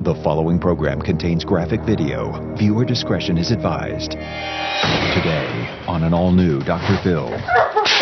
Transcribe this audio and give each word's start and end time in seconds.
The 0.00 0.14
following 0.24 0.58
program 0.58 1.00
contains 1.00 1.44
graphic 1.44 1.80
video. 1.82 2.32
Viewer 2.56 2.84
discretion 2.84 3.38
is 3.38 3.52
advised. 3.52 4.10
Today, 4.10 5.46
on 5.86 6.02
an 6.02 6.12
all 6.12 6.32
new 6.32 6.58
Dr. 6.64 6.98
Phil, 7.04 7.30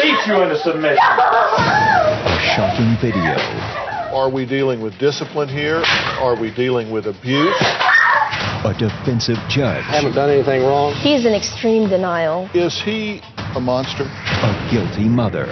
Beat 0.00 0.26
you 0.26 0.40
into 0.40 0.56
submission. 0.56 0.96
a 0.96 2.38
shocking 2.56 2.96
video. 2.98 3.36
Are 4.16 4.30
we 4.30 4.46
dealing 4.46 4.80
with 4.80 4.98
discipline 4.98 5.50
here? 5.50 5.82
Are 6.18 6.34
we 6.34 6.50
dealing 6.54 6.90
with 6.90 7.06
abuse? 7.06 7.54
A 7.60 8.74
defensive 8.78 9.36
judge, 9.50 9.84
haven't 9.84 10.14
done 10.14 10.30
anything 10.30 10.62
wrong. 10.62 10.94
He's 10.94 11.26
in 11.26 11.34
extreme 11.34 11.90
denial. 11.90 12.48
Is 12.54 12.80
he 12.80 13.20
a 13.54 13.60
monster? 13.60 14.04
a 14.04 14.68
guilty 14.72 15.04
mother, 15.10 15.44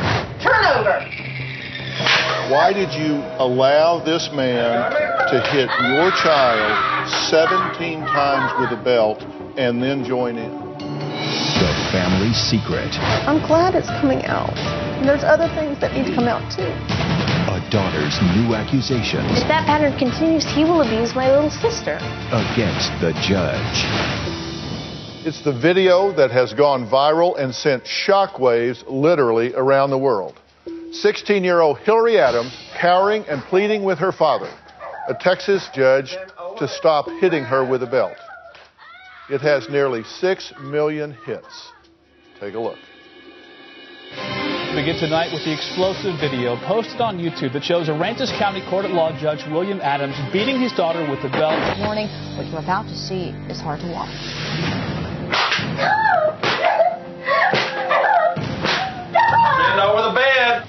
Why 2.50 2.72
did 2.72 2.90
you 2.90 3.22
allow 3.38 4.02
this 4.02 4.28
man 4.34 4.90
to 5.30 5.38
hit 5.54 5.70
your 5.94 6.10
child 6.18 7.06
17 7.30 8.00
times 8.00 8.50
with 8.58 8.76
a 8.76 8.82
belt 8.82 9.22
and 9.56 9.80
then 9.80 10.02
join 10.02 10.36
in? 10.36 10.50
the 10.50 11.70
family 11.92 12.32
secret, 12.32 12.90
I'm 13.28 13.38
glad 13.46 13.76
it's 13.76 13.86
coming 14.02 14.24
out. 14.24 14.50
There's 15.06 15.22
other 15.22 15.46
things 15.54 15.78
that 15.78 15.94
need 15.94 16.10
to 16.10 16.14
come 16.16 16.26
out 16.26 16.42
too. 16.50 16.66
a 16.66 17.62
daughter's 17.70 18.18
new 18.34 18.54
accusations 18.56 19.30
If 19.38 19.46
that 19.46 19.66
pattern 19.66 19.96
continues, 19.96 20.42
he 20.44 20.64
will 20.64 20.82
abuse 20.82 21.14
my 21.14 21.30
little 21.30 21.50
sister. 21.50 22.02
against 22.34 22.90
the 22.98 23.14
judge. 23.22 23.78
It's 25.24 25.44
the 25.44 25.52
video 25.52 26.10
that 26.16 26.32
has 26.32 26.52
gone 26.52 26.88
viral 26.90 27.38
and 27.38 27.54
sent 27.54 27.84
shockwaves 27.84 28.82
literally 28.88 29.54
around 29.54 29.90
the 29.90 29.98
world. 29.98 30.40
16 30.92 31.44
year 31.44 31.60
old 31.60 31.78
Hillary 31.78 32.18
Adams 32.18 32.56
cowering 32.80 33.24
and 33.28 33.42
pleading 33.44 33.84
with 33.84 33.98
her 33.98 34.12
father, 34.12 34.50
a 35.08 35.14
Texas 35.14 35.68
judge, 35.72 36.16
to 36.58 36.66
stop 36.66 37.06
hitting 37.20 37.44
her 37.44 37.64
with 37.64 37.82
a 37.82 37.86
belt. 37.86 38.16
It 39.28 39.40
has 39.40 39.68
nearly 39.68 40.02
6 40.02 40.52
million 40.60 41.16
hits. 41.24 41.70
Take 42.40 42.54
a 42.54 42.58
look. 42.58 42.78
We 44.70 44.82
begin 44.82 44.96
tonight 44.98 45.32
with 45.32 45.44
the 45.44 45.52
explosive 45.52 46.18
video 46.20 46.56
posted 46.66 47.00
on 47.00 47.18
YouTube 47.18 47.52
that 47.52 47.62
shows 47.62 47.88
Aransas 47.88 48.36
County 48.38 48.62
Court 48.68 48.84
at 48.84 48.90
Law 48.90 49.16
Judge 49.20 49.44
William 49.50 49.80
Adams 49.80 50.16
beating 50.32 50.60
his 50.60 50.72
daughter 50.72 51.08
with 51.08 51.20
a 51.20 51.30
belt. 51.30 51.58
Warning, 51.78 52.08
what 52.36 52.46
you're 52.46 52.58
about 52.58 52.86
to 52.86 52.96
see 52.96 53.30
is 53.48 53.60
hard 53.60 53.80
to 53.80 53.86
watch. 53.86 54.10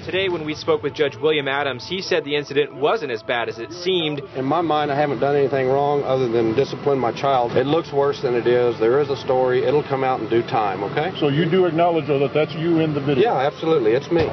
Today, 0.06 0.30
when 0.30 0.46
we 0.46 0.56
spoke 0.56 0.82
with 0.82 0.96
Judge 0.96 1.16
William 1.16 1.48
Adams, 1.48 1.88
he 1.88 2.02
said 2.02 2.24
the 2.24 2.36
incident 2.36 2.74
wasn't 2.74 3.12
as 3.12 3.22
bad 3.22 3.48
as 3.48 3.60
it 3.60 3.72
seemed. 3.72 4.20
In 4.36 4.46
my 4.46 4.60
mind, 4.60 4.92
I 4.92 4.96
haven't 4.96 5.20
done 5.20 5.36
anything 5.36 5.68
wrong 5.68 6.02
other 6.02 6.28
than 6.28 6.56
discipline 6.56 6.98
my 6.98 7.12
child. 7.12 7.52
It 7.56 7.68
looks 7.68 7.94
worse 7.94 8.20
than 8.20 8.34
it 8.34 8.48
is. 8.48 8.80
There 8.80 9.00
is 9.00 9.12
a 9.12 9.16
story. 9.16 9.64
It'll 9.64 9.84
come 9.84 10.04
out 10.04 10.20
in 10.20 10.28
due 10.28 10.42
time, 10.42 10.84
okay? 10.86 11.12
So 11.20 11.30
you 11.30 11.48
do 11.48 11.68
acknowledge, 11.68 12.08
though, 12.08 12.18
that 12.18 12.34
that's 12.34 12.52
you 12.56 12.80
in 12.80 12.96
the 12.96 13.00
video? 13.00 13.30
Yeah, 13.30 13.46
absolutely. 13.46 13.92
It's 13.92 14.10
me. 14.10 14.26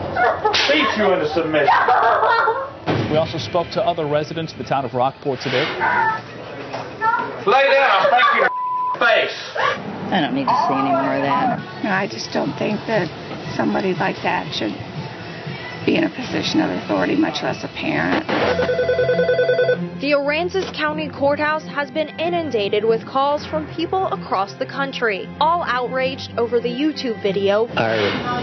Beat 0.73 0.89
you 0.97 1.13
into 1.13 1.29
submission. 1.37 1.69
We 3.13 3.19
also 3.21 3.37
spoke 3.37 3.69
to 3.73 3.85
other 3.85 4.07
residents 4.07 4.53
of 4.53 4.59
the 4.59 4.65
town 4.65 4.87
of 4.87 4.95
Rockport 4.95 5.41
today. 5.41 5.69
Lay 7.45 7.69
down. 7.69 8.09
I'll 8.09 8.41
you 8.41 8.49
face. 8.97 9.37
I 10.09 10.25
don't 10.25 10.35
need 10.35 10.49
to 10.49 10.59
see 10.65 10.75
any 10.81 10.97
more 10.97 11.13
of 11.13 11.23
that. 11.29 11.61
I 11.85 12.09
just 12.11 12.33
don't 12.33 12.57
think 12.57 12.81
that 12.89 13.13
somebody 13.55 13.93
like 13.93 14.17
that 14.25 14.49
should 14.55 14.73
be 15.89 15.97
in 15.97 16.05
a 16.05 16.11
position 16.11 16.61
of 16.61 16.71
authority, 16.83 17.17
much 17.17 17.43
less 17.43 17.65
a 17.65 17.69
parent. 17.69 18.27
The 20.01 20.13
Aransas 20.13 20.69
County 20.77 21.09
Courthouse 21.09 21.65
has 21.67 21.91
been 21.91 22.09
inundated 22.21 22.85
with 22.85 23.07
calls 23.07 23.47
from 23.47 23.67
people 23.75 24.07
across 24.09 24.53
the 24.55 24.67
country, 24.67 25.27
all 25.41 25.65
outraged 25.65 26.31
over 26.37 26.61
the 26.61 26.69
YouTube 26.69 27.23
video. 27.23 27.67
Our 27.69 27.97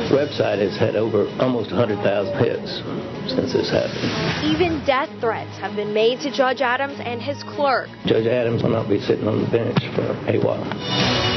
website 0.10 0.60
has 0.60 0.76
had 0.78 0.96
over 0.96 1.30
almost 1.40 1.72
100,000 1.72 2.34
hits 2.40 2.82
since 3.30 3.54
this 3.54 3.70
happened. 3.70 4.52
Even 4.52 4.84
death 4.86 5.10
threats 5.22 5.56
have 5.60 5.76
been 5.76 5.94
made 5.94 6.20
to 6.22 6.32
Judge 6.32 6.62
Adams 6.62 7.00
and 7.00 7.22
his 7.22 7.42
clerk. 7.44 7.90
Judge 8.06 8.26
Adams 8.26 8.64
will 8.64 8.72
not 8.72 8.90
be 8.90 9.00
sitting 9.00 9.28
on 9.28 9.42
the 9.42 9.50
bench 9.50 9.80
for 9.96 10.06
a 10.28 10.40
while. 10.40 11.34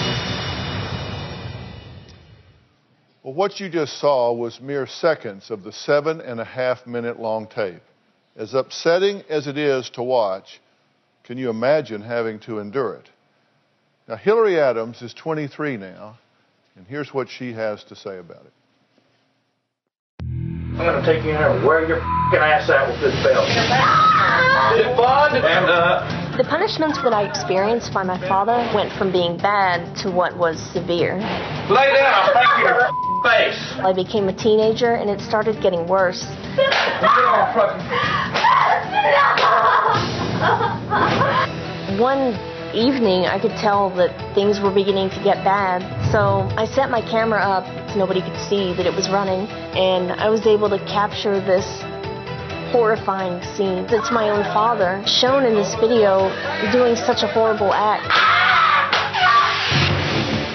Well, 3.29 3.35
what 3.35 3.61
you 3.61 3.69
just 3.69 4.01
saw 4.01 4.33
was 4.33 4.59
mere 4.59 4.87
seconds 4.87 5.51
of 5.51 5.63
the 5.63 5.71
seven 5.71 6.23
and 6.23 6.41
a 6.41 6.47
half 6.47 6.87
minute 6.87 7.21
long 7.21 7.47
tape. 7.47 7.83
As 8.35 8.55
upsetting 8.55 9.23
as 9.29 9.47
it 9.47 9.59
is 9.59 9.91
to 9.91 10.03
watch, 10.03 10.63
can 11.25 11.37
you 11.37 11.51
imagine 11.51 12.01
having 12.01 12.41
to 12.47 12.59
endure 12.59 12.95
it? 12.95 13.11
Now, 14.09 14.17
Hillary 14.17 14.59
Adams 14.59 15.03
is 15.03 15.13
23 15.13 15.77
now, 15.77 16.19
and 16.75 16.87
here's 16.87 17.13
what 17.13 17.29
she 17.29 17.53
has 17.53 17.85
to 17.85 17.95
say 17.95 18.17
about 18.17 18.47
it. 18.47 18.53
I'm 20.23 20.77
gonna 20.79 21.05
take 21.05 21.23
you 21.23 21.33
in 21.33 21.37
there 21.37 21.55
and 21.55 21.67
wear 21.67 21.87
your 21.87 21.99
f***ing 21.99 22.41
ass 22.41 22.71
out 22.71 22.89
with 22.89 22.99
this 23.03 23.13
belt. 23.23 23.45
Is 24.73 24.87
it 24.87 24.97
fun? 24.97 25.37
And 25.37 25.67
uh, 25.69 26.37
The 26.39 26.45
punishments 26.45 26.97
that 27.03 27.13
I 27.13 27.29
experienced 27.29 27.93
by 27.93 28.05
my 28.05 28.19
father 28.27 28.57
went 28.75 28.91
from 28.97 29.13
being 29.13 29.37
bad 29.37 29.95
to 29.99 30.11
what 30.11 30.39
was 30.39 30.59
severe. 30.73 31.17
lay 31.69 31.93
down. 31.93 32.33
I'll 32.35 32.63
you 32.63 32.69
in 32.69 32.79
the 32.79 32.85
f***ing 32.85 33.08
face. 33.23 33.59
I 33.79 33.93
became 33.93 34.29
a 34.29 34.33
teenager 34.33 34.95
and 34.95 35.11
it 35.11 35.21
started 35.21 35.61
getting 35.61 35.87
worse. 35.87 36.25
Get 36.57 36.73
on, 36.73 37.55
fucking. 37.55 37.87
One 41.99 42.35
evening, 42.75 43.27
I 43.27 43.39
could 43.41 43.57
tell 43.57 43.91
that 43.97 44.13
things 44.35 44.61
were 44.61 44.71
beginning 44.71 45.11
to 45.11 45.23
get 45.25 45.43
bad, 45.43 45.83
so 46.13 46.49
I 46.57 46.67
set 46.67 46.91
my 46.91 47.01
camera 47.01 47.41
up 47.41 47.65
so 47.91 47.97
nobody 47.99 48.21
could 48.21 48.39
see 48.49 48.75
that 48.75 48.87
it 48.87 48.95
was 48.95 49.09
running, 49.09 49.49
and 49.75 50.13
I 50.13 50.29
was 50.29 50.47
able 50.47 50.69
to 50.69 50.79
capture 50.87 51.41
this 51.41 51.65
horrifying 52.71 53.43
scene. 53.57 53.87
It's 53.89 54.13
my 54.13 54.29
own 54.31 54.45
father, 54.53 55.03
shown 55.07 55.45
in 55.45 55.55
this 55.55 55.75
video, 55.77 56.31
doing 56.71 56.95
such 56.95 57.23
a 57.23 57.27
horrible 57.27 57.73
act. 57.73 58.07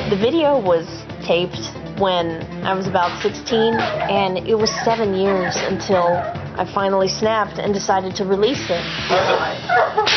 The 0.09 0.17
video 0.17 0.59
was 0.59 0.85
taped 1.25 1.73
when 1.99 2.41
I 2.65 2.73
was 2.73 2.87
about 2.87 3.21
16, 3.21 3.73
and 3.75 4.37
it 4.47 4.55
was 4.57 4.71
seven 4.83 5.13
years 5.13 5.55
until 5.57 6.17
I 6.57 6.69
finally 6.73 7.07
snapped 7.07 7.59
and 7.59 7.73
decided 7.73 8.15
to 8.17 8.25
release 8.25 8.63
it. 8.69 8.83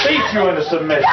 Beat 0.07 0.25
you 0.33 0.49
into 0.49 0.65
submission. 0.65 1.11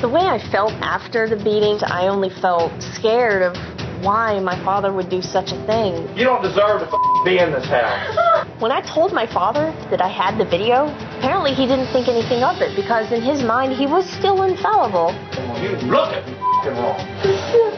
The 0.00 0.08
way 0.08 0.22
I 0.26 0.38
felt 0.50 0.72
after 0.82 1.28
the 1.28 1.36
beating, 1.36 1.78
I 1.84 2.08
only 2.08 2.30
felt 2.30 2.72
scared 2.82 3.42
of 3.42 3.56
why 4.02 4.40
my 4.40 4.56
father 4.64 4.92
would 4.92 5.08
do 5.08 5.22
such 5.22 5.52
a 5.52 5.66
thing. 5.66 5.94
You 6.18 6.24
don't 6.24 6.42
deserve 6.42 6.80
to 6.80 6.86
f- 6.86 7.24
be 7.24 7.38
in 7.38 7.52
this 7.52 7.66
house. 7.66 8.50
When 8.60 8.72
I 8.72 8.80
told 8.80 9.12
my 9.12 9.26
father 9.26 9.70
that 9.90 10.00
I 10.02 10.08
had 10.08 10.38
the 10.38 10.44
video, 10.44 10.86
apparently 11.18 11.54
he 11.54 11.66
didn't 11.66 11.86
think 11.92 12.08
anything 12.08 12.42
of 12.42 12.60
it 12.60 12.74
because 12.74 13.12
in 13.12 13.22
his 13.22 13.42
mind 13.42 13.74
he 13.74 13.86
was 13.86 14.08
still 14.10 14.42
infallible. 14.42 15.14
You 15.62 15.78
look 15.86 16.10
at 16.10 16.26
f***ing 16.26 16.74
wrong. 16.74 16.98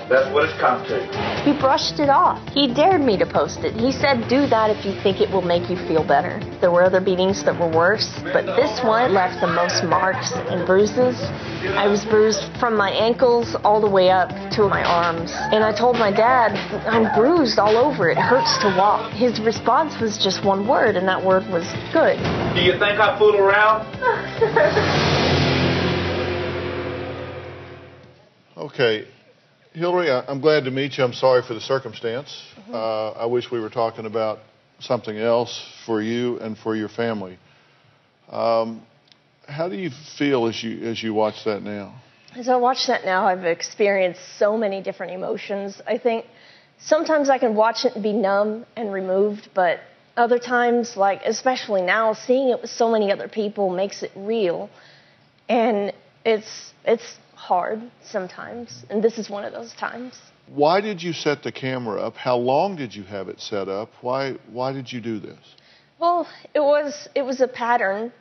That's 0.08 0.28
what 0.34 0.44
it's 0.44 0.58
come 0.60 0.84
to. 0.88 1.00
He 1.44 1.58
brushed 1.58 1.98
it 1.98 2.10
off. 2.10 2.36
He 2.52 2.72
dared 2.72 3.00
me 3.00 3.16
to 3.16 3.24
post 3.24 3.60
it. 3.60 3.72
He 3.74 3.90
said, 3.90 4.28
do 4.28 4.46
that 4.46 4.68
if 4.68 4.84
you 4.84 4.92
think 5.02 5.20
it 5.20 5.30
will 5.30 5.42
make 5.42 5.70
you 5.70 5.76
feel 5.88 6.04
better. 6.06 6.40
There 6.60 6.70
were 6.70 6.82
other 6.82 7.00
beatings 7.00 7.42
that 7.44 7.58
were 7.58 7.70
worse, 7.70 8.08
but 8.22 8.44
this 8.56 8.84
one 8.84 9.14
left 9.14 9.40
the 9.40 9.46
most 9.46 9.82
marks 9.84 10.32
and 10.32 10.66
bruises. 10.66 11.16
I 11.72 11.88
was 11.88 12.04
bruised 12.04 12.44
from 12.60 12.76
my 12.76 12.90
ankles 12.90 13.56
all 13.64 13.80
the 13.80 13.88
way 13.88 14.10
up 14.10 14.28
to 14.52 14.68
my 14.68 14.84
arms. 14.84 15.32
And 15.32 15.64
I 15.64 15.72
told 15.72 15.96
my 15.96 16.10
dad, 16.10 16.52
I'm 16.86 17.08
bruised 17.18 17.58
all 17.58 17.76
over. 17.76 18.10
It 18.10 18.18
hurts 18.18 18.58
to 18.60 18.68
walk. 18.76 19.10
His 19.12 19.40
response 19.40 19.98
was 20.00 20.18
just 20.22 20.44
one 20.44 20.68
word, 20.68 20.96
and 20.96 21.08
that 21.08 21.24
word 21.24 21.48
was 21.48 21.64
good. 21.92 22.18
Do 22.54 22.60
you 22.60 22.78
think 22.78 23.00
I 23.00 23.18
fool 23.18 23.36
around? 23.36 23.84
Okay, 28.56 29.08
Hillary, 29.75 30.09
I'm 30.09 30.41
glad 30.41 30.67
to 30.67 30.71
meet 30.71 30.97
you. 30.97 31.03
I'm 31.03 31.12
sorry 31.12 31.43
for 31.43 31.55
the 31.55 31.61
circumstance. 31.61 32.41
Uh, 32.73 33.11
I 33.11 33.26
wish 33.26 33.50
we 33.50 33.59
were 33.59 33.71
talking 33.71 34.06
about 34.06 34.38
something 34.79 35.19
else 35.19 35.69
for 35.85 36.00
you 36.00 36.38
and 36.38 36.56
for 36.56 36.76
your 36.76 36.88
family. 36.88 37.38
Um, 38.31 38.87
how 39.49 39.69
do 39.69 39.75
you 39.75 39.91
feel 40.17 40.47
as 40.47 40.62
you 40.62 40.87
as 40.87 41.03
you 41.03 41.12
watch 41.12 41.44
that 41.47 41.65
now? 41.65 42.00
As 42.37 42.49
I 42.49 42.55
watch 42.55 42.87
that 42.87 43.05
now, 43.05 43.26
I've 43.26 43.44
experienced 43.44 44.21
so 44.38 44.56
many 44.56 44.81
different 44.81 45.12
emotions. 45.12 45.82
I 45.88 45.99
think 45.99 46.25
sometimes 46.79 47.29
I 47.29 47.38
can 47.38 47.56
watch 47.56 47.85
it 47.85 47.94
and 47.94 48.03
be 48.03 48.12
numb 48.12 48.67
and 48.76 48.93
removed, 48.93 49.49
but 49.55 49.81
other 50.17 50.38
times, 50.38 50.97
like 50.97 51.23
especially 51.25 51.82
now, 51.82 52.12
seeing 52.12 52.50
it 52.50 52.61
with 52.61 52.71
so 52.71 52.93
many 52.93 53.11
other 53.11 53.26
people 53.26 53.71
makes 53.71 54.05
it 54.05 54.12
real, 54.15 54.71
and 55.49 55.93
it's 56.25 56.73
it's 56.85 57.19
hard 57.44 57.81
sometimes, 58.02 58.85
and 58.91 59.05
this 59.06 59.19
is 59.19 59.29
one 59.29 59.44
of 59.44 59.52
those 59.52 59.73
times. 59.75 60.12
Why 60.62 60.81
did 60.81 61.02
you 61.02 61.12
set 61.12 61.43
the 61.43 61.52
camera 61.52 62.00
up? 62.06 62.17
How 62.17 62.37
long 62.37 62.76
did 62.76 62.94
you 62.94 63.05
have 63.05 63.29
it 63.29 63.38
set 63.41 63.69
up? 63.69 63.91
Why 64.00 64.20
why 64.58 64.73
did 64.73 64.87
you 64.93 65.00
do 65.00 65.19
this? 65.19 65.43
Well, 65.99 66.26
it 66.58 66.64
was 66.75 67.08
it 67.14 67.25
was 67.31 67.41
a 67.41 67.49
pattern 67.49 68.12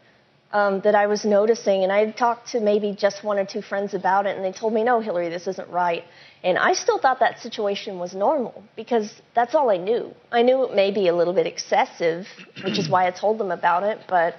um, 0.59 0.81
that 0.81 0.95
I 1.03 1.05
was 1.07 1.21
noticing, 1.39 1.83
and 1.83 1.91
I 1.91 2.11
talked 2.25 2.45
to 2.53 2.59
maybe 2.71 2.89
just 3.05 3.23
one 3.23 3.37
or 3.39 3.45
two 3.53 3.63
friends 3.71 3.93
about 4.01 4.25
it, 4.27 4.33
and 4.35 4.43
they 4.45 4.55
told 4.61 4.73
me, 4.77 4.83
"No, 4.91 4.99
Hillary, 5.07 5.29
this 5.29 5.47
isn't 5.53 5.69
right." 5.69 6.03
And 6.47 6.57
I 6.69 6.73
still 6.83 6.99
thought 7.03 7.19
that 7.27 7.39
situation 7.47 7.99
was 8.05 8.11
normal 8.13 8.55
because 8.81 9.07
that's 9.37 9.55
all 9.55 9.69
I 9.77 9.79
knew. 9.89 10.03
I 10.39 10.41
knew 10.47 10.57
it 10.67 10.73
may 10.83 10.91
be 10.91 11.07
a 11.13 11.15
little 11.19 11.35
bit 11.41 11.47
excessive, 11.53 12.27
which 12.65 12.77
is 12.77 12.87
why 12.93 13.01
I 13.09 13.11
told 13.23 13.35
them 13.41 13.51
about 13.51 13.83
it, 13.91 13.97
but 14.17 14.35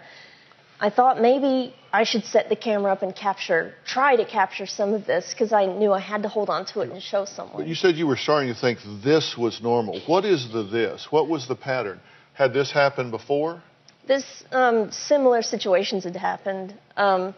I 0.81 0.91
thought 0.91 1.21
maybe 1.21 1.75
I 1.93 2.05
should 2.05 2.25
set 2.25 2.49
the 2.49 2.57
camera 2.57 2.93
up 2.93 3.03
and 3.03 3.15
capture, 3.15 3.75
try 3.87 4.17
to 4.17 4.25
capture 4.25 4.67
some 4.67 4.93
of 4.93 5.07
this 5.07 5.33
because 5.33 5.53
I 5.53 5.67
knew 5.67 5.93
I 5.93 6.01
had 6.01 6.23
to 6.25 6.29
hold 6.29 6.51
on 6.51 6.67
to 6.67 6.81
it 6.81 6.91
and 6.91 7.01
show 7.01 7.25
someone. 7.25 7.59
But 7.59 7.69
you 7.69 7.75
said 7.75 7.95
you 7.95 8.07
were 8.07 8.17
starting 8.17 8.53
to 8.53 8.61
think 8.61 8.81
this 9.03 9.37
was 9.39 9.63
normal. 9.63 10.01
What 10.07 10.25
is 10.25 10.53
the 10.53 10.65
this? 10.65 11.07
What 11.11 11.29
was 11.29 11.47
the 11.47 11.55
pattern? 11.55 12.01
Had 12.33 12.53
this 12.53 12.73
happened 12.73 13.13
before? 13.13 13.63
This 14.07 14.45
um, 14.51 14.91
similar 14.91 15.43
situations 15.43 16.05
had 16.05 16.17
happened. 16.17 16.75
Um, 16.97 17.35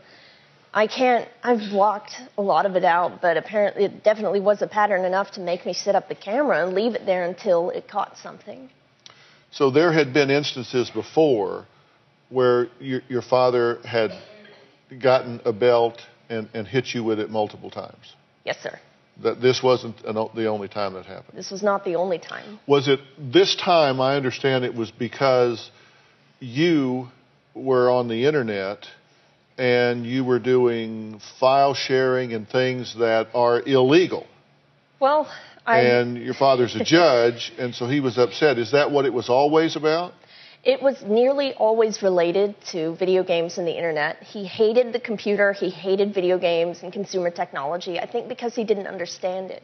I 0.73 0.87
can't. 0.87 1.29
I've 1.43 1.71
blocked 1.71 2.15
a 2.37 2.43
lot 2.43 2.67
of 2.67 2.75
it 2.75 2.85
out, 2.85 3.21
but 3.21 3.37
apparently 3.37 3.85
it 3.85 4.03
definitely 4.03 4.41
was 4.41 4.63
a 4.63 4.67
pattern 4.67 5.05
enough 5.05 5.33
to 5.33 5.41
make 5.41 5.65
me 5.65 5.75
set 5.75 5.95
up 5.95 6.09
the 6.09 6.15
camera 6.15 6.67
and 6.67 6.75
leave 6.75 6.95
it 6.95 7.07
there 7.07 7.25
until 7.25 7.71
it 7.71 7.89
caught 7.89 8.17
something. 8.19 8.71
So 9.51 9.71
there 9.71 9.93
had 9.93 10.13
been 10.13 10.31
instances 10.31 10.91
before 10.91 11.67
where 12.29 12.69
your, 12.81 13.03
your 13.09 13.23
father 13.23 13.79
had 13.85 14.11
gotten 15.01 15.41
a 15.45 15.53
belt 15.53 16.01
and, 16.29 16.49
and 16.55 16.67
hit 16.67 16.95
you 16.95 17.05
with 17.05 17.21
it 17.21 17.31
multiple 17.31 17.71
times. 17.71 18.15
Yes, 18.45 18.59
sir. 18.63 18.79
That 19.23 19.41
this 19.41 19.63
wasn't 19.63 20.05
an, 20.05 20.15
the 20.35 20.47
only 20.47 20.69
time 20.69 20.95
that 20.95 21.07
happened. 21.07 21.39
This 21.39 21.51
was 21.51 21.63
not 21.63 21.85
the 21.85 21.97
only 21.97 22.19
time. 22.19 22.59
Was 22.67 22.89
it 22.89 23.01
this 23.19 23.57
time? 23.57 24.01
I 24.01 24.17
understand 24.17 24.65
it 24.65 24.75
was 24.75 24.91
because 24.91 25.71
you 26.39 27.09
were 27.55 27.91
on 27.91 28.09
the 28.09 28.27
internet 28.27 28.87
and 29.57 30.05
you 30.05 30.23
were 30.23 30.39
doing 30.39 31.21
file 31.41 31.75
sharing 31.75 32.35
and 32.35 32.47
things 32.47 32.95
that 32.99 33.29
are 33.33 33.63
illegal. 33.63 34.27
Well, 35.01 35.31
I. 35.65 35.81
And 35.81 36.19
your 36.19 36.35
father's 36.35 36.77
a 36.77 36.85
judge, 36.85 37.53
and 37.59 37.75
so 37.75 37.87
he 37.87 38.01
was 38.01 38.19
upset. 38.19 38.59
Is 38.59 38.73
that 38.73 38.91
what 38.91 39.05
it 39.07 39.13
was 39.13 39.29
always 39.29 39.77
about? 39.77 40.13
It 40.67 40.83
was 40.83 41.01
nearly 41.05 41.55
always 41.55 42.03
related 42.03 42.57
to 42.73 42.97
video 42.97 43.23
games 43.23 43.57
and 43.57 43.65
the 43.69 43.77
internet. 43.77 44.21
He 44.25 44.45
hated 44.45 44.93
the 44.93 44.99
computer, 44.99 45.53
he 45.53 45.71
hated 45.71 46.13
video 46.13 46.41
games 46.41 46.83
and 46.83 46.93
consumer 46.93 47.31
technology, 47.31 48.01
I 48.01 48.11
think 48.11 48.29
because 48.29 48.57
he 48.57 48.65
didn't 48.65 48.89
understand 48.89 49.53
it. 49.53 49.63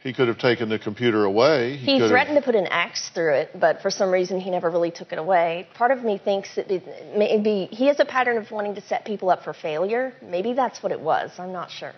He 0.00 0.12
could 0.12 0.26
have 0.26 0.38
taken 0.38 0.68
the 0.68 0.78
computer 0.80 1.24
away. 1.24 1.76
He, 1.76 2.00
he 2.00 2.08
threatened 2.08 2.34
have... 2.34 2.42
to 2.42 2.52
put 2.52 2.56
an 2.56 2.66
axe 2.66 3.10
through 3.10 3.34
it, 3.34 3.50
but 3.54 3.80
for 3.80 3.90
some 3.90 4.10
reason 4.10 4.40
he 4.40 4.50
never 4.50 4.68
really 4.70 4.90
took 4.90 5.12
it 5.12 5.20
away. 5.20 5.68
Part 5.74 5.92
of 5.92 6.02
me 6.02 6.18
thinks 6.18 6.56
that 6.56 6.68
maybe 7.16 7.68
he 7.70 7.86
has 7.86 8.00
a 8.00 8.04
pattern 8.04 8.36
of 8.36 8.50
wanting 8.50 8.74
to 8.74 8.80
set 8.80 9.04
people 9.04 9.30
up 9.30 9.44
for 9.44 9.54
failure. 9.54 10.14
Maybe 10.20 10.52
that's 10.52 10.82
what 10.82 10.90
it 10.90 11.00
was. 11.00 11.30
I'm 11.38 11.52
not 11.52 11.70
sure. 11.70 11.94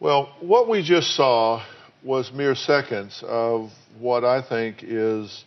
Well, 0.00 0.34
what 0.40 0.70
we 0.70 0.82
just 0.82 1.14
saw 1.14 1.62
was 2.02 2.32
mere 2.32 2.54
seconds 2.54 3.22
of 3.26 3.70
what 3.98 4.24
I 4.24 4.40
think 4.40 4.78
is 4.82 5.44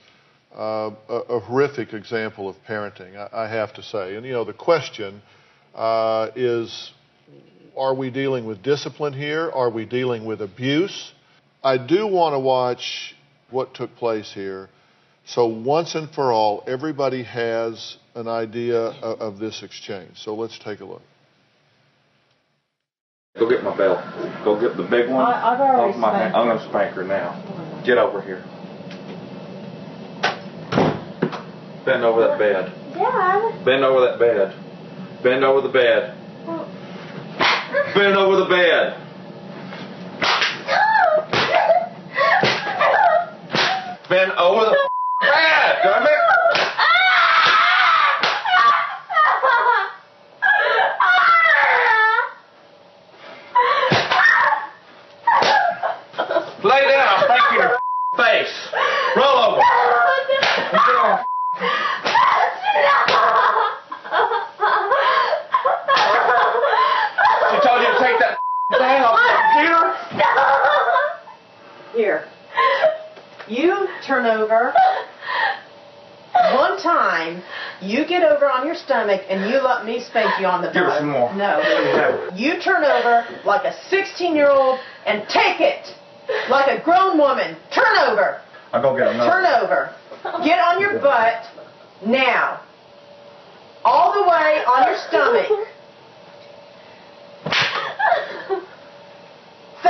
uh, 0.55 0.91
a, 1.09 1.13
a, 1.13 1.39
horrific 1.39 1.93
example 1.93 2.47
of 2.47 2.55
parenting, 2.67 3.15
I, 3.17 3.45
I, 3.45 3.47
have 3.47 3.73
to 3.73 3.83
say. 3.83 4.15
And, 4.15 4.25
you 4.25 4.33
know, 4.33 4.45
the 4.45 4.53
question 4.53 5.21
uh, 5.73 6.29
is 6.35 6.91
are 7.75 7.95
we 7.95 8.11
dealing 8.11 8.45
with 8.45 8.61
discipline 8.61 9.13
here? 9.13 9.49
Are 9.49 9.69
we 9.69 9.85
dealing 9.85 10.25
with 10.25 10.41
abuse? 10.41 11.11
I 11.63 11.77
do 11.77 12.05
want 12.05 12.33
to 12.33 12.39
watch 12.39 13.15
what 13.49 13.73
took 13.73 13.95
place 13.95 14.31
here. 14.31 14.69
So 15.25 15.47
once 15.47 15.95
and 15.95 16.09
for 16.11 16.31
all, 16.31 16.63
everybody 16.67 17.23
has 17.23 17.97
an 18.13 18.27
idea 18.27 18.77
of, 18.77 19.21
of 19.21 19.39
this 19.39 19.63
exchange. 19.63 20.17
So 20.17 20.35
let's 20.35 20.59
take 20.59 20.81
a 20.81 20.85
look. 20.85 21.01
Go 23.39 23.49
get 23.49 23.63
my 23.63 23.75
belt. 23.75 23.97
Go 24.43 24.59
get 24.59 24.77
the 24.77 24.83
big 24.83 25.09
one. 25.09 25.25
I, 25.25 25.55
have 25.55 25.61
already 25.61 25.97
my 25.97 26.15
hand. 26.15 26.35
I'm 26.35 26.47
going 26.47 26.59
to 26.59 26.69
spank 26.69 26.95
her 26.95 27.03
now. 27.03 27.81
Get 27.83 27.97
over 27.97 28.21
here. 28.21 28.43
Bend 31.85 32.03
over 32.05 32.21
that 32.27 32.39
bed. 32.39 32.93
Dad. 32.93 33.65
Bend 33.65 33.83
over 33.83 33.99
that 34.07 34.17
bed. 34.17 34.55
Bend 35.21 35.43
over 35.43 35.61
the 35.61 35.73
bed. 35.73 36.17
Bend 37.93 38.15
over 38.15 38.37
the 38.37 38.45
bed. 38.45 38.97
Oh. 38.97 39.09
Bend 44.09 44.31
over 44.33 44.65
the 44.65 44.89
bed, 45.21 45.79
damn 45.83 46.03
it! 46.03 46.09
Lay 56.63 56.81
down, 56.87 57.07
I'll 57.09 57.23
spank 57.25 57.41
you 57.51 57.61
in 57.61 57.67
your 57.67 57.79
face. 58.15 58.69
Roll 59.17 59.37
over. 59.37 59.61
Get 60.71 60.95
on. 60.95 61.25
She 67.51 67.67
told 67.67 67.81
you 67.81 67.87
to 67.87 68.37
that 68.69 69.03
off 69.03 69.19
the 69.19 70.23
computer? 70.23 70.27
Here. 71.95 72.27
You 73.47 73.87
turn 74.05 74.25
over. 74.25 74.73
One 76.55 76.81
time, 76.81 77.43
you 77.81 78.05
get 78.07 78.23
over 78.23 78.49
on 78.49 78.65
your 78.65 78.75
stomach 78.75 79.21
and 79.29 79.49
you 79.51 79.59
let 79.61 79.85
me 79.85 79.99
spank 80.03 80.39
you 80.39 80.47
on 80.47 80.61
the 80.61 80.67
butt. 80.67 80.73
Give 80.73 80.83
her 80.85 80.97
some 80.97 81.09
more. 81.09 81.33
No. 81.35 82.29
You 82.35 82.59
turn 82.61 82.83
over 82.83 83.25
like 83.45 83.65
a 83.65 83.73
16 83.89 84.35
year 84.35 84.49
old 84.49 84.79
and 85.05 85.27
take 85.29 85.59
it 85.61 85.93
like 86.49 86.67
a 86.67 86.83
grown 86.83 87.17
woman. 87.17 87.55
Turn 87.73 87.97
over. 88.09 88.41
I'll 88.71 88.81
go 88.81 88.97
get 88.97 89.07
another. 89.09 89.29
Turn 89.29 89.45
over. 89.45 89.95
Get 90.43 90.59
on 90.59 90.81
your 90.81 90.99
butt 90.99 91.45
now. 92.05 92.61
All 93.85 94.13
the 94.13 94.23
way 94.23 94.63
on 94.65 94.87
your 94.87 94.97
stomach. 95.09 95.67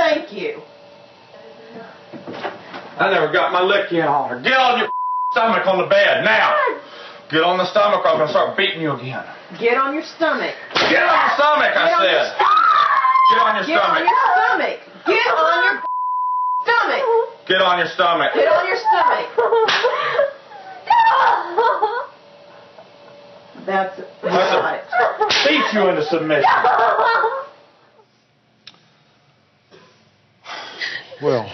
Thank 0.04 0.36
you. 0.36 0.60
I 3.00 3.08
never 3.08 3.32
got 3.32 3.52
my 3.56 3.64
licky 3.64 4.04
on 4.04 4.28
her. 4.28 4.36
Get 4.42 4.52
on 4.52 4.78
your 4.80 4.92
stomach 5.32 5.66
on 5.66 5.78
the 5.78 5.88
bed 5.88 6.24
now. 6.24 6.52
Get 7.30 7.40
on 7.40 7.56
the 7.56 7.64
stomach 7.72 8.04
or 8.04 8.08
I'm 8.12 8.20
going 8.20 8.28
to 8.28 8.32
start 8.32 8.54
beating 8.54 8.82
you 8.82 8.92
again. 8.92 9.24
Get 9.58 9.78
on 9.80 9.94
your 9.94 10.04
stomach. 10.04 10.52
Get 10.92 11.00
on 11.00 11.08
your 11.08 11.32
stomach, 11.40 11.72
I 11.72 11.88
Get 11.88 12.04
said. 12.04 12.36
Get 12.36 13.40
on 13.40 13.56
your 13.56 13.64
Get 13.64 13.80
stomach. 13.80 14.04
Get 15.08 15.24
on 15.32 15.56
your 15.64 15.80
stomach. 16.68 17.00
Get 17.48 17.64
on 17.64 17.80
your 17.80 17.88
stomach. 17.88 18.28
Get 18.36 18.44
on 18.44 18.44
your 18.44 18.44
stomach. 18.44 18.44
Get 18.44 18.44
on 18.44 18.68
your 18.68 18.76
stomach. 18.76 19.28
That's, 23.64 23.96
that's 24.20 24.52
right. 24.60 24.84
Beat 25.48 25.72
you 25.72 25.88
into 25.88 26.04
submission. 26.04 26.44
Well. 31.22 31.50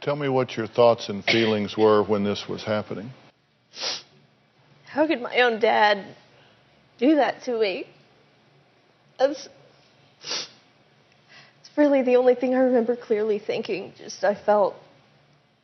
Tell 0.00 0.16
me 0.16 0.28
what 0.28 0.56
your 0.56 0.66
thoughts 0.66 1.08
and 1.08 1.24
feelings 1.24 1.76
were 1.76 2.02
when 2.02 2.24
this 2.24 2.48
was 2.48 2.64
happening. 2.64 3.10
How 4.86 5.06
could 5.06 5.20
my 5.20 5.40
own 5.40 5.60
dad 5.60 6.04
do 6.98 7.16
that 7.16 7.42
to 7.44 7.58
me? 7.58 7.86
That's 9.18 9.48
it's 10.22 10.48
really 11.76 12.02
the 12.02 12.16
only 12.16 12.34
thing 12.34 12.54
I 12.54 12.60
remember 12.60 12.96
clearly 12.96 13.38
thinking. 13.38 13.92
Just 13.98 14.24
I 14.24 14.34
felt 14.34 14.76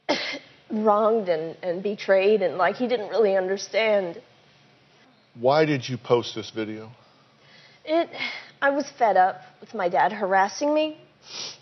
wronged 0.71 1.29
and, 1.29 1.57
and 1.63 1.83
betrayed 1.83 2.43
and 2.43 2.59
like 2.59 2.77
he 2.77 2.89
didn't 2.89 3.09
really 3.09 3.37
understand. 3.37 4.21
Why 5.41 5.65
did 5.65 5.89
you 5.89 5.97
post 5.97 6.35
this 6.35 6.51
video? 6.51 6.91
It 7.85 8.11
I 8.65 8.71
was 8.71 8.89
fed 8.89 9.19
up 9.19 9.43
with 9.61 9.75
my 9.75 9.91
dad 9.91 10.11
harassing 10.11 10.73
me 10.73 10.97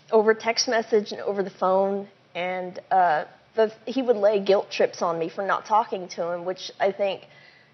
over 0.09 0.33
text 0.33 0.69
message 0.69 1.11
and 1.11 1.19
over 1.19 1.43
the 1.43 1.49
phone 1.49 2.07
and 2.33 2.79
uh, 2.91 3.25
the, 3.57 3.73
he 3.85 4.01
would 4.01 4.15
lay 4.15 4.39
guilt 4.39 4.71
trips 4.71 5.01
on 5.01 5.19
me 5.19 5.27
for 5.27 5.45
not 5.45 5.65
talking 5.65 6.07
to 6.15 6.31
him, 6.31 6.45
which 6.45 6.71
I 6.79 6.93
think 6.93 7.27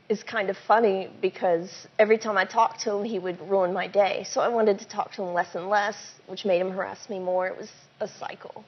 is 0.09 0.23
kind 0.23 0.49
of 0.49 0.57
funny 0.57 1.11
because 1.21 1.69
every 1.99 2.17
time 2.17 2.39
I 2.39 2.45
talked 2.45 2.79
to 2.85 2.95
him, 2.95 3.03
he 3.03 3.19
would 3.19 3.39
ruin 3.47 3.71
my 3.71 3.85
day. 3.85 4.25
So 4.27 4.41
I 4.41 4.47
wanted 4.47 4.79
to 4.79 4.87
talk 4.87 5.11
to 5.11 5.21
him 5.21 5.31
less 5.35 5.53
and 5.53 5.69
less, 5.69 5.95
which 6.25 6.43
made 6.43 6.59
him 6.59 6.71
harass 6.71 7.07
me 7.07 7.19
more. 7.19 7.45
It 7.45 7.55
was 7.55 7.71
a 7.99 8.07
cycle. 8.07 8.65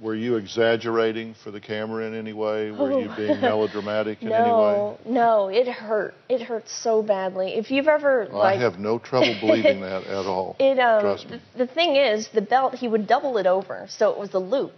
Were 0.00 0.14
you 0.16 0.36
exaggerating 0.36 1.34
for 1.44 1.52
the 1.52 1.60
camera 1.60 2.04
in 2.04 2.14
any 2.14 2.32
way? 2.32 2.72
Were 2.72 3.00
you 3.00 3.08
being 3.16 3.40
melodramatic 3.40 4.18
in 4.22 4.30
no, 4.30 4.34
any 4.34 4.52
way? 4.52 5.14
No, 5.14 5.48
it 5.48 5.68
hurt. 5.68 6.14
It 6.28 6.42
hurt 6.42 6.68
so 6.68 7.00
badly. 7.00 7.54
If 7.54 7.70
you've 7.70 7.86
ever 7.86 8.26
Well, 8.28 8.40
like 8.40 8.58
I 8.58 8.62
have 8.62 8.78
no 8.80 8.98
trouble 8.98 9.34
believing 9.40 9.80
that 9.82 10.04
at 10.04 10.26
all. 10.26 10.56
It 10.58 10.80
um 10.80 11.00
Trust 11.00 11.30
me. 11.30 11.40
the, 11.52 11.66
the 11.66 11.72
thing 11.72 11.94
is 11.94 12.28
the 12.28 12.42
belt 12.42 12.74
he 12.74 12.88
would 12.88 13.06
double 13.06 13.38
it 13.38 13.46
over 13.46 13.86
so 13.88 14.10
it 14.10 14.18
was 14.18 14.34
a 14.34 14.38
loop 14.40 14.72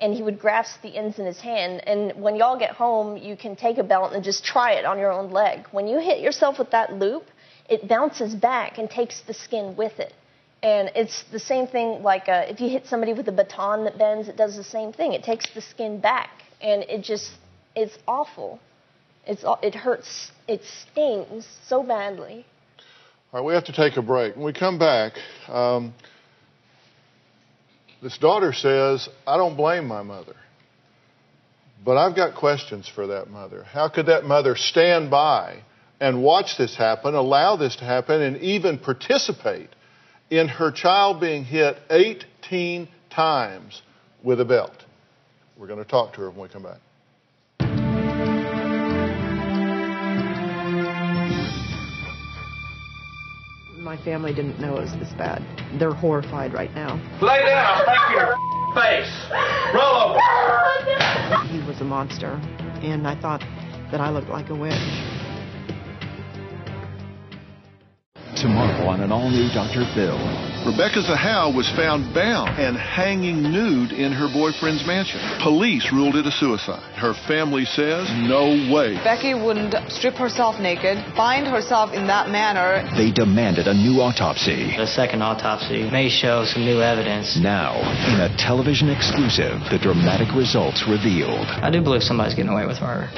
and 0.00 0.14
he 0.14 0.22
would 0.22 0.38
grasp 0.38 0.82
the 0.82 0.96
ends 0.96 1.18
in 1.18 1.26
his 1.26 1.40
hand 1.40 1.82
and 1.88 2.20
when 2.22 2.36
y'all 2.36 2.58
get 2.58 2.70
home 2.70 3.16
you 3.16 3.36
can 3.36 3.56
take 3.56 3.78
a 3.78 3.84
belt 3.84 4.12
and 4.12 4.22
just 4.22 4.44
try 4.44 4.74
it 4.74 4.84
on 4.84 5.00
your 5.00 5.10
own 5.10 5.32
leg. 5.32 5.66
When 5.72 5.88
you 5.88 5.98
hit 5.98 6.20
yourself 6.20 6.60
with 6.60 6.70
that 6.70 6.92
loop, 6.92 7.24
it 7.68 7.88
bounces 7.88 8.34
back 8.34 8.78
and 8.78 8.88
takes 8.88 9.20
the 9.22 9.34
skin 9.34 9.74
with 9.74 9.98
it. 9.98 10.12
And 10.64 10.90
it's 10.94 11.24
the 11.30 11.38
same 11.38 11.66
thing 11.66 12.02
like 12.02 12.26
uh, 12.26 12.46
if 12.48 12.58
you 12.58 12.70
hit 12.70 12.86
somebody 12.86 13.12
with 13.12 13.28
a 13.28 13.32
baton 13.32 13.84
that 13.84 13.98
bends, 13.98 14.28
it 14.28 14.36
does 14.38 14.56
the 14.56 14.64
same 14.64 14.94
thing. 14.94 15.12
It 15.12 15.22
takes 15.22 15.52
the 15.52 15.60
skin 15.60 16.00
back 16.00 16.30
and 16.62 16.82
it 16.84 17.02
just 17.02 17.32
it's 17.76 17.98
awful. 18.08 18.58
It's, 19.26 19.44
it 19.62 19.74
hurts. 19.74 20.30
It 20.48 20.62
stings 20.64 21.46
so 21.66 21.82
badly. 21.82 22.46
All 23.30 23.40
right, 23.40 23.46
we 23.46 23.52
have 23.52 23.64
to 23.64 23.72
take 23.72 23.98
a 23.98 24.02
break. 24.02 24.36
When 24.36 24.44
we 24.46 24.54
come 24.54 24.78
back, 24.78 25.12
um, 25.48 25.92
this 28.02 28.16
daughter 28.16 28.54
says, 28.54 29.08
I 29.26 29.36
don't 29.36 29.56
blame 29.56 29.86
my 29.86 30.02
mother. 30.02 30.36
But 31.84 31.98
I've 31.98 32.16
got 32.16 32.36
questions 32.36 32.88
for 32.88 33.08
that 33.08 33.28
mother. 33.28 33.64
How 33.64 33.90
could 33.90 34.06
that 34.06 34.24
mother 34.24 34.56
stand 34.56 35.10
by 35.10 35.62
and 36.00 36.22
watch 36.22 36.56
this 36.56 36.74
happen, 36.74 37.14
allow 37.14 37.56
this 37.56 37.76
to 37.76 37.84
happen, 37.84 38.22
and 38.22 38.38
even 38.38 38.78
participate 38.78 39.68
in 40.30 40.48
her 40.48 40.70
child 40.70 41.20
being 41.20 41.44
hit 41.44 41.78
18 41.90 42.88
times 43.10 43.82
with 44.22 44.40
a 44.40 44.44
belt? 44.44 44.84
We're 45.56 45.66
going 45.66 45.82
to 45.82 45.88
talk 45.88 46.14
to 46.14 46.20
her 46.22 46.30
when 46.30 46.40
we 46.40 46.48
come 46.48 46.64
back. 46.64 46.78
My 53.78 54.02
family 54.02 54.32
didn't 54.32 54.58
know 54.58 54.78
it 54.78 54.80
was 54.80 54.92
this 54.92 55.12
bad. 55.18 55.42
They're 55.78 55.92
horrified 55.92 56.54
right 56.54 56.74
now. 56.74 56.96
Lay 57.20 57.38
down, 57.44 57.66
I'll 57.66 57.84
smack 57.84 58.10
you 58.10 58.18
in 58.18 58.26
your 58.26 58.36
face. 58.74 59.12
Roll 59.74 60.16
over. 60.16 61.48
He 61.52 61.60
was 61.68 61.80
a 61.80 61.84
monster, 61.84 62.40
and 62.82 63.06
I 63.06 63.14
thought 63.20 63.40
that 63.92 64.00
I 64.00 64.10
looked 64.10 64.30
like 64.30 64.48
a 64.48 64.54
witch. 64.54 65.13
Tomorrow 68.44 68.92
on 68.92 69.00
an 69.00 69.10
all 69.10 69.30
new 69.30 69.48
Dr. 69.56 69.88
Phil. 69.96 70.20
Rebecca 70.68 71.00
Zahau 71.00 71.48
was 71.56 71.64
found 71.72 72.12
bound 72.12 72.60
and 72.60 72.76
hanging 72.76 73.40
nude 73.40 73.90
in 73.90 74.12
her 74.12 74.28
boyfriend's 74.28 74.86
mansion. 74.86 75.18
Police 75.40 75.88
ruled 75.90 76.14
it 76.14 76.26
a 76.26 76.30
suicide. 76.30 76.84
Her 76.92 77.14
family 77.26 77.64
says, 77.64 78.04
no 78.12 78.52
way. 78.68 79.00
Becky 79.00 79.32
wouldn't 79.32 79.72
strip 79.88 80.12
herself 80.20 80.60
naked, 80.60 81.00
bind 81.16 81.46
herself 81.46 81.94
in 81.94 82.06
that 82.08 82.28
manner. 82.28 82.84
They 82.94 83.10
demanded 83.10 83.66
a 83.66 83.72
new 83.72 84.04
autopsy. 84.04 84.76
The 84.76 84.92
second 84.92 85.22
autopsy 85.22 85.88
may 85.90 86.10
show 86.10 86.44
some 86.44 86.66
new 86.66 86.82
evidence. 86.82 87.40
Now, 87.40 87.80
in 88.12 88.20
a 88.20 88.28
television 88.36 88.90
exclusive, 88.90 89.56
the 89.72 89.80
dramatic 89.80 90.28
results 90.36 90.84
revealed. 90.84 91.48
I 91.48 91.70
do 91.70 91.80
believe 91.80 92.02
somebody's 92.02 92.34
getting 92.34 92.52
away 92.52 92.66
with 92.66 92.82
murder. 92.82 93.08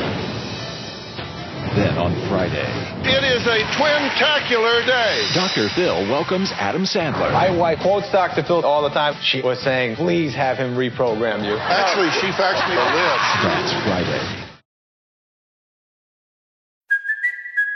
Then 1.77 1.99
on 2.01 2.17
Friday, 2.33 2.65
It 3.05 3.21
is 3.21 3.45
a 3.45 3.61
twin-tacular 3.77 4.87
day. 4.87 5.29
Dr. 5.35 5.69
Phil 5.77 6.09
welcomes 6.09 6.51
Adam 6.57 6.85
Sandler. 6.85 7.31
My 7.33 7.55
wife 7.55 7.81
quotes 7.83 8.11
Dr. 8.11 8.43
Phil 8.43 8.65
all 8.65 8.83
the 8.83 8.95
time. 8.95 9.15
She 9.23 9.43
was 9.43 9.61
saying, 9.61 9.97
please 9.97 10.35
have 10.35 10.57
him 10.57 10.75
reprogram 10.75 11.45
you. 11.45 11.59
Actually, 11.61 12.09
she 12.17 12.33
faxed 12.33 12.65
me 12.69 12.77
a 12.77 12.87
list. 12.97 13.29
That's 13.45 13.73
Friday. 13.85 14.46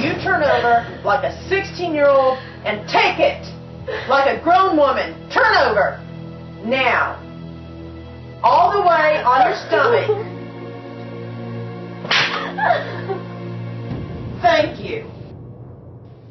You 0.00 0.14
turn 0.22 0.42
over 0.42 1.02
like 1.04 1.24
a 1.24 1.48
16 1.50 1.92
year 1.92 2.08
old 2.08 2.38
and 2.64 2.88
take 2.88 3.20
it 3.20 3.44
like 4.08 4.34
a 4.34 4.42
grown 4.42 4.78
woman. 4.78 5.12
Turn 5.30 5.54
over. 5.68 6.00
Now. 6.64 7.20
All 8.42 8.72
the 8.72 8.80
way 8.80 9.22
on 9.22 9.46
your 9.46 9.56
stomach. 9.66 10.08
Thank 14.40 14.80
you. 14.80 15.10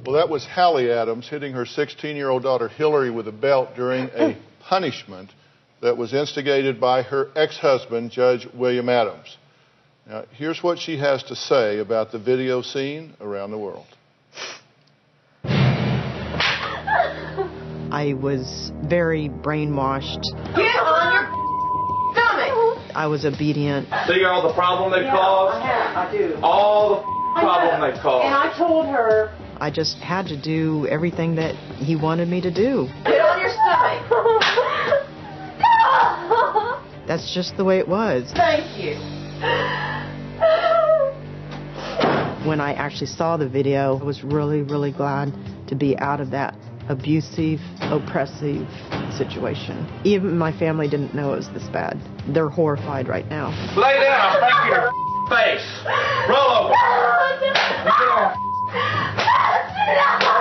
Well, 0.04 0.16
that 0.16 0.30
was 0.30 0.48
Hallie 0.48 0.92
Adams 0.92 1.30
hitting 1.30 1.54
her 1.54 1.68
16 1.68 2.16
year 2.16 2.30
old 2.30 2.42
daughter 2.42 2.70
Hillary 2.70 3.12
with 3.12 3.28
a 3.28 3.32
belt 3.32 3.76
during 3.76 4.10
a 4.16 4.36
punishment 4.62 5.30
that 5.84 5.96
was 5.96 6.12
instigated 6.12 6.82
by 6.82 7.04
her 7.04 7.30
ex 7.36 7.58
husband, 7.58 8.10
Judge 8.10 8.48
William 8.56 8.90
Adams. 8.90 9.38
Now, 10.10 10.26
here's 10.32 10.64
what 10.64 10.80
she 10.80 10.98
has 10.98 11.22
to 11.26 11.36
say 11.36 11.78
about 11.78 12.12
the 12.12 12.18
video 12.18 12.64
scene 12.64 13.14
around 13.22 13.52
the 13.52 13.60
world. 13.60 13.86
I 17.92 18.16
was 18.20 18.72
very 18.86 19.30
brainwashed. 19.30 20.24
Get 20.56 20.76
on 20.82 21.14
your 21.14 21.30
stomach. 22.16 22.96
I 22.96 23.06
was 23.06 23.24
obedient. 23.24 23.88
See 24.08 24.24
all 24.26 24.48
the 24.48 24.54
problem 24.56 24.92
they've 24.92 25.04
Yeah, 25.04 25.12
caused? 25.12 25.58
I 25.58 25.68
have. 25.68 25.98
I 25.98 26.12
do. 26.12 26.36
All 26.42 27.04
the 27.36 27.42
problem 27.42 27.82
they've 27.82 28.04
And. 28.04 28.34
I 28.34 28.52
told 28.58 28.88
her, 28.88 29.30
I 29.58 29.70
just 29.70 29.98
had 29.98 30.26
to 30.30 30.42
do 30.42 30.88
everything 30.88 31.36
that 31.36 31.54
he 31.76 31.96
wanted 31.96 32.28
me 32.30 32.42
to 32.42 32.50
do. 32.50 32.88
get 33.06 33.22
on 33.22 33.40
your 33.40 33.52
stomach. 33.52 34.10
That's 37.08 37.32
just 37.32 37.58
the 37.58 37.64
way 37.64 37.78
it 37.78 37.88
was. 37.88 38.32
Thank 38.36 38.84
you. 38.84 38.98
When 42.46 42.62
I 42.62 42.74
actually 42.74 43.08
saw 43.08 43.36
the 43.38 43.50
video, 43.50 44.00
I 44.00 44.04
was 44.04 44.24
really, 44.24 44.62
really 44.62 44.92
glad 44.92 45.34
to 45.68 45.76
be 45.76 45.98
out 45.98 46.22
of 46.22 46.32
that 46.32 46.56
abusive, 46.88 47.60
oppressive 47.82 48.68
situation. 49.16 49.88
Even 50.06 50.38
my 50.38 50.58
family 50.58 50.88
didn't 50.88 51.14
know 51.14 51.34
it 51.34 51.38
was 51.38 51.50
this 51.50 51.68
bad. 51.68 52.00
They're 52.30 52.50
horrified 52.50 53.08
right 53.08 53.28
now. 53.30 53.50
Lay 53.76 54.00
down, 54.00 54.42
I'll 54.42 54.70
you 54.70 54.90
face. 55.30 55.68
Roll 56.30 56.72
over. 56.72 56.76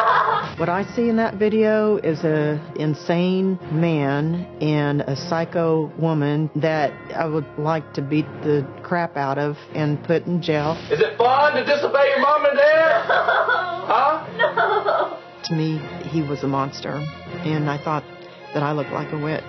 What 0.58 0.68
I 0.68 0.82
see 0.96 1.08
in 1.08 1.14
that 1.18 1.34
video 1.34 1.98
is 1.98 2.24
a 2.24 2.60
insane 2.74 3.60
man 3.70 4.44
and 4.60 5.02
a 5.02 5.14
psycho 5.14 5.86
woman 5.96 6.50
that 6.56 6.90
I 7.14 7.26
would 7.26 7.46
like 7.56 7.94
to 7.94 8.02
beat 8.02 8.26
the 8.42 8.66
crap 8.82 9.16
out 9.16 9.38
of 9.38 9.56
and 9.72 10.02
put 10.02 10.26
in 10.26 10.42
jail. 10.42 10.72
Is 10.90 10.98
it 10.98 11.16
fun 11.16 11.54
to 11.54 11.64
disobey 11.64 12.08
your 12.08 12.20
mom 12.20 12.44
and 12.44 12.58
dad? 12.58 13.04
Huh? 13.88 14.26
No. 14.36 15.18
To 15.44 15.54
me, 15.54 15.78
he 16.10 16.22
was 16.22 16.42
a 16.42 16.48
monster, 16.48 16.90
and 16.90 17.70
I 17.70 17.82
thought 17.82 18.04
that 18.52 18.62
I 18.62 18.72
looked 18.72 18.90
like 18.90 19.12
a 19.12 19.18
witch. 19.18 19.42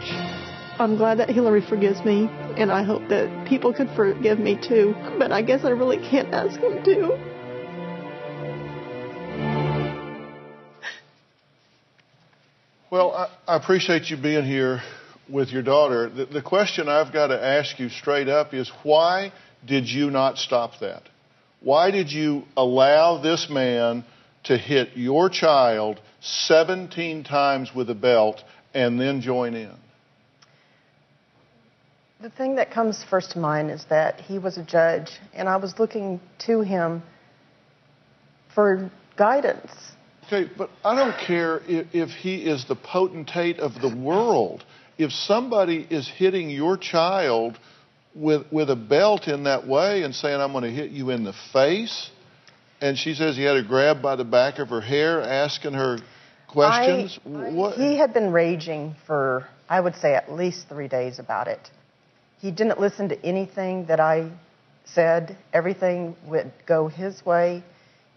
I'm 0.79 0.95
glad 0.95 1.17
that 1.17 1.29
Hillary 1.29 1.61
forgives 1.67 2.05
me, 2.05 2.29
and 2.55 2.71
I 2.71 2.83
hope 2.83 3.09
that 3.09 3.47
people 3.47 3.73
could 3.73 3.89
forgive 3.97 4.39
me 4.39 4.55
too, 4.55 4.95
but 5.17 5.33
I 5.33 5.41
guess 5.41 5.65
I 5.65 5.71
really 5.71 5.97
can't 5.97 6.33
ask 6.33 6.57
him 6.57 6.83
to. 6.85 7.28
Well, 12.91 13.13
I, 13.13 13.53
I 13.53 13.55
appreciate 13.55 14.09
you 14.09 14.17
being 14.17 14.45
here 14.45 14.81
with 15.29 15.49
your 15.49 15.61
daughter. 15.61 16.09
The, 16.09 16.25
the 16.25 16.41
question 16.41 16.89
I've 16.89 17.13
got 17.13 17.27
to 17.27 17.39
ask 17.39 17.77
you 17.77 17.87
straight 17.89 18.27
up 18.27 18.55
is 18.55 18.71
why 18.81 19.31
did 19.63 19.87
you 19.87 20.09
not 20.09 20.39
stop 20.39 20.79
that? 20.81 21.03
Why 21.59 21.91
did 21.91 22.11
you 22.11 22.45
allow 22.57 23.21
this 23.21 23.47
man 23.47 24.05
to 24.45 24.57
hit 24.57 24.97
your 24.97 25.29
child 25.29 26.01
17 26.21 27.23
times 27.25 27.75
with 27.75 27.91
a 27.91 27.95
belt 27.95 28.41
and 28.73 28.99
then 28.99 29.21
join 29.21 29.53
in? 29.53 29.75
The 32.21 32.31
thing 32.31 32.55
that 32.55 32.71
comes 32.71 33.03
first 33.07 33.33
to 33.33 33.39
mind 33.39 33.69
is 33.69 33.85
that 33.89 34.19
he 34.21 34.39
was 34.39 34.57
a 34.57 34.63
judge, 34.63 35.11
and 35.33 35.47
I 35.47 35.57
was 35.57 35.77
looking 35.77 36.19
to 36.47 36.61
him 36.61 37.03
for 38.55 38.89
guidance. 39.15 39.71
Okay, 40.31 40.47
but 40.55 40.69
I 40.85 40.95
don't 40.95 41.17
care 41.17 41.61
if, 41.67 41.87
if 41.91 42.09
he 42.11 42.35
is 42.35 42.65
the 42.65 42.75
potentate 42.75 43.59
of 43.59 43.73
the 43.81 43.89
world. 43.89 44.63
If 44.99 45.11
somebody 45.11 45.87
is 45.89 46.07
hitting 46.07 46.51
your 46.51 46.77
child 46.77 47.57
with 48.13 48.51
with 48.51 48.69
a 48.69 48.75
belt 48.75 49.27
in 49.27 49.45
that 49.45 49.65
way 49.65 50.03
and 50.03 50.13
saying, 50.13 50.39
"I'm 50.39 50.51
going 50.51 50.65
to 50.65 50.71
hit 50.71 50.91
you 50.91 51.09
in 51.09 51.23
the 51.23 51.33
face," 51.51 52.11
and 52.79 52.95
she 52.95 53.15
says 53.15 53.37
he 53.37 53.43
had 53.43 53.55
her 53.55 53.63
grabbed 53.63 54.03
by 54.03 54.15
the 54.15 54.23
back 54.23 54.59
of 54.59 54.69
her 54.69 54.81
hair, 54.81 55.19
asking 55.21 55.73
her 55.73 55.97
questions. 56.47 57.19
I- 57.25 57.29
what? 57.29 57.75
He 57.75 57.97
had 57.97 58.13
been 58.13 58.31
raging 58.31 58.95
for, 59.07 59.47
I 59.67 59.79
would 59.79 59.95
say, 59.95 60.13
at 60.13 60.31
least 60.31 60.69
three 60.69 60.87
days 60.87 61.17
about 61.17 61.47
it. 61.47 61.71
He 62.39 62.51
didn't 62.51 62.79
listen 62.79 63.09
to 63.09 63.25
anything 63.25 63.85
that 63.85 63.99
I 63.99 64.29
said. 64.85 65.37
Everything 65.53 66.15
would 66.27 66.51
go 66.67 66.87
his 66.87 67.25
way. 67.25 67.63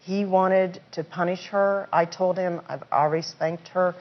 He 0.03 0.25
wanted 0.25 0.81
to 0.93 1.05
punish 1.05 1.47
her. 1.47 1.89
I 1.93 2.05
told 2.05 2.37
him 2.37 2.61
I've 2.69 2.83
already 2.93 3.23
spanked 3.23 3.69
her. 3.69 3.95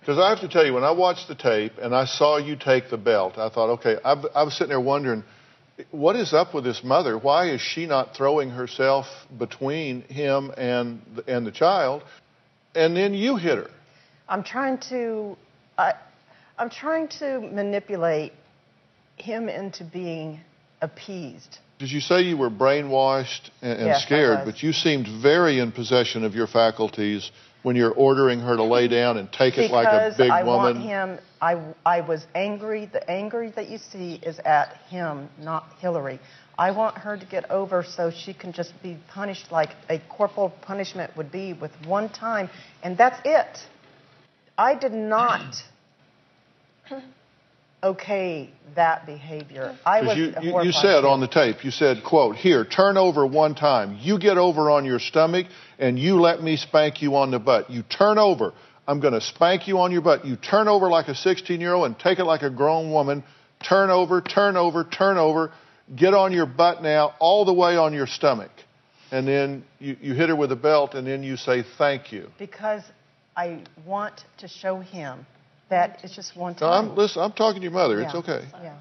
Because 0.00 0.18
I 0.18 0.28
have 0.28 0.40
to 0.40 0.48
tell 0.48 0.66
you, 0.66 0.74
when 0.74 0.84
I 0.84 0.90
watched 0.90 1.28
the 1.28 1.34
tape 1.34 1.78
and 1.80 1.94
I 1.94 2.04
saw 2.04 2.36
you 2.36 2.56
take 2.56 2.90
the 2.90 2.98
belt, 2.98 3.38
I 3.38 3.48
thought, 3.48 3.70
okay, 3.74 3.96
I, 4.04 4.12
I 4.34 4.42
was 4.42 4.54
sitting 4.54 4.68
there 4.68 4.80
wondering, 4.80 5.24
what 5.92 6.16
is 6.16 6.32
up 6.32 6.54
with 6.54 6.64
this 6.64 6.82
mother? 6.84 7.16
Why 7.16 7.50
is 7.50 7.60
she 7.60 7.86
not 7.86 8.14
throwing 8.14 8.50
herself 8.50 9.06
between 9.38 10.02
him 10.02 10.52
and 10.56 11.00
the, 11.14 11.24
and 11.26 11.46
the 11.46 11.50
child? 11.50 12.02
And 12.74 12.96
then 12.96 13.14
you 13.14 13.36
hit 13.36 13.56
her. 13.56 13.70
I'm 14.28 14.42
trying 14.42 14.78
to, 14.90 15.36
I, 15.78 15.94
I'm 16.58 16.70
trying 16.70 17.08
to 17.20 17.40
manipulate 17.40 18.32
him 19.16 19.48
into 19.48 19.84
being 19.84 20.40
appeased. 20.80 21.58
Did 21.84 21.92
you 21.92 22.00
say 22.00 22.22
you 22.22 22.38
were 22.38 22.48
brainwashed 22.48 23.50
and, 23.60 23.72
and 23.78 23.86
Yes, 23.88 24.04
scared? 24.04 24.46
But 24.46 24.62
you 24.62 24.72
seemed 24.72 25.06
very 25.06 25.58
in 25.58 25.70
possession 25.70 26.24
of 26.24 26.34
your 26.34 26.46
faculties 26.46 27.30
when 27.62 27.76
you're 27.76 27.92
ordering 27.92 28.40
her 28.40 28.56
to 28.56 28.62
lay 28.62 28.88
down 28.88 29.18
and 29.18 29.30
take 29.30 29.58
it 29.58 29.70
like 29.70 29.86
a 29.88 29.90
because 29.90 30.16
big 30.16 30.30
I 30.30 30.44
woman. 30.44 30.76
want 30.76 30.78
him. 30.78 31.18
I 31.42 31.74
I 31.84 32.00
was 32.00 32.26
angry. 32.34 32.86
The 32.90 33.06
anger 33.10 33.50
that 33.50 33.68
you 33.68 33.76
see 33.76 34.14
is 34.14 34.38
at 34.46 34.78
him, 34.88 35.28
not 35.38 35.66
Hillary. 35.78 36.20
I 36.56 36.70
want 36.70 36.96
her 36.96 37.18
to 37.18 37.26
get 37.26 37.50
over 37.50 37.84
so 37.84 38.10
she 38.10 38.32
can 38.32 38.54
just 38.54 38.72
be 38.82 38.96
punished 39.08 39.52
like 39.52 39.76
a 39.90 39.98
corporal 40.08 40.48
punishment 40.62 41.14
would 41.18 41.30
be 41.30 41.52
with 41.52 41.72
one 41.84 42.08
time, 42.08 42.48
and 42.82 42.96
that's 42.96 43.20
it. 43.26 43.58
I 44.56 44.74
did 44.74 44.94
not 44.94 45.54
okay 47.84 48.50
that 48.74 49.06
behavior. 49.06 49.76
I 49.84 50.02
was 50.02 50.16
you, 50.16 50.34
you, 50.40 50.62
you 50.62 50.72
said 50.72 51.04
on 51.04 51.20
the 51.20 51.28
tape, 51.28 51.64
you 51.64 51.70
said, 51.70 52.02
quote, 52.04 52.36
here, 52.36 52.64
turn 52.64 52.96
over 52.96 53.26
one 53.26 53.54
time. 53.54 53.98
You 54.00 54.18
get 54.18 54.36
over 54.36 54.70
on 54.70 54.84
your 54.84 54.98
stomach 54.98 55.46
and 55.78 55.98
you 55.98 56.20
let 56.20 56.42
me 56.42 56.56
spank 56.56 57.02
you 57.02 57.16
on 57.16 57.30
the 57.30 57.38
butt. 57.38 57.70
You 57.70 57.82
turn 57.82 58.18
over. 58.18 58.52
I'm 58.86 59.00
going 59.00 59.14
to 59.14 59.20
spank 59.20 59.66
you 59.66 59.78
on 59.78 59.92
your 59.92 60.02
butt. 60.02 60.24
You 60.24 60.36
turn 60.36 60.68
over 60.68 60.88
like 60.90 61.08
a 61.08 61.14
16 61.14 61.60
year 61.60 61.72
old 61.72 61.86
and 61.86 61.98
take 61.98 62.18
it 62.18 62.24
like 62.24 62.42
a 62.42 62.50
grown 62.50 62.90
woman. 62.90 63.24
Turn 63.66 63.90
over, 63.90 64.20
turn 64.20 64.56
over, 64.56 64.84
turn 64.84 65.16
over. 65.16 65.52
Get 65.94 66.14
on 66.14 66.32
your 66.32 66.46
butt 66.46 66.82
now, 66.82 67.14
all 67.18 67.44
the 67.44 67.52
way 67.52 67.76
on 67.76 67.92
your 67.92 68.06
stomach. 68.06 68.50
And 69.10 69.28
then 69.28 69.64
you, 69.78 69.96
you 70.00 70.14
hit 70.14 70.28
her 70.28 70.36
with 70.36 70.50
a 70.50 70.56
belt 70.56 70.94
and 70.94 71.06
then 71.06 71.22
you 71.22 71.36
say, 71.36 71.64
thank 71.78 72.10
you. 72.12 72.28
because 72.38 72.82
I 73.36 73.64
want 73.84 74.24
to 74.38 74.48
show 74.48 74.80
him 74.80 75.26
that 75.70 76.00
it's 76.02 76.14
just 76.14 76.36
one 76.36 76.52
No, 76.54 76.58
time. 76.58 76.90
I'm, 76.90 76.96
listen, 76.96 77.22
I'm 77.22 77.32
talking 77.32 77.60
to 77.60 77.64
your 77.64 77.72
mother. 77.72 78.00
It's 78.00 78.14
okay. 78.14 78.46
Yeah. 78.62 78.78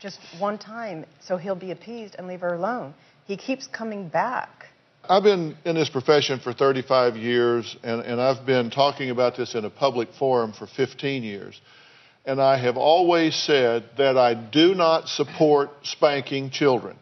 Just 0.00 0.18
one 0.38 0.58
time, 0.58 1.04
so 1.20 1.36
he'll 1.36 1.56
be 1.56 1.72
appeased 1.72 2.14
and 2.16 2.28
leave 2.28 2.40
her 2.40 2.54
alone. 2.54 2.94
He 3.26 3.36
keeps 3.36 3.66
coming 3.66 4.08
back. 4.08 4.66
I've 5.08 5.22
been 5.22 5.56
in 5.64 5.74
this 5.74 5.88
profession 5.88 6.38
for 6.38 6.52
35 6.52 7.16
years, 7.16 7.76
and, 7.82 8.02
and 8.02 8.20
I've 8.20 8.44
been 8.46 8.70
talking 8.70 9.10
about 9.10 9.36
this 9.36 9.54
in 9.54 9.64
a 9.64 9.70
public 9.70 10.10
forum 10.18 10.52
for 10.52 10.66
15 10.66 11.22
years. 11.22 11.60
And 12.24 12.42
I 12.42 12.58
have 12.58 12.76
always 12.76 13.34
said 13.34 13.84
that 13.96 14.18
I 14.18 14.34
do 14.34 14.74
not 14.74 15.08
support 15.08 15.70
spanking 15.82 16.50
children. 16.50 16.96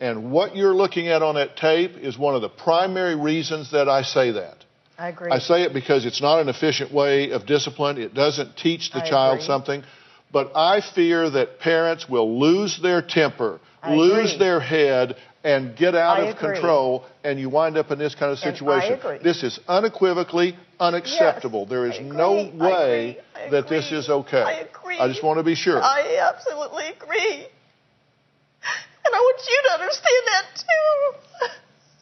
And 0.00 0.32
what 0.32 0.56
you're 0.56 0.74
looking 0.74 1.08
at 1.08 1.22
on 1.22 1.34
that 1.36 1.56
tape 1.56 1.92
is 1.96 2.18
one 2.18 2.34
of 2.34 2.40
the 2.42 2.48
primary 2.48 3.14
reasons 3.14 3.70
that 3.72 3.88
I 3.88 4.02
say 4.02 4.32
that. 4.32 4.56
I 4.98 5.08
agree. 5.08 5.30
I 5.30 5.38
say 5.38 5.62
it 5.62 5.72
because 5.72 6.04
it's 6.06 6.20
not 6.20 6.40
an 6.40 6.48
efficient 6.48 6.92
way 6.92 7.30
of 7.30 7.46
discipline. 7.46 7.98
It 7.98 8.14
doesn't 8.14 8.56
teach 8.56 8.92
the 8.92 8.98
I 9.04 9.08
child 9.08 9.34
agree. 9.36 9.46
something. 9.46 9.84
But 10.32 10.52
I 10.54 10.80
fear 10.80 11.28
that 11.28 11.60
parents 11.60 12.08
will 12.08 12.38
lose 12.40 12.80
their 12.80 13.02
temper, 13.02 13.60
I 13.82 13.94
lose 13.94 14.32
agree. 14.34 14.38
their 14.38 14.60
head, 14.60 15.16
and 15.44 15.76
get 15.76 15.94
out 15.94 16.20
I 16.20 16.22
of 16.22 16.36
agree. 16.36 16.54
control, 16.54 17.04
and 17.22 17.38
you 17.38 17.50
wind 17.50 17.76
up 17.76 17.90
in 17.90 17.98
this 17.98 18.14
kind 18.14 18.32
of 18.32 18.38
situation. 18.38 18.94
agree. 18.94 19.18
This 19.22 19.42
is 19.42 19.60
unequivocally 19.68 20.56
unacceptable. 20.80 21.66
there 21.66 21.86
is 21.86 22.00
no 22.00 22.50
way 22.54 23.18
that 23.50 23.68
this 23.68 23.92
is 23.92 24.08
okay. 24.08 24.42
I 24.42 24.52
agree. 24.52 24.98
I 24.98 25.08
just 25.08 25.22
want 25.22 25.38
to 25.38 25.44
be 25.44 25.54
sure. 25.54 25.82
I 25.82 26.16
absolutely 26.32 26.86
agree. 26.88 27.46
And 29.04 29.14
I 29.14 29.18
want 29.18 29.40
you 29.48 29.62
to 29.66 29.72
understand 29.82 30.24
that 30.26 30.44
too. 30.56 31.18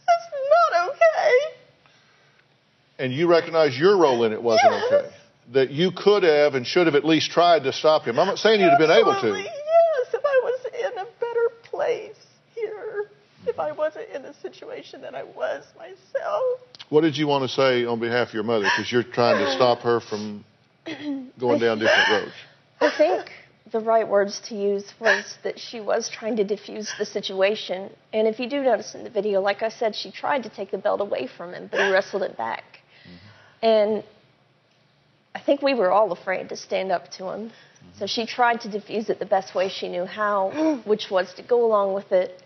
That's 0.07 0.27
not 0.73 0.91
okay. 0.91 1.60
And 3.01 3.13
you 3.13 3.27
recognize 3.27 3.77
your 3.79 3.97
role 3.97 4.25
in 4.25 4.33
it 4.33 4.43
wasn't 4.43 4.73
Yes. 4.73 4.85
okay. 4.93 5.15
That 5.53 5.71
you 5.71 5.91
could 5.91 6.23
have 6.23 6.55
and 6.55 6.65
should 6.67 6.87
have 6.87 6.95
at 6.95 7.05
least 7.05 7.31
tried 7.31 7.65
to 7.65 7.73
stop 7.73 8.05
him. 8.05 8.19
I'm 8.19 8.27
not 8.27 8.39
saying 8.39 8.61
you'd 8.61 8.71
have 8.71 8.79
been 8.79 8.91
able 8.91 9.13
Absolutely, 9.13 9.43
to. 9.43 9.49
Yes, 9.49 10.15
if 10.15 10.25
I 10.25 10.41
was 10.45 10.61
in 10.79 10.99
a 10.99 11.07
better 11.19 11.49
place 11.65 12.25
here, 12.55 13.11
if 13.47 13.59
I 13.59 13.73
wasn't 13.73 14.09
in 14.11 14.23
the 14.23 14.35
situation 14.35 15.01
that 15.01 15.15
I 15.15 15.25
was 15.25 15.65
myself. 15.77 16.61
What 16.89 17.01
did 17.01 17.17
you 17.17 17.27
want 17.27 17.43
to 17.43 17.49
say 17.49 17.85
on 17.85 17.99
behalf 17.99 18.29
of 18.29 18.35
your 18.35 18.45
mother? 18.45 18.65
Because 18.65 18.93
you're 18.93 19.03
trying 19.03 19.45
to 19.45 19.53
stop 19.53 19.81
her 19.81 19.99
from 20.01 20.45
going 21.39 21.59
down 21.59 21.79
different 21.79 22.09
roads. 22.11 22.33
I 22.81 22.91
think 22.97 23.31
the 23.73 23.81
right 23.81 24.07
words 24.07 24.41
to 24.49 24.55
use 24.55 24.93
was 25.01 25.37
that 25.43 25.59
she 25.59 25.81
was 25.81 26.09
trying 26.09 26.37
to 26.37 26.45
diffuse 26.45 26.93
the 26.99 27.05
situation. 27.05 27.91
And 28.13 28.29
if 28.29 28.39
you 28.39 28.49
do 28.49 28.63
notice 28.63 28.95
in 28.95 29.05
the 29.05 29.11
video, 29.11 29.41
like 29.41 29.63
I 29.63 29.69
said, 29.69 29.95
she 29.95 30.11
tried 30.11 30.43
to 30.45 30.49
take 30.49 30.71
the 30.71 30.79
belt 30.79 31.01
away 31.01 31.27
from 31.27 31.55
him, 31.55 31.69
but 31.71 31.81
he 31.81 31.93
wrestled 31.93 32.23
it 32.23 32.37
back. 32.37 32.65
And 33.63 34.05
I 35.35 35.41
think 35.41 35.63
we 35.63 35.75
were 35.75 35.91
all 35.91 36.13
afraid 36.13 36.49
to 36.49 36.57
stand 36.57 36.91
up 36.93 37.11
to 37.13 37.29
him. 37.29 37.53
So 37.99 38.07
she 38.07 38.27
tried 38.27 38.61
to 38.63 38.71
diffuse 38.71 39.11
it 39.11 39.19
the 39.19 39.27
best 39.27 39.55
way 39.55 39.69
she 39.69 39.89
knew 39.89 40.05
how, 40.05 40.81
which 40.85 41.11
was 41.11 41.33
to 41.35 41.43
go 41.43 41.65
along 41.65 41.95
with 41.95 42.13
it 42.13 42.43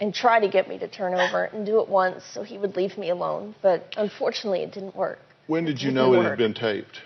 and 0.00 0.14
try 0.14 0.40
to 0.40 0.48
get 0.48 0.68
me 0.68 0.78
to 0.78 0.88
turn 0.88 1.14
over 1.14 1.44
and 1.44 1.66
do 1.66 1.80
it 1.80 1.88
once 1.88 2.24
so 2.24 2.42
he 2.42 2.56
would 2.56 2.74
leave 2.76 2.96
me 2.96 3.10
alone. 3.10 3.54
But 3.62 3.94
unfortunately, 3.96 4.62
it 4.62 4.72
didn't 4.72 4.96
work. 4.96 5.18
When 5.46 5.64
did 5.64 5.82
you 5.82 5.90
It 5.90 5.94
know 5.94 6.12
it 6.12 6.16
didn't 6.16 6.28
had 6.30 6.38
been 6.38 6.54
taped? 6.54 7.00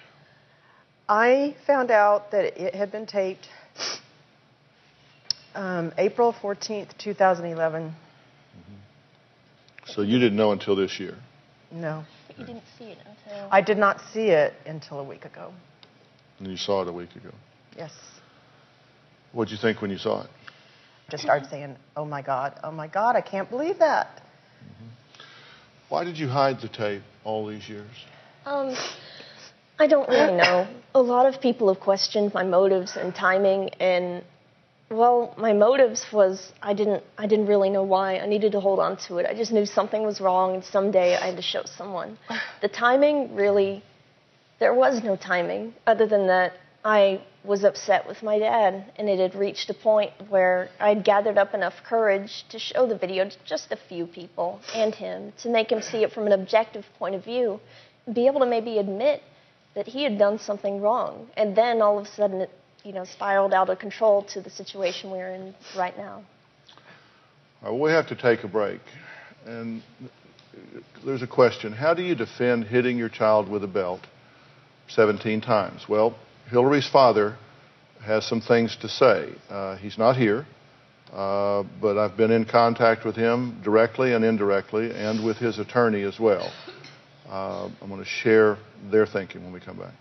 I 1.08 1.56
found 1.66 1.90
out 1.90 2.30
that 2.30 2.60
it 2.60 2.74
had 2.74 2.92
been 2.92 3.06
taped 3.06 3.48
um, 5.54 5.92
April 5.98 6.32
14th, 6.32 6.96
2011. 6.98 7.94
So 9.86 10.02
you 10.02 10.18
didn't 10.18 10.36
know 10.36 10.52
until 10.52 10.76
this 10.76 10.98
year. 10.98 11.16
No. 11.70 12.04
But 12.36 12.40
you 12.40 12.54
didn't 12.54 12.64
see 12.78 12.84
it 12.86 12.98
until. 12.98 13.48
I 13.50 13.60
did 13.60 13.78
not 13.78 14.00
see 14.12 14.28
it 14.28 14.54
until 14.66 15.00
a 15.00 15.04
week 15.04 15.24
ago. 15.24 15.52
And 16.38 16.48
you 16.48 16.56
saw 16.56 16.82
it 16.82 16.88
a 16.88 16.92
week 16.92 17.14
ago. 17.14 17.30
Yes. 17.76 17.92
What 19.32 19.46
did 19.48 19.52
you 19.52 19.58
think 19.60 19.80
when 19.82 19.90
you 19.90 19.98
saw 19.98 20.24
it? 20.24 20.30
Just 21.10 21.22
started 21.22 21.48
saying, 21.50 21.76
oh 21.96 22.04
my 22.04 22.22
God, 22.22 22.58
oh 22.64 22.70
my 22.70 22.88
God, 22.88 23.14
I 23.14 23.20
can't 23.20 23.48
believe 23.50 23.78
that. 23.78 24.22
Why 25.88 26.02
did 26.04 26.16
you 26.16 26.28
hide 26.28 26.60
the 26.60 26.68
tape 26.68 27.02
all 27.24 27.46
these 27.46 27.68
years? 27.68 27.90
Um, 28.46 28.74
I 29.78 29.86
don't 29.86 30.08
really 30.08 30.36
know. 30.42 30.66
A 30.94 31.00
lot 31.00 31.32
of 31.32 31.40
people 31.40 31.72
have 31.72 31.82
questioned 31.82 32.32
my 32.32 32.42
motives 32.42 32.96
and 32.96 33.14
timing, 33.14 33.70
and 33.80 34.24
well, 34.96 35.34
my 35.36 35.52
motives 35.52 36.04
was 36.12 36.52
I 36.62 36.74
didn't 36.74 37.02
I 37.18 37.26
didn't 37.26 37.46
really 37.46 37.70
know 37.70 37.82
why. 37.82 38.18
I 38.18 38.26
needed 38.26 38.52
to 38.52 38.60
hold 38.60 38.78
on 38.78 38.96
to 39.08 39.18
it. 39.18 39.26
I 39.26 39.34
just 39.34 39.52
knew 39.52 39.66
something 39.66 40.02
was 40.04 40.20
wrong, 40.20 40.54
and 40.54 40.64
someday 40.64 41.16
I 41.16 41.26
had 41.26 41.36
to 41.36 41.42
show 41.42 41.62
someone. 41.64 42.18
The 42.60 42.68
timing 42.68 43.34
really, 43.34 43.82
there 44.58 44.72
was 44.72 45.02
no 45.02 45.16
timing 45.16 45.74
other 45.86 46.06
than 46.06 46.26
that 46.28 46.54
I 46.84 47.20
was 47.44 47.64
upset 47.64 48.06
with 48.06 48.22
my 48.22 48.38
dad, 48.38 48.92
and 48.96 49.08
it 49.08 49.18
had 49.18 49.34
reached 49.34 49.68
a 49.70 49.74
point 49.74 50.12
where 50.28 50.70
I'd 50.80 51.04
gathered 51.04 51.38
up 51.38 51.54
enough 51.54 51.82
courage 51.84 52.44
to 52.48 52.58
show 52.58 52.86
the 52.86 52.96
video 52.96 53.28
to 53.28 53.36
just 53.44 53.72
a 53.72 53.76
few 53.76 54.06
people 54.06 54.60
and 54.74 54.94
him 54.94 55.32
to 55.42 55.48
make 55.48 55.70
him 55.70 55.82
see 55.82 56.02
it 56.04 56.12
from 56.12 56.26
an 56.26 56.32
objective 56.32 56.86
point 56.98 57.14
of 57.14 57.24
view, 57.24 57.60
be 58.12 58.26
able 58.26 58.40
to 58.40 58.46
maybe 58.46 58.78
admit 58.78 59.22
that 59.74 59.86
he 59.86 60.04
had 60.04 60.18
done 60.18 60.38
something 60.38 60.80
wrong, 60.80 61.28
and 61.36 61.56
then 61.56 61.82
all 61.82 61.98
of 61.98 62.06
a 62.06 62.08
sudden 62.08 62.42
it, 62.42 62.50
you 62.84 62.92
know, 62.92 63.04
spiraled 63.04 63.54
out 63.54 63.70
of 63.70 63.78
control 63.78 64.22
to 64.22 64.40
the 64.40 64.50
situation 64.50 65.10
we're 65.10 65.30
in 65.30 65.54
right 65.76 65.96
now. 65.96 66.22
Right, 67.62 67.70
well, 67.70 67.80
we 67.80 67.90
have 67.90 68.08
to 68.08 68.14
take 68.14 68.44
a 68.44 68.48
break. 68.48 68.80
And 69.46 69.82
there's 71.04 71.22
a 71.22 71.26
question 71.26 71.72
How 71.72 71.94
do 71.94 72.02
you 72.02 72.14
defend 72.14 72.64
hitting 72.64 72.96
your 72.98 73.08
child 73.08 73.48
with 73.48 73.64
a 73.64 73.68
belt 73.68 74.00
17 74.88 75.40
times? 75.40 75.86
Well, 75.88 76.16
Hillary's 76.50 76.88
father 76.88 77.36
has 78.04 78.26
some 78.26 78.42
things 78.42 78.76
to 78.82 78.88
say. 78.88 79.32
Uh, 79.48 79.76
he's 79.76 79.96
not 79.96 80.16
here, 80.16 80.46
uh, 81.10 81.64
but 81.80 81.96
I've 81.96 82.18
been 82.18 82.30
in 82.30 82.44
contact 82.44 83.06
with 83.06 83.16
him 83.16 83.62
directly 83.64 84.12
and 84.12 84.24
indirectly, 84.24 84.90
and 84.94 85.24
with 85.24 85.38
his 85.38 85.58
attorney 85.58 86.02
as 86.02 86.20
well. 86.20 86.52
Uh, 87.26 87.70
I'm 87.80 87.88
going 87.88 88.00
to 88.00 88.06
share 88.06 88.58
their 88.90 89.06
thinking 89.06 89.42
when 89.42 89.54
we 89.54 89.60
come 89.60 89.78
back. 89.78 89.94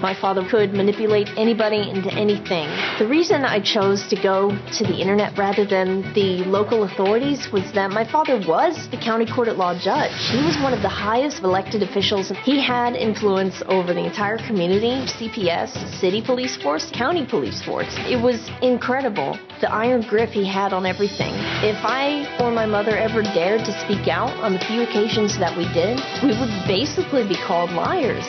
My 0.00 0.14
father 0.14 0.48
could 0.48 0.74
manipulate 0.74 1.28
anybody 1.36 1.90
into 1.90 2.12
anything. 2.12 2.68
The 2.98 3.06
reason 3.06 3.44
I 3.44 3.60
chose 3.60 4.06
to 4.08 4.16
go 4.16 4.50
to 4.78 4.84
the 4.84 4.94
internet 4.94 5.36
rather 5.36 5.64
than 5.64 6.02
the 6.14 6.44
local 6.44 6.84
authorities 6.84 7.50
was 7.52 7.72
that 7.72 7.90
my 7.90 8.04
father 8.04 8.40
was 8.46 8.88
the 8.90 8.96
county 8.96 9.26
court 9.26 9.48
at 9.48 9.58
law 9.58 9.74
judge. 9.78 10.12
He 10.30 10.44
was 10.44 10.56
one 10.62 10.72
of 10.72 10.82
the 10.82 10.88
highest 10.88 11.42
elected 11.42 11.82
officials. 11.82 12.30
He 12.44 12.62
had 12.62 12.94
influence 12.94 13.60
over 13.66 13.92
the 13.92 14.04
entire 14.04 14.38
community, 14.38 15.02
CPS, 15.06 15.70
city 15.98 16.22
police 16.22 16.56
force, 16.56 16.90
county 16.92 17.26
police 17.26 17.60
force. 17.62 17.92
It 18.06 18.22
was 18.22 18.50
incredible 18.62 19.38
the 19.60 19.70
iron 19.72 20.02
grip 20.02 20.30
he 20.30 20.46
had 20.46 20.72
on 20.72 20.86
everything. 20.86 21.34
If 21.66 21.84
I 21.84 22.38
or 22.40 22.52
my 22.52 22.66
mother 22.66 22.96
ever 22.96 23.22
dared 23.22 23.64
to 23.64 23.72
speak 23.84 24.06
out 24.06 24.30
on 24.38 24.52
the 24.52 24.60
few 24.60 24.82
occasions 24.82 25.38
that 25.38 25.56
we 25.56 25.64
did, 25.74 25.98
we 26.22 26.38
would 26.38 26.54
basically 26.68 27.26
be 27.26 27.36
called 27.36 27.70
liars. 27.72 28.24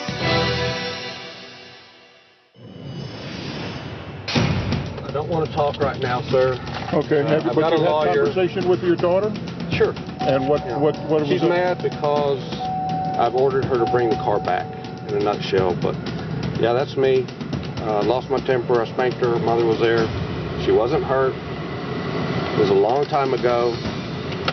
Want 5.30 5.46
to 5.48 5.54
talk 5.54 5.78
right 5.78 6.00
now, 6.00 6.20
sir. 6.30 6.58
Okay, 6.92 7.22
Uh, 7.22 7.28
have 7.28 7.44
you, 7.44 7.50
I've 7.50 7.56
got 7.56 7.72
a 7.72 7.78
had 7.78 7.88
lawyer. 7.88 8.26
conversation 8.26 8.68
with 8.68 8.82
your 8.82 8.96
daughter? 8.96 9.30
Sure. 9.70 9.94
And 10.20 10.48
what, 10.48 10.60
what, 10.82 10.98
what 11.08 11.22
was 11.22 11.28
She's 11.28 11.42
mad 11.42 11.78
because 11.80 12.42
I've 13.16 13.34
ordered 13.34 13.64
her 13.66 13.78
to 13.78 13.86
bring 13.92 14.10
the 14.10 14.16
car 14.16 14.40
back, 14.42 14.66
in 15.08 15.14
a 15.14 15.22
nutshell. 15.22 15.78
But 15.80 15.94
yeah, 16.58 16.72
that's 16.74 16.96
me. 16.96 17.24
Uh, 17.86 18.02
lost 18.04 18.28
my 18.28 18.40
temper. 18.44 18.82
I 18.82 18.90
spanked 18.92 19.18
her. 19.18 19.38
Her 19.38 19.44
mother 19.44 19.64
was 19.64 19.78
there. 19.80 20.04
She 20.66 20.72
wasn't 20.72 21.04
hurt. 21.04 21.32
It 21.32 22.58
was 22.58 22.70
a 22.70 22.74
long 22.74 23.06
time 23.06 23.32
ago. 23.32 23.72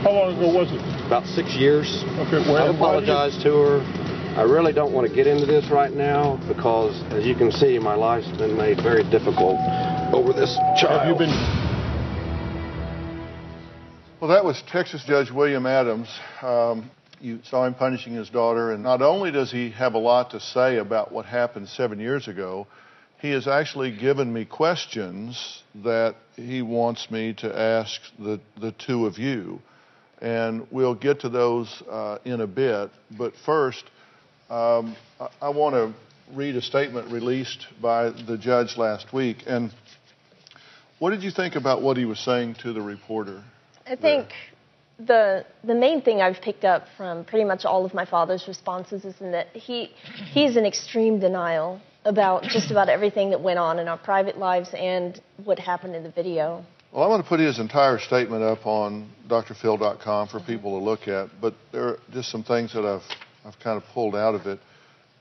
How 0.05 0.11
long 0.13 0.37
ago 0.37 0.47
was 0.53 0.71
it? 0.71 0.79
About 1.07 1.25
six 1.25 1.55
years. 1.55 2.03
Okay, 2.29 2.39
well, 2.45 2.55
I've 2.69 2.77
why 2.79 2.99
do 3.01 3.05
you- 3.05 3.11
apologized 3.11 3.41
to 3.43 3.51
her. 3.57 4.03
I 4.37 4.43
really 4.43 4.71
don't 4.71 4.93
want 4.93 5.09
to 5.09 5.13
get 5.13 5.25
into 5.25 5.47
this 5.47 5.65
right 5.71 5.91
now 5.91 6.37
because, 6.47 6.93
as 7.11 7.25
you 7.25 7.33
can 7.33 7.51
see, 7.51 7.79
my 7.79 7.95
life's 7.95 8.29
been 8.37 8.55
made 8.55 8.77
very 8.83 9.01
difficult 9.09 9.57
over 10.13 10.31
this 10.31 10.55
child. 10.79 11.01
Have 11.01 11.09
you 11.09 11.15
been 11.17 11.29
Well, 14.21 14.29
that 14.29 14.45
was 14.45 14.61
Texas 14.71 15.03
Judge 15.05 15.29
William 15.31 15.65
Adams. 15.65 16.07
Um, 16.41 16.89
you 17.19 17.39
saw 17.43 17.65
him 17.65 17.73
punishing 17.73 18.13
his 18.13 18.29
daughter, 18.29 18.71
and 18.71 18.83
not 18.83 19.01
only 19.01 19.31
does 19.31 19.51
he 19.51 19.71
have 19.71 19.95
a 19.95 19.97
lot 19.97 20.31
to 20.31 20.39
say 20.39 20.77
about 20.77 21.11
what 21.11 21.25
happened 21.25 21.67
seven 21.69 21.99
years 21.99 22.27
ago, 22.27 22.67
he 23.19 23.31
has 23.31 23.47
actually 23.47 23.91
given 23.95 24.31
me 24.31 24.45
questions 24.45 25.63
that 25.83 26.15
he 26.35 26.61
wants 26.61 27.11
me 27.11 27.33
to 27.33 27.59
ask 27.59 27.99
the, 28.19 28.39
the 28.61 28.71
two 28.71 29.07
of 29.07 29.17
you. 29.17 29.59
And 30.21 30.67
we'll 30.71 30.95
get 30.95 31.21
to 31.21 31.29
those 31.29 31.83
uh, 31.89 32.19
in 32.23 32.41
a 32.41 32.47
bit. 32.47 32.91
But 33.17 33.33
first, 33.45 33.83
um, 34.49 34.95
I, 35.19 35.27
I 35.41 35.49
want 35.49 35.75
to 35.75 35.93
read 36.33 36.55
a 36.55 36.61
statement 36.61 37.11
released 37.11 37.67
by 37.81 38.09
the 38.09 38.37
judge 38.37 38.77
last 38.77 39.13
week. 39.13 39.43
And 39.47 39.71
what 40.99 41.11
did 41.11 41.23
you 41.23 41.31
think 41.31 41.55
about 41.55 41.81
what 41.81 41.97
he 41.97 42.05
was 42.05 42.19
saying 42.19 42.55
to 42.63 42.73
the 42.73 42.81
reporter? 42.81 43.43
I 43.85 43.95
think 43.95 44.29
the 44.99 45.45
the 45.63 45.75
main 45.75 46.01
thing 46.01 46.21
I've 46.21 46.41
picked 46.41 46.65
up 46.65 46.85
from 46.97 47.23
pretty 47.23 47.45
much 47.45 47.65
all 47.65 47.85
of 47.85 47.93
my 47.93 48.05
father's 48.05 48.45
responses 48.47 49.05
is 49.05 49.15
in 49.21 49.31
that 49.31 49.47
he 49.55 49.91
he's 50.33 50.57
in 50.57 50.65
extreme 50.65 51.19
denial 51.19 51.79
about 52.03 52.43
just 52.43 52.71
about 52.71 52.89
everything 52.89 53.29
that 53.31 53.41
went 53.41 53.59
on 53.59 53.79
in 53.79 53.87
our 53.87 53.97
private 53.97 54.37
lives 54.37 54.69
and 54.73 55.21
what 55.43 55.59
happened 55.59 55.95
in 55.95 56.03
the 56.03 56.11
video. 56.11 56.65
Well, 56.91 57.03
I'm 57.03 57.09
going 57.09 57.21
to 57.21 57.27
put 57.27 57.41
his 57.41 57.59
entire 57.59 57.99
statement 57.99 58.43
up 58.43 58.65
on 58.65 59.09
drphil.com 59.27 60.29
for 60.29 60.39
people 60.39 60.79
to 60.79 60.83
look 60.83 61.07
at, 61.09 61.29
but 61.41 61.53
there 61.73 61.83
are 61.89 61.99
just 62.13 62.31
some 62.31 62.43
things 62.43 62.73
that 62.73 62.85
I've, 62.85 63.03
I've 63.45 63.59
kind 63.59 63.75
of 63.75 63.83
pulled 63.93 64.15
out 64.15 64.35
of 64.35 64.47
it 64.47 64.59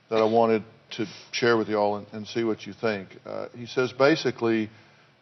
that 0.09 0.15
I 0.15 0.23
wanted 0.23 0.63
to 0.91 1.05
share 1.33 1.57
with 1.57 1.67
you 1.67 1.75
all 1.75 1.97
and, 1.97 2.07
and 2.13 2.25
see 2.25 2.45
what 2.45 2.65
you 2.65 2.71
think. 2.71 3.09
Uh, 3.25 3.47
he 3.53 3.65
says 3.65 3.91
basically 3.91 4.69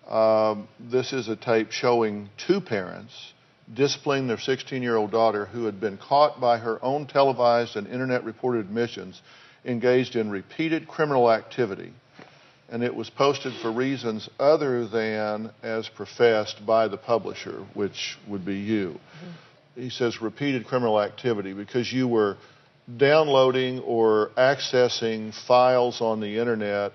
um, 0.10 0.68
this 0.80 1.14
is 1.14 1.28
a 1.28 1.36
tape 1.36 1.72
showing 1.72 2.30
two 2.48 2.62
parents 2.62 3.34
disciplining 3.74 4.28
their 4.28 4.40
16 4.40 4.84
year 4.84 4.96
old 4.96 5.12
daughter 5.12 5.46
who 5.46 5.66
had 5.66 5.80
been 5.80 5.98
caught 5.98 6.40
by 6.40 6.58
her 6.58 6.84
own 6.84 7.08
televised 7.08 7.76
and 7.76 7.88
internet 7.88 8.24
reported 8.24 8.60
admissions 8.60 9.22
engaged 9.66 10.16
in 10.16 10.30
repeated 10.30 10.88
criminal 10.88 11.32
activity 11.32 11.92
and 12.70 12.84
it 12.84 12.96
was 12.96 13.10
posted 13.10 13.54
for 13.62 13.72
reasons 13.72 14.30
other 14.40 14.88
than 14.88 15.52
as 15.62 15.88
professed 15.88 16.66
by 16.66 16.88
the 16.88 16.98
publisher, 16.98 17.64
which 17.74 18.18
would 18.28 18.44
be 18.44 18.56
you. 18.56 19.00
He 19.76 19.90
says 19.90 20.22
repeated 20.22 20.66
criminal 20.66 21.00
activity 21.00 21.54
because 21.54 21.92
you 21.92 22.08
were 22.08 22.38
downloading 22.98 23.80
or 23.80 24.32
accessing 24.38 25.34
files 25.48 26.02
on 26.02 26.22
the 26.22 26.40
internet 26.40 26.94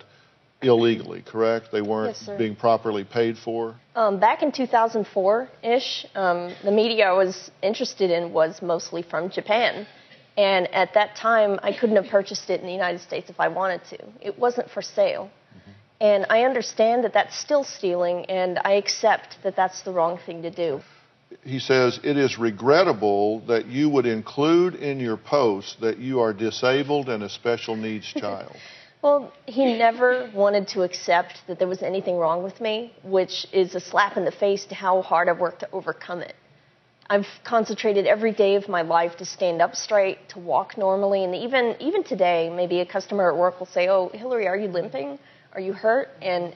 illegally, 0.62 1.22
correct? 1.22 1.68
They 1.72 1.82
weren't 1.82 2.16
Yes, 2.20 2.38
being 2.38 2.56
properly 2.56 3.04
paid 3.04 3.38
for? 3.38 3.76
Um, 3.94 4.20
back 4.20 4.42
in 4.42 4.52
2004-ish, 4.52 6.06
um, 6.14 6.54
the 6.64 6.70
media 6.70 7.08
I 7.08 7.12
was 7.12 7.50
interested 7.62 8.10
in 8.10 8.32
was 8.32 8.60
mostly 8.62 9.02
from 9.02 9.30
Japan. 9.30 9.86
And 10.36 10.72
at 10.72 10.94
that 10.94 11.16
time, 11.16 11.58
I 11.62 11.72
couldn't 11.72 11.96
have 11.96 12.06
purchased 12.06 12.48
it 12.50 12.60
in 12.60 12.66
the 12.66 12.72
United 12.72 13.00
States 13.00 13.28
if 13.30 13.40
I 13.40 13.48
wanted 13.48 13.84
to. 13.90 13.98
It 14.20 14.38
wasn't 14.38 14.70
for 14.70 14.82
sale. 14.82 15.30
And 16.00 16.24
I 16.30 16.44
understand 16.44 17.04
that 17.04 17.12
that's 17.12 17.38
still 17.38 17.62
stealing, 17.62 18.24
and 18.26 18.58
I 18.64 18.72
accept 18.72 19.36
that 19.42 19.54
that's 19.54 19.82
the 19.82 19.92
wrong 19.92 20.18
thing 20.24 20.42
to 20.42 20.50
do. 20.50 20.80
He 21.44 21.58
says 21.58 22.00
it 22.02 22.16
is 22.16 22.38
regrettable 22.38 23.40
that 23.46 23.66
you 23.66 23.90
would 23.90 24.06
include 24.06 24.74
in 24.76 24.98
your 24.98 25.18
post 25.18 25.80
that 25.82 25.98
you 25.98 26.20
are 26.20 26.32
disabled 26.32 27.08
and 27.08 27.22
a 27.22 27.28
special 27.28 27.76
needs 27.76 28.06
child. 28.16 28.56
Well, 29.02 29.32
he 29.46 29.78
never 29.78 30.30
wanted 30.34 30.68
to 30.68 30.82
accept 30.82 31.40
that 31.46 31.58
there 31.58 31.68
was 31.68 31.82
anything 31.82 32.16
wrong 32.16 32.42
with 32.42 32.60
me, 32.60 32.92
which 33.02 33.46
is 33.52 33.74
a 33.74 33.80
slap 33.80 34.16
in 34.16 34.24
the 34.24 34.32
face 34.32 34.66
to 34.66 34.74
how 34.74 35.00
hard 35.00 35.28
I've 35.28 35.38
worked 35.38 35.60
to 35.60 35.68
overcome 35.72 36.20
it. 36.20 36.34
I've 37.08 37.26
concentrated 37.42 38.06
every 38.06 38.32
day 38.32 38.54
of 38.54 38.68
my 38.68 38.82
life 38.82 39.16
to 39.16 39.24
stand 39.24 39.60
up 39.62 39.74
straight, 39.74 40.28
to 40.30 40.38
walk 40.38 40.78
normally, 40.78 41.24
and 41.24 41.34
even 41.34 41.74
even 41.80 42.04
today, 42.04 42.50
maybe 42.54 42.80
a 42.80 42.86
customer 42.86 43.32
at 43.32 43.36
work 43.36 43.58
will 43.58 43.66
say, 43.66 43.88
"Oh, 43.88 44.10
Hillary, 44.12 44.46
are 44.46 44.56
you 44.56 44.68
limping? 44.68 45.18
Are 45.54 45.60
you 45.60 45.72
hurt?" 45.72 46.10
and 46.22 46.54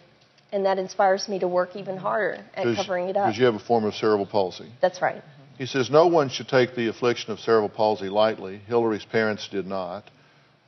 and 0.52 0.64
that 0.66 0.78
inspires 0.78 1.28
me 1.28 1.40
to 1.40 1.48
work 1.48 1.74
even 1.74 1.96
harder 1.96 2.44
at 2.54 2.76
covering 2.76 3.08
it 3.08 3.16
up. 3.16 3.26
Because 3.26 3.38
you 3.38 3.46
have 3.46 3.56
a 3.56 3.58
form 3.58 3.84
of 3.84 3.94
cerebral 3.94 4.26
palsy. 4.26 4.70
That's 4.80 5.02
right. 5.02 5.22
He 5.58 5.66
says 5.66 5.90
no 5.90 6.06
one 6.06 6.28
should 6.28 6.48
take 6.48 6.76
the 6.76 6.86
affliction 6.86 7.32
of 7.32 7.40
cerebral 7.40 7.68
palsy 7.68 8.08
lightly. 8.08 8.60
Hillary's 8.68 9.04
parents 9.04 9.48
did 9.48 9.66
not. 9.66 10.04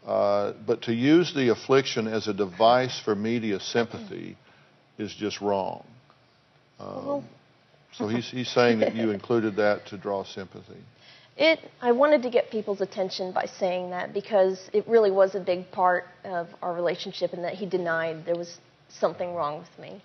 Uh, 0.07 0.53
but 0.65 0.83
to 0.83 0.95
use 0.95 1.35
the 1.35 1.51
affliction 1.51 2.07
as 2.07 2.29
a 2.29 2.33
device 2.33 3.01
for 3.05 3.17
media 3.17 3.59
sympathy 3.59 4.37
is 4.99 5.13
just 5.13 5.41
wrong. 5.41 5.85
Um, 6.79 7.25
so 7.93 8.07
he's, 8.07 8.29
he's 8.31 8.49
saying 8.49 8.81
that 8.81 8.95
you 8.95 9.11
included 9.19 9.57
that 9.57 9.87
to 9.87 9.99
draw 9.99 10.25
sympathy. 10.25 10.79
It. 11.37 11.59
I 11.83 11.93
wanted 11.93 12.23
to 12.23 12.31
get 12.31 12.51
people's 12.51 12.81
attention 12.81 13.33
by 13.33 13.47
saying 13.47 13.91
that 13.91 14.15
because 14.15 14.71
it 14.73 14.87
really 14.89 15.11
was 15.11 15.35
a 15.35 15.41
big 15.41 15.71
part 15.71 16.05
of 16.25 16.49
our 16.63 16.73
relationship, 16.73 17.33
and 17.33 17.45
that 17.45 17.55
he 17.55 17.67
denied 17.67 18.25
there 18.25 18.37
was 18.37 18.59
something 18.89 19.35
wrong 19.35 19.59
with 19.59 19.79
me. 19.79 20.03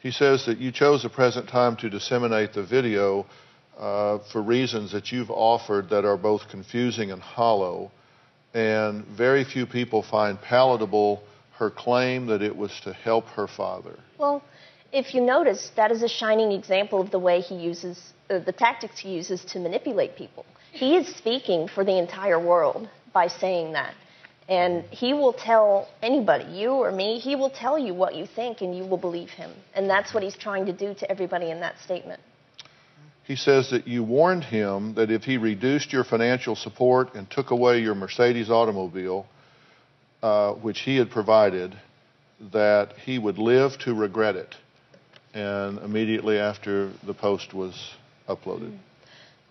He 0.00 0.10
says 0.10 0.44
that 0.46 0.58
you 0.58 0.72
chose 0.72 1.02
the 1.02 1.08
present 1.08 1.48
time 1.48 1.76
to 1.76 1.88
disseminate 1.88 2.52
the 2.52 2.62
video 2.62 3.26
uh, 3.78 4.18
for 4.32 4.42
reasons 4.42 4.92
that 4.92 5.12
you've 5.12 5.30
offered 5.30 5.88
that 5.90 6.04
are 6.04 6.16
both 6.16 6.42
confusing 6.50 7.10
and 7.10 7.22
hollow, 7.22 7.90
and 8.56 9.04
very 9.04 9.44
few 9.44 9.66
people 9.66 10.02
find 10.02 10.40
palatable 10.40 11.22
her 11.58 11.70
claim 11.70 12.26
that 12.26 12.40
it 12.40 12.56
was 12.56 12.72
to 12.84 12.92
help 12.92 13.26
her 13.26 13.46
father. 13.46 13.98
Well, 14.18 14.42
if 14.92 15.14
you 15.14 15.20
notice, 15.20 15.70
that 15.76 15.92
is 15.92 16.02
a 16.02 16.08
shining 16.08 16.52
example 16.52 17.02
of 17.02 17.10
the 17.10 17.18
way 17.18 17.40
he 17.40 17.54
uses 17.54 18.14
uh, 18.30 18.38
the 18.38 18.52
tactics 18.52 18.98
he 18.98 19.10
uses 19.10 19.44
to 19.44 19.58
manipulate 19.58 20.16
people. 20.16 20.46
He 20.72 20.96
is 20.96 21.06
speaking 21.16 21.68
for 21.68 21.84
the 21.84 21.98
entire 21.98 22.40
world 22.40 22.88
by 23.12 23.28
saying 23.28 23.74
that. 23.74 23.94
And 24.48 24.84
he 24.84 25.12
will 25.12 25.34
tell 25.34 25.88
anybody, 26.02 26.44
you 26.44 26.70
or 26.70 26.90
me, 26.92 27.18
he 27.18 27.36
will 27.36 27.50
tell 27.50 27.78
you 27.78 27.92
what 27.92 28.14
you 28.14 28.26
think 28.26 28.62
and 28.62 28.76
you 28.76 28.84
will 28.84 28.96
believe 28.96 29.30
him. 29.30 29.50
And 29.74 29.90
that's 29.90 30.14
what 30.14 30.22
he's 30.22 30.36
trying 30.36 30.64
to 30.66 30.72
do 30.72 30.94
to 30.94 31.10
everybody 31.10 31.50
in 31.50 31.60
that 31.60 31.78
statement. 31.80 32.20
He 33.26 33.34
says 33.34 33.70
that 33.70 33.88
you 33.88 34.04
warned 34.04 34.44
him 34.44 34.94
that 34.94 35.10
if 35.10 35.24
he 35.24 35.36
reduced 35.36 35.92
your 35.92 36.04
financial 36.04 36.54
support 36.54 37.14
and 37.14 37.28
took 37.28 37.50
away 37.50 37.80
your 37.80 37.94
Mercedes 37.96 38.50
automobile, 38.50 39.26
uh, 40.22 40.52
which 40.52 40.80
he 40.80 40.96
had 40.96 41.10
provided, 41.10 41.76
that 42.52 42.92
he 43.04 43.18
would 43.18 43.38
live 43.38 43.78
to 43.80 43.94
regret 43.94 44.36
it. 44.36 44.54
And 45.34 45.78
immediately 45.78 46.38
after 46.38 46.92
the 47.04 47.14
post 47.14 47.52
was 47.52 47.74
uploaded. 48.28 48.78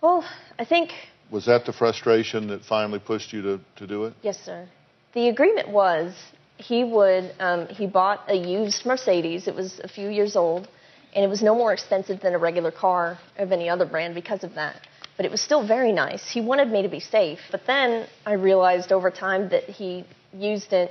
Well, 0.00 0.24
I 0.58 0.64
think 0.64 0.90
Was 1.30 1.46
that 1.46 1.66
the 1.66 1.72
frustration 1.72 2.48
that 2.48 2.64
finally 2.64 2.98
pushed 2.98 3.32
you 3.32 3.42
to, 3.42 3.60
to 3.76 3.86
do 3.86 4.04
it? 4.04 4.14
Yes, 4.22 4.38
sir. 4.42 4.66
The 5.12 5.28
agreement 5.28 5.68
was 5.68 6.14
he 6.56 6.82
would 6.84 7.32
um, 7.38 7.66
he 7.68 7.86
bought 7.86 8.24
a 8.28 8.34
used 8.34 8.86
Mercedes. 8.86 9.48
It 9.48 9.54
was 9.54 9.80
a 9.84 9.88
few 9.88 10.08
years 10.08 10.36
old, 10.36 10.68
and 11.16 11.24
it 11.24 11.28
was 11.28 11.42
no 11.42 11.54
more 11.54 11.72
expensive 11.72 12.20
than 12.20 12.34
a 12.34 12.38
regular 12.38 12.70
car 12.70 13.18
of 13.38 13.50
any 13.50 13.70
other 13.70 13.86
brand 13.86 14.14
because 14.14 14.44
of 14.44 14.54
that. 14.54 14.86
But 15.16 15.24
it 15.24 15.30
was 15.32 15.40
still 15.40 15.66
very 15.66 15.90
nice. 15.90 16.28
He 16.30 16.42
wanted 16.42 16.70
me 16.70 16.82
to 16.82 16.90
be 16.90 17.00
safe. 17.00 17.38
But 17.50 17.62
then 17.66 18.06
I 18.26 18.34
realized 18.34 18.92
over 18.92 19.10
time 19.10 19.48
that 19.48 19.64
he 19.64 20.04
used 20.34 20.74
it 20.74 20.90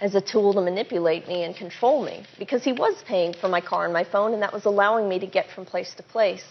as 0.00 0.14
a 0.14 0.20
tool 0.20 0.54
to 0.54 0.60
manipulate 0.60 1.26
me 1.26 1.42
and 1.42 1.56
control 1.56 2.04
me 2.04 2.24
because 2.38 2.62
he 2.62 2.72
was 2.72 3.02
paying 3.04 3.34
for 3.34 3.48
my 3.48 3.60
car 3.60 3.84
and 3.84 3.92
my 3.92 4.04
phone, 4.04 4.32
and 4.32 4.42
that 4.42 4.52
was 4.52 4.64
allowing 4.64 5.08
me 5.08 5.18
to 5.18 5.26
get 5.26 5.46
from 5.50 5.66
place 5.66 5.92
to 5.96 6.04
place. 6.04 6.44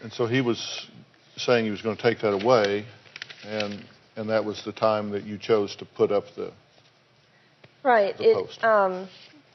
And 0.00 0.12
so 0.12 0.26
he 0.26 0.40
was 0.40 0.86
saying 1.36 1.64
he 1.64 1.72
was 1.72 1.82
going 1.82 1.96
to 1.96 2.02
take 2.02 2.20
that 2.20 2.32
away, 2.32 2.86
and 3.44 3.84
and 4.16 4.28
that 4.30 4.44
was 4.44 4.62
the 4.64 4.72
time 4.72 5.10
that 5.10 5.24
you 5.24 5.38
chose 5.38 5.74
to 5.76 5.84
put 5.84 6.12
up 6.12 6.26
the. 6.36 6.52
Right. 7.82 8.16
The 8.16 8.30
It, 8.30 8.34
post. 8.34 8.62
um, 8.62 9.08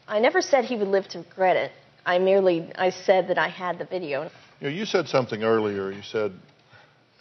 I 0.06 0.20
never 0.20 0.42
said 0.42 0.66
he 0.66 0.76
would 0.76 0.90
live 0.90 1.08
to 1.10 1.20
regret 1.20 1.56
it. 1.56 1.72
I 2.10 2.18
merely 2.18 2.68
I 2.76 2.90
said 2.90 3.28
that 3.28 3.38
I 3.38 3.50
had 3.50 3.78
the 3.78 3.86
video. 3.86 4.24
You 4.60 4.70
know, 4.70 4.70
you 4.70 4.86
said 4.86 5.08
something 5.08 5.44
earlier. 5.44 5.92
You 5.92 6.02
said, 6.02 6.34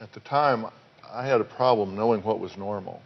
at 0.00 0.10
the 0.14 0.20
time, 0.20 0.64
I 1.06 1.26
had 1.26 1.42
a 1.42 1.44
problem 1.44 1.94
knowing 1.94 2.22
what 2.22 2.40
was 2.40 2.56
normal. 2.56 3.02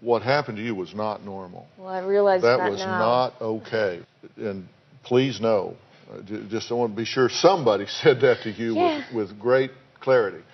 What 0.00 0.22
happened 0.22 0.58
to 0.58 0.62
you 0.62 0.76
was 0.76 0.94
not 0.94 1.24
normal. 1.24 1.66
Well, 1.76 1.88
I 1.88 2.00
realize 2.06 2.42
that 2.42 2.58
that 2.58 2.70
was 2.70 2.78
now. 2.78 2.98
not 2.98 3.40
okay. 3.40 4.02
And 4.36 4.68
please 5.02 5.40
know, 5.40 5.76
uh, 6.12 6.20
just 6.48 6.70
I 6.70 6.74
want 6.74 6.92
to 6.92 6.96
be 6.96 7.04
sure 7.04 7.28
somebody 7.28 7.86
said 8.02 8.20
that 8.20 8.42
to 8.44 8.50
you 8.50 8.76
Yeah. 8.76 9.04
with, 9.12 9.30
with 9.30 9.40
great 9.40 9.72
clarity. 9.98 10.44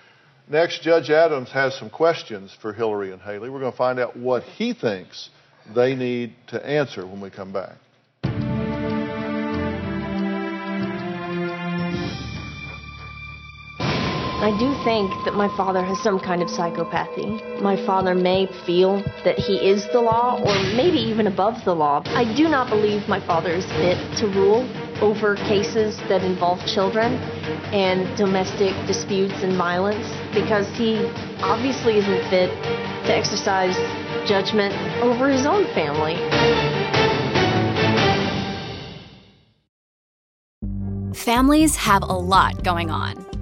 Next, 0.47 0.81
Judge 0.81 1.11
Adams 1.11 1.51
has 1.51 1.75
some 1.75 1.91
questions 1.91 2.57
for 2.59 2.73
Hillary 2.73 3.11
and 3.11 3.21
Haley. 3.21 3.51
We're 3.51 3.59
going 3.59 3.71
to 3.71 3.77
find 3.77 3.99
out 3.99 4.17
what 4.17 4.41
he 4.43 4.73
thinks 4.73 5.29
they 5.75 5.93
need 5.93 6.33
to 6.47 6.65
answer 6.65 7.05
when 7.05 7.21
we 7.21 7.29
come 7.29 7.53
back. 7.53 7.75
I 14.41 14.49
do 14.57 14.73
think 14.83 15.11
that 15.23 15.35
my 15.35 15.55
father 15.55 15.83
has 15.85 16.01
some 16.01 16.19
kind 16.19 16.41
of 16.41 16.47
psychopathy. 16.47 17.61
My 17.61 17.75
father 17.85 18.15
may 18.15 18.47
feel 18.65 19.03
that 19.23 19.37
he 19.37 19.57
is 19.57 19.87
the 19.93 20.01
law 20.01 20.41
or 20.41 20.55
maybe 20.75 20.97
even 20.97 21.27
above 21.27 21.63
the 21.63 21.75
law. 21.75 22.01
I 22.07 22.25
do 22.35 22.49
not 22.49 22.67
believe 22.67 23.07
my 23.07 23.19
father 23.27 23.51
is 23.51 23.65
fit 23.65 23.99
to 24.17 24.25
rule 24.25 24.67
over 24.99 25.35
cases 25.35 25.95
that 26.09 26.23
involve 26.23 26.57
children 26.65 27.13
and 27.71 28.17
domestic 28.17 28.73
disputes 28.87 29.43
and 29.43 29.55
violence 29.55 30.07
because 30.33 30.67
he 30.75 30.97
obviously 31.43 31.99
isn't 31.99 32.27
fit 32.31 32.49
to 33.05 33.15
exercise 33.15 33.77
judgment 34.27 34.73
over 35.03 35.29
his 35.29 35.45
own 35.45 35.65
family. 35.75 36.17
Families 41.13 41.75
have 41.75 42.01
a 42.01 42.17
lot 42.17 42.63
going 42.63 42.89
on. 42.89 43.30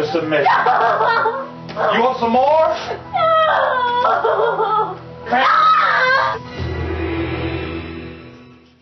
Submission. 0.00 0.46
You 1.92 2.00
want 2.00 2.18
some 2.20 2.32
more? 2.32 2.52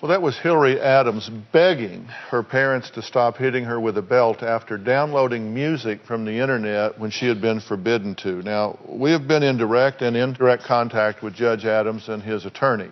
Well, 0.00 0.08
that 0.08 0.22
was 0.22 0.38
Hillary 0.38 0.80
Adams 0.80 1.30
begging 1.52 2.04
her 2.30 2.42
parents 2.42 2.90
to 2.90 3.02
stop 3.02 3.36
hitting 3.36 3.64
her 3.64 3.78
with 3.78 3.98
a 3.98 4.02
belt 4.02 4.42
after 4.42 4.78
downloading 4.78 5.52
music 5.52 6.00
from 6.06 6.24
the 6.24 6.40
internet 6.40 6.98
when 6.98 7.10
she 7.10 7.26
had 7.26 7.40
been 7.40 7.60
forbidden 7.60 8.14
to. 8.22 8.42
Now, 8.42 8.78
we 8.88 9.10
have 9.10 9.28
been 9.28 9.42
in 9.42 9.58
direct 9.58 10.00
and 10.00 10.16
indirect 10.16 10.64
contact 10.64 11.22
with 11.22 11.34
Judge 11.34 11.66
Adams 11.66 12.08
and 12.08 12.22
his 12.22 12.46
attorney. 12.46 12.90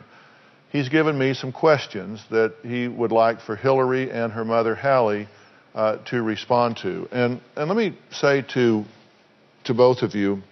He's 0.70 0.90
given 0.90 1.16
me 1.18 1.32
some 1.32 1.50
questions 1.50 2.22
that 2.30 2.54
he 2.62 2.88
would 2.88 3.10
like 3.10 3.40
for 3.40 3.56
Hillary 3.56 4.10
and 4.10 4.30
her 4.32 4.44
mother, 4.44 4.74
Hallie, 4.74 5.28
uh, 5.78 5.96
to 6.06 6.20
respond 6.20 6.76
to. 6.76 7.08
And, 7.12 7.40
and 7.54 7.68
let 7.68 7.76
me 7.76 7.96
say 8.10 8.42
to, 8.54 8.84
to 9.62 9.74
both 9.74 10.02
of 10.02 10.16
you, 10.16 10.42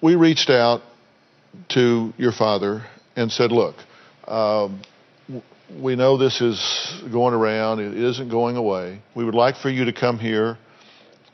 we 0.00 0.14
reached 0.14 0.50
out 0.50 0.82
to 1.70 2.14
your 2.16 2.30
father 2.30 2.86
and 3.16 3.32
said, 3.32 3.50
look, 3.50 3.74
um, 4.28 4.82
we 5.82 5.96
know 5.96 6.16
this 6.16 6.40
is 6.40 7.02
going 7.10 7.34
around, 7.34 7.80
it 7.80 7.96
isn't 7.96 8.28
going 8.28 8.56
away. 8.56 9.00
We 9.16 9.24
would 9.24 9.34
like 9.34 9.56
for 9.56 9.68
you 9.68 9.86
to 9.86 9.92
come 9.92 10.20
here 10.20 10.58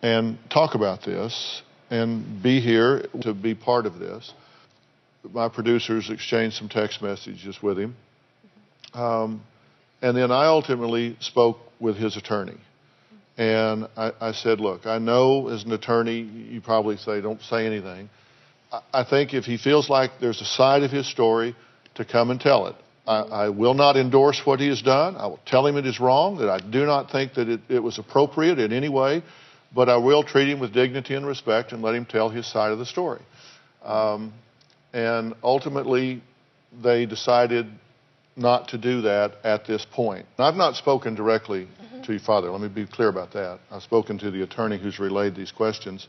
and 0.03 0.39
talk 0.49 0.75
about 0.75 1.03
this 1.05 1.61
and 1.91 2.43
be 2.43 2.61
here 2.61 3.05
to 3.21 3.35
be 3.35 3.55
part 3.55 3.85
of 3.85 3.99
this. 3.99 4.33
My 5.31 5.51
producers 5.51 6.09
exchanged 6.09 6.57
some 6.57 6.71
text 6.71 7.03
messages 7.03 7.63
with 7.63 7.79
him. 7.79 7.95
Um, 8.95 9.43
and 10.03 10.17
then 10.17 10.31
I 10.31 10.47
ultimately 10.47 11.17
spoke 11.21 11.59
with 11.81 11.97
his 11.97 12.17
attorney. 12.17 12.59
And 13.39 13.89
I, 13.97 14.13
I 14.21 14.33
said, 14.33 14.61
look, 14.61 14.87
I 14.87 14.99
know 14.99 15.49
as 15.49 15.65
an 15.65 15.73
attorney, 15.73 16.21
you 16.21 16.61
probably 16.61 16.97
say, 16.99 17.21
don't 17.21 17.41
say 17.43 17.67
anything. 17.67 18.11
I- 18.71 18.83
I 18.93 19.05
think 19.05 19.33
if 19.33 19.45
he 19.45 19.57
feels 19.57 19.89
like 19.89 20.11
there's 20.21 20.41
a 20.41 20.45
side 20.45 20.83
of 20.83 20.91
his 20.91 21.07
story, 21.11 21.57
to 21.95 22.05
come 22.05 22.31
and 22.31 22.41
tell 22.41 22.67
it. 22.69 22.77
I, 23.07 23.19
I 23.19 23.49
will 23.49 23.75
not 23.75 23.97
endorse 23.97 24.41
what 24.45 24.61
he 24.61 24.69
has 24.69 24.81
done. 24.81 25.17
I 25.17 25.27
will 25.27 25.41
tell 25.45 25.67
him 25.67 25.77
it 25.77 25.87
is 25.87 26.01
wrong, 26.01 26.39
that 26.39 26.49
I 26.49 26.59
do 26.59 26.87
not 26.87 27.11
think 27.11 27.35
that 27.35 27.49
it, 27.49 27.61
it 27.69 27.81
was 27.81 27.99
appropriate 27.99 28.59
in 28.59 28.73
any 28.73 28.89
way, 28.89 29.23
but 29.75 29.89
I 29.89 29.97
will 29.97 30.23
treat 30.23 30.49
him 30.49 30.61
with 30.61 30.73
dignity 30.73 31.15
and 31.15 31.27
respect 31.27 31.73
and 31.73 31.83
let 31.83 31.95
him 31.95 32.07
tell 32.07 32.29
his 32.29 32.47
side 32.47 32.73
of 32.73 32.79
the 32.79 32.87
story. 32.87 33.21
Um, 33.85 34.33
and 34.93 35.35
ultimately, 35.43 36.23
they 36.83 37.07
decided 37.07 37.67
not 38.37 38.69
to 38.69 38.79
do 38.79 39.03
that 39.03 39.33
at 39.45 39.67
this 39.67 39.87
point. 39.91 40.27
I've 40.39 40.55
not 40.55 40.77
spoken 40.77 41.15
directly 41.15 41.69
to 42.05 42.13
your 42.13 42.21
father. 42.21 42.51
Let 42.51 42.61
me 42.61 42.69
be 42.69 42.87
clear 42.87 43.09
about 43.09 43.33
that. 43.33 43.61
I've 43.71 43.83
spoken 43.83 44.19
to 44.19 44.31
the 44.31 44.43
attorney 44.43 44.79
who's 44.79 44.99
relayed 44.99 45.35
these 45.35 45.53
questions. 45.53 46.07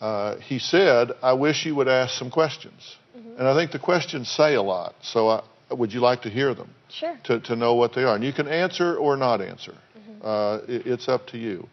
Uh, 0.00 0.36
he 0.36 0.58
said, 0.58 1.12
I 1.22 1.32
wish 1.34 1.66
you 1.66 1.74
would 1.74 1.88
ask 1.88 2.14
some 2.18 2.30
questions. 2.30 2.96
And 3.14 3.48
I 3.48 3.54
think 3.54 3.72
the 3.72 3.78
questions 3.78 4.28
say 4.28 4.54
a 4.54 4.62
lot. 4.62 4.94
So 5.02 5.28
I, 5.28 5.42
would 5.70 5.92
you 5.92 6.00
like 6.00 6.22
to 6.22 6.30
hear 6.30 6.54
them? 6.54 6.70
Sure. 6.88 7.18
To, 7.24 7.40
to 7.40 7.56
know 7.56 7.74
what 7.74 7.94
they 7.94 8.04
are. 8.04 8.14
And 8.14 8.24
you 8.24 8.32
can 8.32 8.48
answer 8.48 8.96
or 8.96 9.16
not 9.16 9.40
answer. 9.40 9.74
Uh, 10.22 10.60
it, 10.68 10.86
it's 10.86 11.08
up 11.08 11.26
to 11.28 11.38
you. 11.38 11.68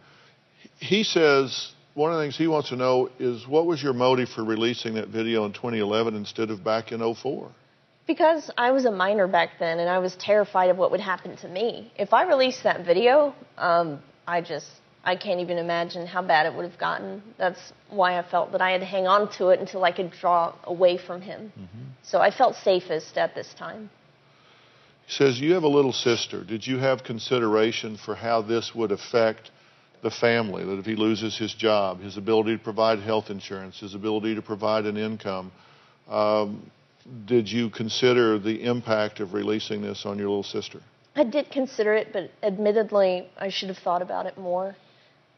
He 0.79 1.03
says 1.03 1.71
one 1.93 2.11
of 2.11 2.17
the 2.17 2.23
things 2.23 2.37
he 2.37 2.47
wants 2.47 2.69
to 2.69 2.75
know 2.75 3.09
is 3.19 3.47
what 3.47 3.65
was 3.65 3.81
your 3.81 3.93
motive 3.93 4.29
for 4.29 4.43
releasing 4.43 4.95
that 4.95 5.09
video 5.09 5.45
in 5.45 5.53
2011 5.53 6.15
instead 6.15 6.49
of 6.49 6.63
back 6.63 6.91
in 6.91 7.15
04? 7.15 7.51
Because 8.07 8.49
I 8.57 8.71
was 8.71 8.85
a 8.85 8.91
minor 8.91 9.27
back 9.27 9.51
then 9.59 9.79
and 9.79 9.89
I 9.89 9.99
was 9.99 10.15
terrified 10.15 10.69
of 10.69 10.77
what 10.77 10.91
would 10.91 10.99
happen 10.99 11.37
to 11.37 11.47
me. 11.47 11.91
If 11.97 12.13
I 12.13 12.23
released 12.23 12.63
that 12.63 12.85
video, 12.85 13.33
um, 13.57 14.01
I 14.27 14.41
just, 14.41 14.67
I 15.03 15.15
can't 15.15 15.39
even 15.39 15.57
imagine 15.57 16.07
how 16.07 16.21
bad 16.21 16.45
it 16.45 16.53
would 16.55 16.69
have 16.69 16.79
gotten. 16.79 17.21
That's 17.37 17.73
why 17.89 18.17
I 18.17 18.23
felt 18.23 18.51
that 18.53 18.61
I 18.61 18.71
had 18.71 18.81
to 18.81 18.85
hang 18.85 19.07
on 19.07 19.31
to 19.37 19.49
it 19.49 19.59
until 19.59 19.83
I 19.83 19.91
could 19.91 20.11
draw 20.11 20.53
away 20.63 20.97
from 20.97 21.21
him. 21.21 21.53
So 22.03 22.19
I 22.19 22.31
felt 22.31 22.55
safest 22.55 23.17
at 23.17 23.35
this 23.35 23.53
time. 23.53 23.89
He 25.05 25.13
says, 25.13 25.39
You 25.39 25.53
have 25.53 25.63
a 25.63 25.67
little 25.67 25.93
sister. 25.93 26.43
Did 26.43 26.65
you 26.65 26.79
have 26.79 27.03
consideration 27.03 27.97
for 27.97 28.15
how 28.15 28.41
this 28.41 28.73
would 28.73 28.91
affect 28.91 29.51
the 30.01 30.11
family? 30.11 30.63
That 30.63 30.79
if 30.79 30.85
he 30.85 30.95
loses 30.95 31.37
his 31.37 31.53
job, 31.53 32.01
his 32.01 32.17
ability 32.17 32.57
to 32.57 32.63
provide 32.63 32.99
health 32.99 33.29
insurance, 33.29 33.79
his 33.79 33.93
ability 33.93 34.35
to 34.35 34.41
provide 34.41 34.85
an 34.85 34.97
income, 34.97 35.51
um, 36.09 36.71
did 37.25 37.51
you 37.51 37.69
consider 37.69 38.39
the 38.39 38.63
impact 38.63 39.19
of 39.19 39.33
releasing 39.33 39.81
this 39.81 40.05
on 40.05 40.17
your 40.17 40.27
little 40.27 40.43
sister? 40.43 40.79
I 41.15 41.23
did 41.23 41.51
consider 41.51 41.93
it, 41.93 42.13
but 42.13 42.31
admittedly, 42.41 43.29
I 43.37 43.49
should 43.49 43.69
have 43.69 43.79
thought 43.79 44.01
about 44.01 44.25
it 44.25 44.37
more. 44.37 44.75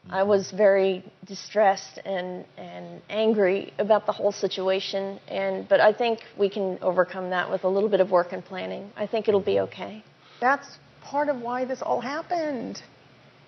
I 0.08 0.20
mm-hmm. 0.20 0.28
was 0.28 0.50
very 0.50 1.02
distressed 1.24 1.98
and, 2.04 2.44
and 2.56 3.00
angry 3.08 3.72
about 3.78 4.06
the 4.06 4.12
whole 4.12 4.32
situation, 4.32 5.18
and 5.28 5.68
but 5.68 5.80
I 5.80 5.92
think 5.92 6.20
we 6.38 6.48
can 6.48 6.78
overcome 6.82 7.30
that 7.30 7.50
with 7.50 7.64
a 7.64 7.68
little 7.68 7.88
bit 7.88 8.00
of 8.00 8.10
work 8.10 8.32
and 8.32 8.44
planning. 8.44 8.90
I 8.96 9.06
think 9.06 9.28
it'll 9.28 9.40
be 9.40 9.54
mm-hmm. 9.54 9.72
okay. 9.72 10.04
That's 10.40 10.78
part 11.02 11.28
of 11.28 11.40
why 11.40 11.64
this 11.64 11.80
all 11.82 12.00
happened. 12.00 12.82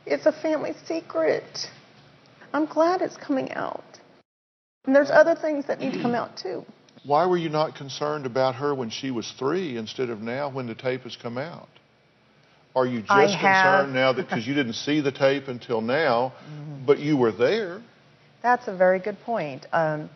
It's 0.06 0.26
a 0.26 0.32
family 0.32 0.72
secret. 0.86 1.68
I'm 2.52 2.66
glad 2.66 3.02
it's 3.02 3.16
coming 3.16 3.52
out. 3.52 3.84
And 4.86 4.94
there's 4.94 5.10
other 5.10 5.34
things 5.34 5.66
that 5.66 5.80
need 5.80 5.92
to 5.92 6.00
come 6.00 6.14
out 6.14 6.36
too. 6.36 6.64
Why 7.06 7.26
were 7.26 7.36
you 7.36 7.48
not 7.48 7.76
concerned 7.76 8.26
about 8.26 8.56
her 8.56 8.74
when 8.74 8.90
she 8.90 9.10
was 9.12 9.32
three 9.38 9.76
instead 9.76 10.10
of 10.10 10.20
now 10.20 10.50
when 10.50 10.66
the 10.66 10.74
tape 10.74 11.02
has 11.02 11.16
come 11.16 11.38
out? 11.38 11.68
Are 12.74 12.84
you 12.84 13.00
just 13.00 13.10
I 13.10 13.26
have- 13.26 13.40
concerned 13.40 13.94
now 13.94 14.12
that 14.12 14.22
because 14.28 14.46
you 14.46 14.54
didn't 14.54 14.74
see 14.74 15.00
the 15.00 15.12
tape 15.12 15.48
until 15.48 15.80
now, 15.80 16.32
but 16.84 16.98
you 16.98 17.16
were 17.16 17.32
there? 17.32 17.80
That's 18.42 18.68
a 18.68 18.76
very 18.76 18.98
good 18.98 19.18
point. 19.20 19.66
Um, 19.72 20.10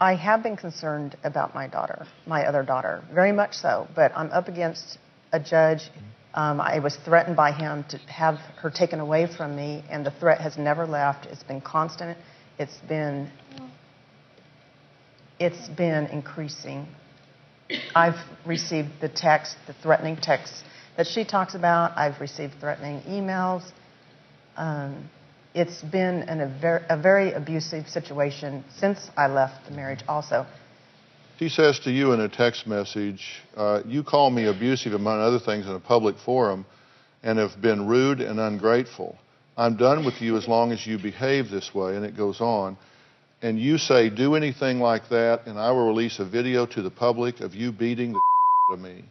I 0.00 0.14
have 0.16 0.42
been 0.42 0.56
concerned 0.56 1.16
about 1.22 1.54
my 1.54 1.68
daughter, 1.68 2.06
my 2.26 2.44
other 2.46 2.64
daughter, 2.64 3.04
very 3.14 3.30
much 3.30 3.54
so. 3.54 3.86
But 3.94 4.12
I'm 4.16 4.30
up 4.32 4.48
against 4.48 4.98
a 5.32 5.38
judge. 5.38 5.90
Um, 6.34 6.60
I 6.60 6.80
was 6.80 6.96
threatened 7.04 7.36
by 7.36 7.52
him 7.52 7.84
to 7.90 7.98
have 8.10 8.36
her 8.56 8.70
taken 8.70 9.00
away 9.00 9.28
from 9.36 9.54
me, 9.54 9.84
and 9.90 10.04
the 10.04 10.10
threat 10.10 10.40
has 10.40 10.56
never 10.58 10.86
left. 10.86 11.26
It's 11.26 11.42
been 11.44 11.60
constant. 11.60 12.18
It's 12.58 12.78
been 12.88 13.30
it's 15.38 15.68
been 15.68 16.06
increasing. 16.06 16.86
I've 17.94 18.20
received 18.44 18.88
the 19.00 19.08
text, 19.08 19.56
the 19.66 19.72
threatening 19.72 20.16
texts 20.16 20.62
that 20.96 21.06
she 21.06 21.24
talks 21.24 21.54
about. 21.54 21.96
I've 21.96 22.20
received 22.20 22.54
threatening 22.60 23.00
emails. 23.02 23.70
Um, 24.56 25.10
it's 25.54 25.82
been 25.82 26.22
an, 26.22 26.40
a, 26.40 26.60
ver- 26.60 26.86
a 26.88 26.96
very 27.00 27.32
abusive 27.32 27.88
situation 27.88 28.64
since 28.76 29.10
I 29.16 29.26
left 29.26 29.68
the 29.68 29.74
marriage, 29.74 30.00
also. 30.08 30.46
She 31.38 31.48
says 31.48 31.80
to 31.80 31.90
you 31.90 32.12
in 32.12 32.20
a 32.20 32.28
text 32.28 32.66
message, 32.66 33.42
uh, 33.56 33.82
You 33.86 34.04
call 34.04 34.30
me 34.30 34.46
abusive, 34.46 34.92
among 34.92 35.20
other 35.20 35.40
things, 35.40 35.66
in 35.66 35.72
a 35.72 35.80
public 35.80 36.16
forum 36.18 36.64
and 37.22 37.38
have 37.38 37.60
been 37.60 37.86
rude 37.86 38.20
and 38.20 38.40
ungrateful. 38.40 39.16
I'm 39.56 39.76
done 39.76 40.04
with 40.04 40.20
you 40.20 40.36
as 40.36 40.48
long 40.48 40.72
as 40.72 40.86
you 40.86 40.98
behave 40.98 41.50
this 41.50 41.74
way. 41.74 41.96
And 41.96 42.04
it 42.04 42.16
goes 42.16 42.40
on. 42.40 42.76
And 43.42 43.58
you 43.58 43.76
say, 43.76 44.08
Do 44.08 44.36
anything 44.36 44.78
like 44.78 45.08
that, 45.08 45.46
and 45.46 45.58
I 45.58 45.72
will 45.72 45.88
release 45.88 46.20
a 46.20 46.24
video 46.24 46.64
to 46.66 46.82
the 46.82 46.90
public 46.90 47.40
of 47.40 47.54
you 47.54 47.72
beating 47.72 48.12
the 48.12 48.20
out 48.70 48.74
of 48.74 48.80
me. 48.80 49.04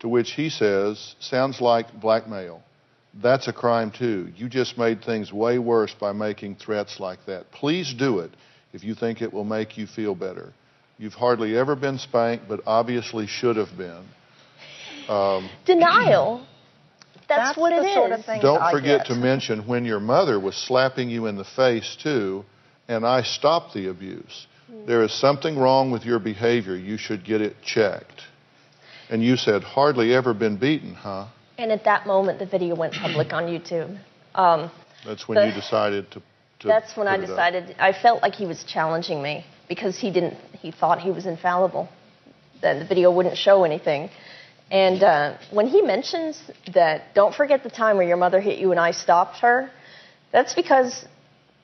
To 0.00 0.08
which 0.08 0.32
he 0.32 0.50
says, 0.50 1.14
Sounds 1.20 1.60
like 1.60 2.00
blackmail. 2.00 2.62
That's 3.14 3.48
a 3.48 3.52
crime 3.52 3.90
too. 3.90 4.30
You 4.36 4.48
just 4.48 4.76
made 4.76 5.02
things 5.02 5.32
way 5.32 5.58
worse 5.58 5.94
by 5.98 6.12
making 6.12 6.56
threats 6.56 7.00
like 7.00 7.20
that. 7.26 7.50
Please 7.52 7.94
do 7.94 8.18
it 8.20 8.30
if 8.72 8.84
you 8.84 8.94
think 8.94 9.22
it 9.22 9.32
will 9.32 9.44
make 9.44 9.78
you 9.78 9.86
feel 9.86 10.14
better. 10.14 10.52
You've 10.98 11.14
hardly 11.14 11.56
ever 11.56 11.76
been 11.76 11.98
spanked, 11.98 12.48
but 12.48 12.60
obviously 12.66 13.26
should 13.26 13.56
have 13.56 13.76
been. 13.78 14.04
Um, 15.08 15.48
Denial. 15.64 16.44
That's, 17.28 17.58
what 17.58 17.70
the 17.70 17.82
it 17.82 17.88
is. 17.88 17.94
sort 17.94 18.12
of 18.12 18.24
thing 18.24 18.40
don't 18.40 18.70
forget 18.70 19.06
to 19.06 19.14
mention 19.14 19.66
when 19.66 19.84
your 19.84 20.00
mother 20.00 20.40
was 20.40 20.56
slapping 20.56 21.10
you 21.10 21.26
in 21.26 21.36
the 21.36 21.44
face 21.44 21.96
too, 22.02 22.44
and 22.88 23.06
I 23.06 23.22
stopped 23.22 23.74
the 23.74 23.88
abuse. 23.88 24.46
There 24.86 25.02
is 25.02 25.12
something 25.12 25.56
wrong 25.58 25.90
with 25.90 26.04
your 26.04 26.18
behavior. 26.18 26.76
You 26.76 26.96
should 26.98 27.24
get 27.24 27.40
it 27.40 27.56
checked. 27.62 28.22
And 29.10 29.22
you 29.22 29.36
said, 29.36 29.62
hardly 29.62 30.14
ever 30.14 30.34
been 30.34 30.56
beaten, 30.58 30.94
huh? 30.94 31.26
And 31.56 31.72
at 31.72 31.84
that 31.84 32.06
moment, 32.06 32.38
the 32.38 32.46
video 32.46 32.74
went 32.74 32.92
public 32.94 33.32
on 33.32 33.44
YouTube. 33.44 33.98
Um, 34.34 34.70
That's 35.06 35.26
when 35.28 35.36
The- 35.38 35.46
you 35.48 35.52
decided 35.54 36.10
to. 36.12 36.22
to 36.60 36.68
that's 36.68 36.96
when 36.96 37.08
I 37.08 37.14
put 37.16 37.20
it 37.20 37.30
up. 37.30 37.36
decided. 37.36 37.76
I 37.78 37.92
felt 37.92 38.20
like 38.22 38.34
he 38.34 38.46
was 38.46 38.64
challenging 38.64 39.22
me 39.22 39.46
because 39.68 39.96
he 39.98 40.10
didn't. 40.10 40.36
He 40.60 40.70
thought 40.70 41.00
he 41.00 41.10
was 41.10 41.24
infallible. 41.24 41.88
That 42.62 42.78
the 42.80 42.84
video 42.84 43.10
wouldn't 43.10 43.38
show 43.38 43.64
anything. 43.64 44.10
And 44.70 45.02
uh, 45.02 45.34
when 45.50 45.66
he 45.68 45.80
mentions 45.82 46.42
that, 46.74 47.14
don't 47.14 47.34
forget 47.34 47.62
the 47.62 47.70
time 47.70 47.96
where 47.96 48.06
your 48.06 48.16
mother 48.18 48.40
hit 48.40 48.58
you 48.58 48.70
and 48.72 48.80
I 48.80 48.90
stopped 48.90 49.38
her. 49.38 49.70
That's 50.32 50.54
because 50.54 51.06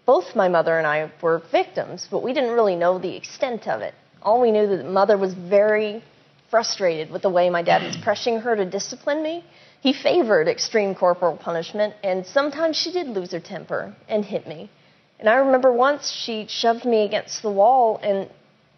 both 0.07 0.37
my 0.37 0.49
mother 0.49 0.79
and 0.79 0.87
I 0.87 1.11
were 1.21 1.43
victims, 1.51 2.09
but 2.11 2.23
we 2.23 2.33
didn't 2.33 2.53
really 2.53 2.77
know 2.77 2.99
the 2.99 3.17
extent 3.17 3.67
of 3.69 3.81
it. 3.81 3.95
All 4.23 4.41
we 4.41 4.53
knew 4.53 4.67
that 4.67 4.87
mother 4.87 5.17
was 5.17 5.35
very 5.35 6.03
frustrated 6.51 7.11
with 7.11 7.23
the 7.23 7.31
way 7.31 7.51
my 7.51 7.63
dad 7.63 7.83
was 7.83 7.97
pressuring 7.97 8.43
her 8.43 8.55
to 8.57 8.65
discipline 8.65 9.23
me. 9.23 9.45
He 9.81 9.93
favored 9.93 10.49
extreme 10.49 10.95
corporal 10.95 11.37
punishment, 11.37 11.95
and 12.03 12.27
sometimes 12.27 12.77
she 12.77 12.93
did 12.93 13.09
lose 13.09 13.33
her 13.33 13.41
temper 13.41 13.95
and 14.09 14.25
hit 14.25 14.47
me. 14.47 14.71
And 15.19 15.29
I 15.29 15.37
remember 15.37 15.73
once 15.73 16.11
she 16.11 16.47
shoved 16.49 16.85
me 16.85 17.05
against 17.05 17.43
the 17.43 17.51
wall, 17.51 18.01
and 18.03 18.29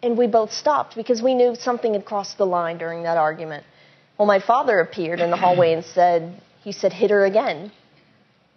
and 0.03 0.17
we 0.17 0.27
both 0.27 0.51
stopped 0.51 0.95
because 0.95 1.21
we 1.21 1.33
knew 1.33 1.55
something 1.55 1.93
had 1.93 2.05
crossed 2.05 2.37
the 2.37 2.45
line 2.45 2.77
during 2.77 3.03
that 3.03 3.17
argument. 3.17 3.63
Well, 4.17 4.27
my 4.27 4.39
father 4.39 4.79
appeared 4.79 5.19
in 5.19 5.31
the 5.31 5.37
hallway 5.37 5.73
and 5.73 5.83
said, 5.83 6.41
he 6.63 6.71
said, 6.71 6.93
hit 6.93 7.11
her 7.11 7.25
again. 7.25 7.71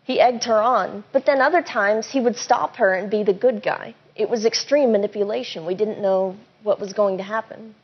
He 0.05 0.21
egged 0.21 0.45
her 0.45 0.61
on, 0.61 1.05
but 1.13 1.27
then 1.27 1.41
other 1.41 1.63
times 1.63 2.11
he 2.11 2.21
would 2.21 2.37
stop 2.37 2.77
her 2.77 2.95
and 2.95 3.11
be 3.11 3.23
the 3.23 3.35
good 3.35 3.63
guy. 3.63 3.95
It 4.17 4.29
was 4.29 4.45
extreme 4.45 4.93
manipulation. 4.93 5.67
We 5.67 5.75
didn't 5.75 6.01
know 6.01 6.37
what 6.63 6.81
was 6.81 6.93
going 6.93 7.19
to 7.19 7.23
happen. 7.23 7.75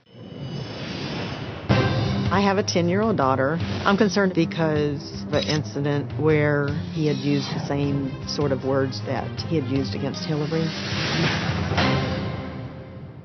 I 2.29 2.41
have 2.41 2.59
a 2.59 2.63
10 2.63 2.89
year 2.89 3.03
old 3.03 3.17
daughter. 3.17 3.57
I'm 3.61 3.97
concerned 3.97 4.35
because 4.35 5.23
of 5.23 5.35
an 5.35 5.45
incident 5.45 6.11
where 6.21 6.69
he 6.93 7.07
had 7.07 7.17
used 7.17 7.47
the 7.55 7.65
same 7.67 8.11
sort 8.27 8.51
of 8.51 8.65
words 8.65 9.01
that 9.07 9.41
he 9.43 9.55
had 9.55 9.71
used 9.71 9.95
against 9.95 10.25
Hillary. 10.25 10.65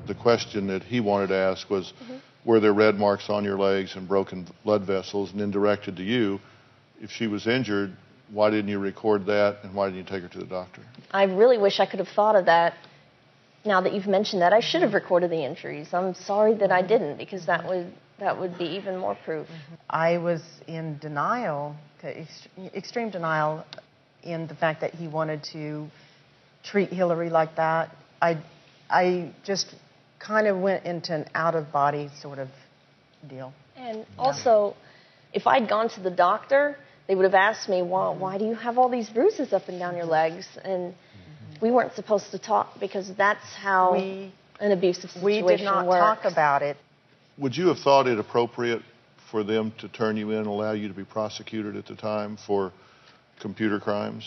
The 0.06 0.14
question 0.14 0.68
that 0.68 0.84
he 0.84 1.00
wanted 1.00 1.28
to 1.28 1.36
ask 1.36 1.68
was, 1.68 1.92
mm-hmm. 2.04 2.16
were 2.44 2.60
there 2.60 2.72
red 2.72 2.94
marks 2.94 3.28
on 3.28 3.42
your 3.44 3.58
legs 3.58 3.96
and 3.96 4.06
broken 4.06 4.46
blood 4.62 4.86
vessels? 4.86 5.32
And 5.32 5.40
then 5.40 5.50
directed 5.50 5.96
to 5.96 6.04
you, 6.04 6.38
if 7.00 7.10
she 7.10 7.26
was 7.26 7.48
injured, 7.48 7.96
why 8.32 8.50
didn't 8.50 8.68
you 8.68 8.78
record 8.78 9.26
that 9.26 9.58
and 9.62 9.74
why 9.74 9.88
didn't 9.88 9.98
you 9.98 10.04
take 10.04 10.22
her 10.22 10.28
to 10.28 10.38
the 10.38 10.46
doctor? 10.46 10.82
I 11.10 11.24
really 11.24 11.58
wish 11.58 11.80
I 11.80 11.86
could 11.86 11.98
have 11.98 12.08
thought 12.08 12.36
of 12.36 12.46
that. 12.46 12.74
Now 13.64 13.80
that 13.82 13.92
you've 13.92 14.08
mentioned 14.08 14.42
that, 14.42 14.52
I 14.52 14.60
should 14.60 14.82
have 14.82 14.94
recorded 14.94 15.30
the 15.30 15.44
injuries. 15.44 15.88
I'm 15.92 16.14
sorry 16.14 16.54
that 16.54 16.72
I 16.72 16.82
didn't 16.82 17.18
because 17.18 17.46
that 17.46 17.68
would 17.68 17.92
that 18.18 18.38
would 18.38 18.56
be 18.56 18.64
even 18.64 18.98
more 18.98 19.16
proof. 19.24 19.48
I 19.90 20.18
was 20.18 20.42
in 20.68 20.98
denial, 20.98 21.74
extreme 22.74 23.10
denial, 23.10 23.64
in 24.22 24.46
the 24.46 24.54
fact 24.54 24.80
that 24.80 24.94
he 24.94 25.08
wanted 25.08 25.42
to 25.52 25.88
treat 26.62 26.90
Hillary 26.90 27.30
like 27.30 27.56
that. 27.56 27.90
I, 28.20 28.42
I 28.88 29.32
just 29.44 29.74
kind 30.18 30.46
of 30.46 30.58
went 30.58 30.84
into 30.84 31.14
an 31.14 31.26
out 31.34 31.54
of 31.54 31.72
body 31.72 32.10
sort 32.20 32.38
of 32.38 32.48
deal. 33.28 33.52
And 33.76 34.06
also, 34.16 34.76
if 35.32 35.46
I'd 35.46 35.68
gone 35.68 35.88
to 35.90 36.00
the 36.00 36.10
doctor, 36.10 36.76
they 37.12 37.16
would 37.16 37.24
have 37.24 37.34
asked 37.34 37.68
me, 37.68 37.82
why, 37.82 38.08
why 38.14 38.38
do 38.38 38.46
you 38.46 38.54
have 38.54 38.78
all 38.78 38.88
these 38.88 39.10
bruises 39.10 39.52
up 39.52 39.68
and 39.68 39.78
down 39.78 39.94
your 39.94 40.06
legs? 40.06 40.46
And 40.64 40.94
we 41.60 41.70
weren't 41.70 41.92
supposed 41.92 42.30
to 42.30 42.38
talk 42.38 42.80
because 42.80 43.12
that's 43.18 43.44
how 43.54 43.92
We- 43.92 44.32
an 44.60 44.72
abusive 44.72 45.10
situation 45.10 45.44
works. 45.44 45.52
We 45.52 45.56
did 45.58 45.64
not 45.64 45.86
works. 45.86 46.00
talk 46.22 46.32
about 46.32 46.62
it. 46.62 46.78
Would 47.36 47.54
you 47.54 47.68
have 47.68 47.80
thought 47.80 48.06
it 48.06 48.18
appropriate 48.18 48.80
for 49.30 49.44
them 49.44 49.74
to 49.80 49.88
turn 49.88 50.16
you 50.16 50.30
in 50.30 50.38
and 50.38 50.46
allow 50.46 50.72
you 50.72 50.88
to 50.88 50.94
be 50.94 51.04
prosecuted 51.04 51.76
at 51.76 51.84
the 51.84 51.96
time 51.96 52.38
for 52.46 52.72
computer 53.38 53.78
crimes? 53.78 54.24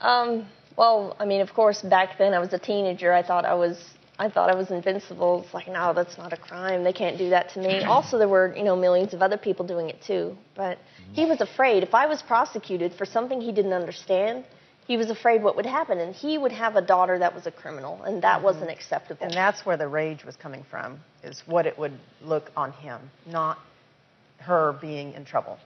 Um, 0.00 0.48
well, 0.76 1.14
I 1.20 1.26
mean, 1.26 1.40
of 1.40 1.54
course, 1.54 1.82
back 1.82 2.18
then 2.18 2.34
I 2.34 2.40
was 2.40 2.52
a 2.52 2.58
teenager. 2.58 3.12
I 3.12 3.22
thought 3.22 3.44
I 3.44 3.54
was, 3.54 3.78
I 4.18 4.28
thought 4.28 4.48
I 4.48 4.54
was 4.54 4.70
invincible. 4.70 5.42
It's 5.44 5.52
like, 5.52 5.66
no, 5.66 5.92
that's 5.92 6.16
not 6.16 6.32
a 6.32 6.36
crime. 6.36 6.84
They 6.84 6.92
can't 6.92 7.18
do 7.18 7.30
that 7.30 7.50
to 7.50 7.60
me. 7.60 7.82
also, 7.84 8.18
there 8.18 8.28
were, 8.28 8.54
you 8.56 8.64
know, 8.64 8.76
millions 8.76 9.12
of 9.12 9.22
other 9.22 9.36
people 9.36 9.66
doing 9.66 9.90
it 9.90 10.00
too. 10.02 10.36
But 10.54 10.78
he 11.12 11.24
was 11.24 11.40
afraid. 11.40 11.82
If 11.82 11.94
I 11.94 12.06
was 12.06 12.22
prosecuted 12.22 12.92
for 12.94 13.04
something 13.04 13.40
he 13.40 13.52
didn't 13.52 13.72
understand, 13.72 14.44
he 14.86 14.96
was 14.96 15.10
afraid 15.10 15.42
what 15.42 15.56
would 15.56 15.66
happen, 15.66 15.98
and 15.98 16.14
he 16.14 16.36
would 16.36 16.52
have 16.52 16.76
a 16.76 16.82
daughter 16.82 17.18
that 17.18 17.34
was 17.34 17.46
a 17.46 17.50
criminal, 17.50 18.02
and 18.02 18.22
that 18.22 18.36
mm-hmm. 18.36 18.44
wasn't 18.44 18.70
acceptable. 18.70 19.24
And 19.24 19.32
that's 19.32 19.64
where 19.64 19.76
the 19.76 19.88
rage 19.88 20.24
was 20.24 20.36
coming 20.36 20.64
from, 20.70 21.00
is 21.22 21.42
what 21.46 21.66
it 21.66 21.78
would 21.78 21.98
look 22.22 22.50
on 22.56 22.72
him, 22.72 23.00
not 23.26 23.58
her 24.38 24.76
being 24.80 25.14
in 25.14 25.24
trouble. 25.24 25.58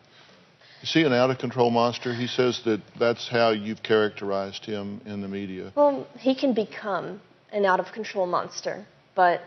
Is 0.83 0.93
he 0.93 1.03
an 1.03 1.13
out 1.13 1.31
of 1.31 1.39
control 1.39 1.71
monster? 1.71 2.15
He 2.15 2.29
says 2.29 2.63
that 2.65 2.81
that's 2.97 3.29
how 3.29 3.51
you've 3.51 3.83
characterized 3.83 4.65
him 4.65 5.01
in 5.05 5.21
the 5.21 5.27
media. 5.27 5.73
Well, 5.75 6.07
he 6.17 6.37
can 6.37 6.55
become 6.55 7.21
an 7.53 7.65
out 7.65 7.81
of 7.81 7.93
control 7.93 8.27
monster, 8.27 8.87
but 9.15 9.43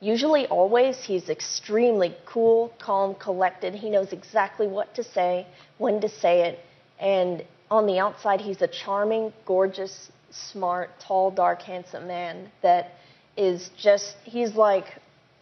Usually, 0.00 0.46
always, 0.46 0.96
he's 1.02 1.28
extremely 1.28 2.14
cool, 2.24 2.72
calm, 2.78 3.16
collected. 3.16 3.74
He 3.74 3.90
knows 3.90 4.12
exactly 4.12 4.68
what 4.68 4.94
to 4.94 5.02
say, 5.02 5.46
when 5.78 6.00
to 6.00 6.08
say 6.08 6.42
it. 6.42 6.60
And 7.00 7.44
on 7.68 7.86
the 7.86 7.98
outside, 7.98 8.40
he's 8.40 8.62
a 8.62 8.68
charming, 8.68 9.32
gorgeous, 9.44 10.12
smart, 10.30 10.90
tall, 11.00 11.32
dark, 11.32 11.62
handsome 11.62 12.06
man 12.06 12.48
that 12.62 12.92
is 13.36 13.70
just, 13.76 14.16
he's 14.22 14.54
like 14.54 14.86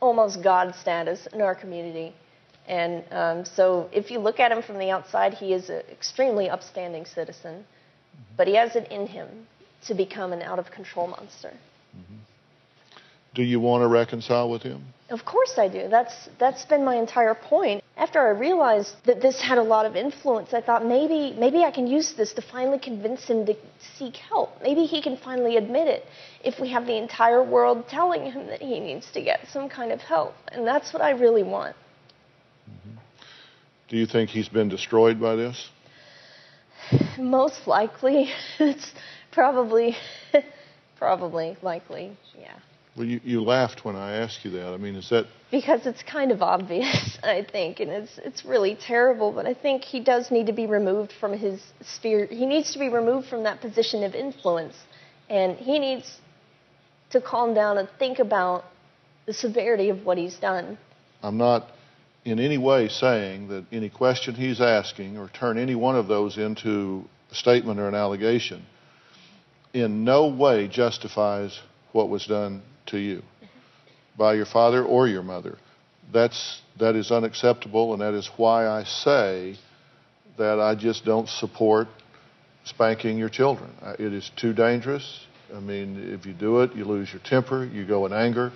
almost 0.00 0.42
God 0.42 0.74
status 0.74 1.26
in 1.34 1.42
our 1.42 1.54
community. 1.54 2.14
And 2.66 3.04
um, 3.10 3.44
so, 3.44 3.90
if 3.92 4.10
you 4.10 4.18
look 4.18 4.40
at 4.40 4.52
him 4.52 4.62
from 4.62 4.78
the 4.78 4.90
outside, 4.90 5.34
he 5.34 5.52
is 5.52 5.68
an 5.68 5.82
extremely 5.92 6.48
upstanding 6.48 7.04
citizen, 7.04 7.64
but 8.38 8.48
he 8.48 8.54
has 8.54 8.74
it 8.74 8.90
in 8.90 9.06
him 9.06 9.46
to 9.84 9.94
become 9.94 10.32
an 10.32 10.40
out 10.40 10.58
of 10.58 10.70
control 10.70 11.08
monster. 11.08 11.52
Do 13.34 13.42
you 13.42 13.60
want 13.60 13.82
to 13.82 13.88
reconcile 13.88 14.48
with 14.50 14.62
him? 14.62 14.82
Of 15.10 15.24
course 15.24 15.58
I 15.58 15.68
do. 15.68 15.88
That's 15.88 16.28
that's 16.38 16.64
been 16.64 16.84
my 16.84 16.96
entire 16.96 17.34
point. 17.34 17.84
After 17.96 18.18
I 18.20 18.30
realized 18.30 18.96
that 19.04 19.20
this 19.20 19.40
had 19.40 19.58
a 19.58 19.62
lot 19.62 19.86
of 19.86 19.94
influence, 19.94 20.52
I 20.52 20.60
thought 20.60 20.84
maybe 20.84 21.36
maybe 21.38 21.62
I 21.62 21.70
can 21.70 21.86
use 21.86 22.14
this 22.14 22.32
to 22.32 22.42
finally 22.42 22.78
convince 22.78 23.24
him 23.24 23.46
to 23.46 23.54
seek 23.98 24.16
help. 24.16 24.50
Maybe 24.62 24.84
he 24.84 25.00
can 25.02 25.16
finally 25.16 25.58
admit 25.58 25.86
it 25.86 26.04
if 26.42 26.58
we 26.58 26.70
have 26.70 26.86
the 26.86 26.96
entire 26.96 27.42
world 27.44 27.88
telling 27.88 28.32
him 28.32 28.46
that 28.46 28.60
he 28.60 28.80
needs 28.80 29.10
to 29.12 29.20
get 29.20 29.46
some 29.52 29.68
kind 29.68 29.92
of 29.92 30.00
help. 30.00 30.34
And 30.50 30.66
that's 30.66 30.92
what 30.92 31.02
I 31.02 31.10
really 31.10 31.44
want. 31.44 31.76
Do 33.88 33.96
you 33.96 34.06
think 34.06 34.30
he's 34.30 34.48
been 34.48 34.68
destroyed 34.68 35.20
by 35.20 35.36
this? 35.36 35.70
Most 37.18 37.66
likely 37.66 38.30
it's 38.58 38.92
probably 39.30 39.96
probably 40.98 41.56
likely, 41.62 42.16
yeah. 42.38 42.56
Well, 42.96 43.06
you, 43.06 43.20
you 43.24 43.42
laughed 43.42 43.84
when 43.84 43.94
I 43.94 44.16
asked 44.16 44.44
you 44.44 44.50
that. 44.52 44.68
I 44.68 44.78
mean, 44.78 44.94
is 44.94 45.10
that 45.10 45.26
because 45.50 45.86
it's 45.86 46.02
kind 46.02 46.32
of 46.32 46.40
obvious, 46.40 47.18
I 47.22 47.46
think, 47.50 47.80
and 47.80 47.90
it's 47.90 48.18
it's 48.18 48.44
really 48.44 48.74
terrible. 48.74 49.32
But 49.32 49.46
I 49.46 49.52
think 49.54 49.84
he 49.84 50.00
does 50.00 50.30
need 50.30 50.46
to 50.46 50.52
be 50.52 50.66
removed 50.66 51.12
from 51.20 51.34
his 51.34 51.62
sphere. 51.82 52.26
He 52.26 52.46
needs 52.46 52.72
to 52.72 52.78
be 52.78 52.88
removed 52.88 53.28
from 53.28 53.42
that 53.42 53.60
position 53.60 54.02
of 54.02 54.14
influence, 54.14 54.76
and 55.28 55.56
he 55.56 55.78
needs 55.78 56.20
to 57.10 57.20
calm 57.20 57.52
down 57.54 57.76
and 57.76 57.88
think 57.98 58.18
about 58.18 58.64
the 59.26 59.34
severity 59.34 59.90
of 59.90 60.04
what 60.06 60.16
he's 60.16 60.36
done. 60.36 60.78
I'm 61.22 61.36
not 61.36 61.68
in 62.24 62.40
any 62.40 62.58
way 62.58 62.88
saying 62.88 63.48
that 63.48 63.64
any 63.70 63.90
question 63.90 64.34
he's 64.34 64.60
asking 64.60 65.18
or 65.18 65.28
turn 65.28 65.58
any 65.58 65.74
one 65.74 65.96
of 65.96 66.08
those 66.08 66.38
into 66.38 67.04
a 67.30 67.34
statement 67.34 67.78
or 67.78 67.88
an 67.88 67.94
allegation 67.94 68.64
in 69.76 70.04
no 70.04 70.28
way 70.28 70.68
justifies 70.68 71.58
what 71.92 72.08
was 72.08 72.24
done 72.26 72.62
to 72.86 72.98
you 72.98 73.22
by 74.16 74.34
your 74.34 74.46
father 74.46 74.82
or 74.82 75.06
your 75.06 75.22
mother. 75.22 75.58
That's 76.12 76.62
that 76.78 76.96
is 76.96 77.10
unacceptable, 77.10 77.92
and 77.92 78.00
that 78.00 78.14
is 78.14 78.30
why 78.36 78.66
I 78.66 78.84
say 78.84 79.56
that 80.38 80.60
I 80.60 80.74
just 80.74 81.04
don't 81.04 81.28
support 81.28 81.88
spanking 82.64 83.18
your 83.18 83.28
children. 83.28 83.70
It 83.98 84.12
is 84.12 84.30
too 84.36 84.54
dangerous. 84.54 85.20
I 85.54 85.60
mean, 85.60 86.14
if 86.14 86.26
you 86.26 86.32
do 86.32 86.62
it, 86.62 86.74
you 86.74 86.84
lose 86.84 87.12
your 87.12 87.22
temper, 87.22 87.64
you 87.64 87.86
go 87.86 88.06
in 88.06 88.12
anger. 88.12 88.52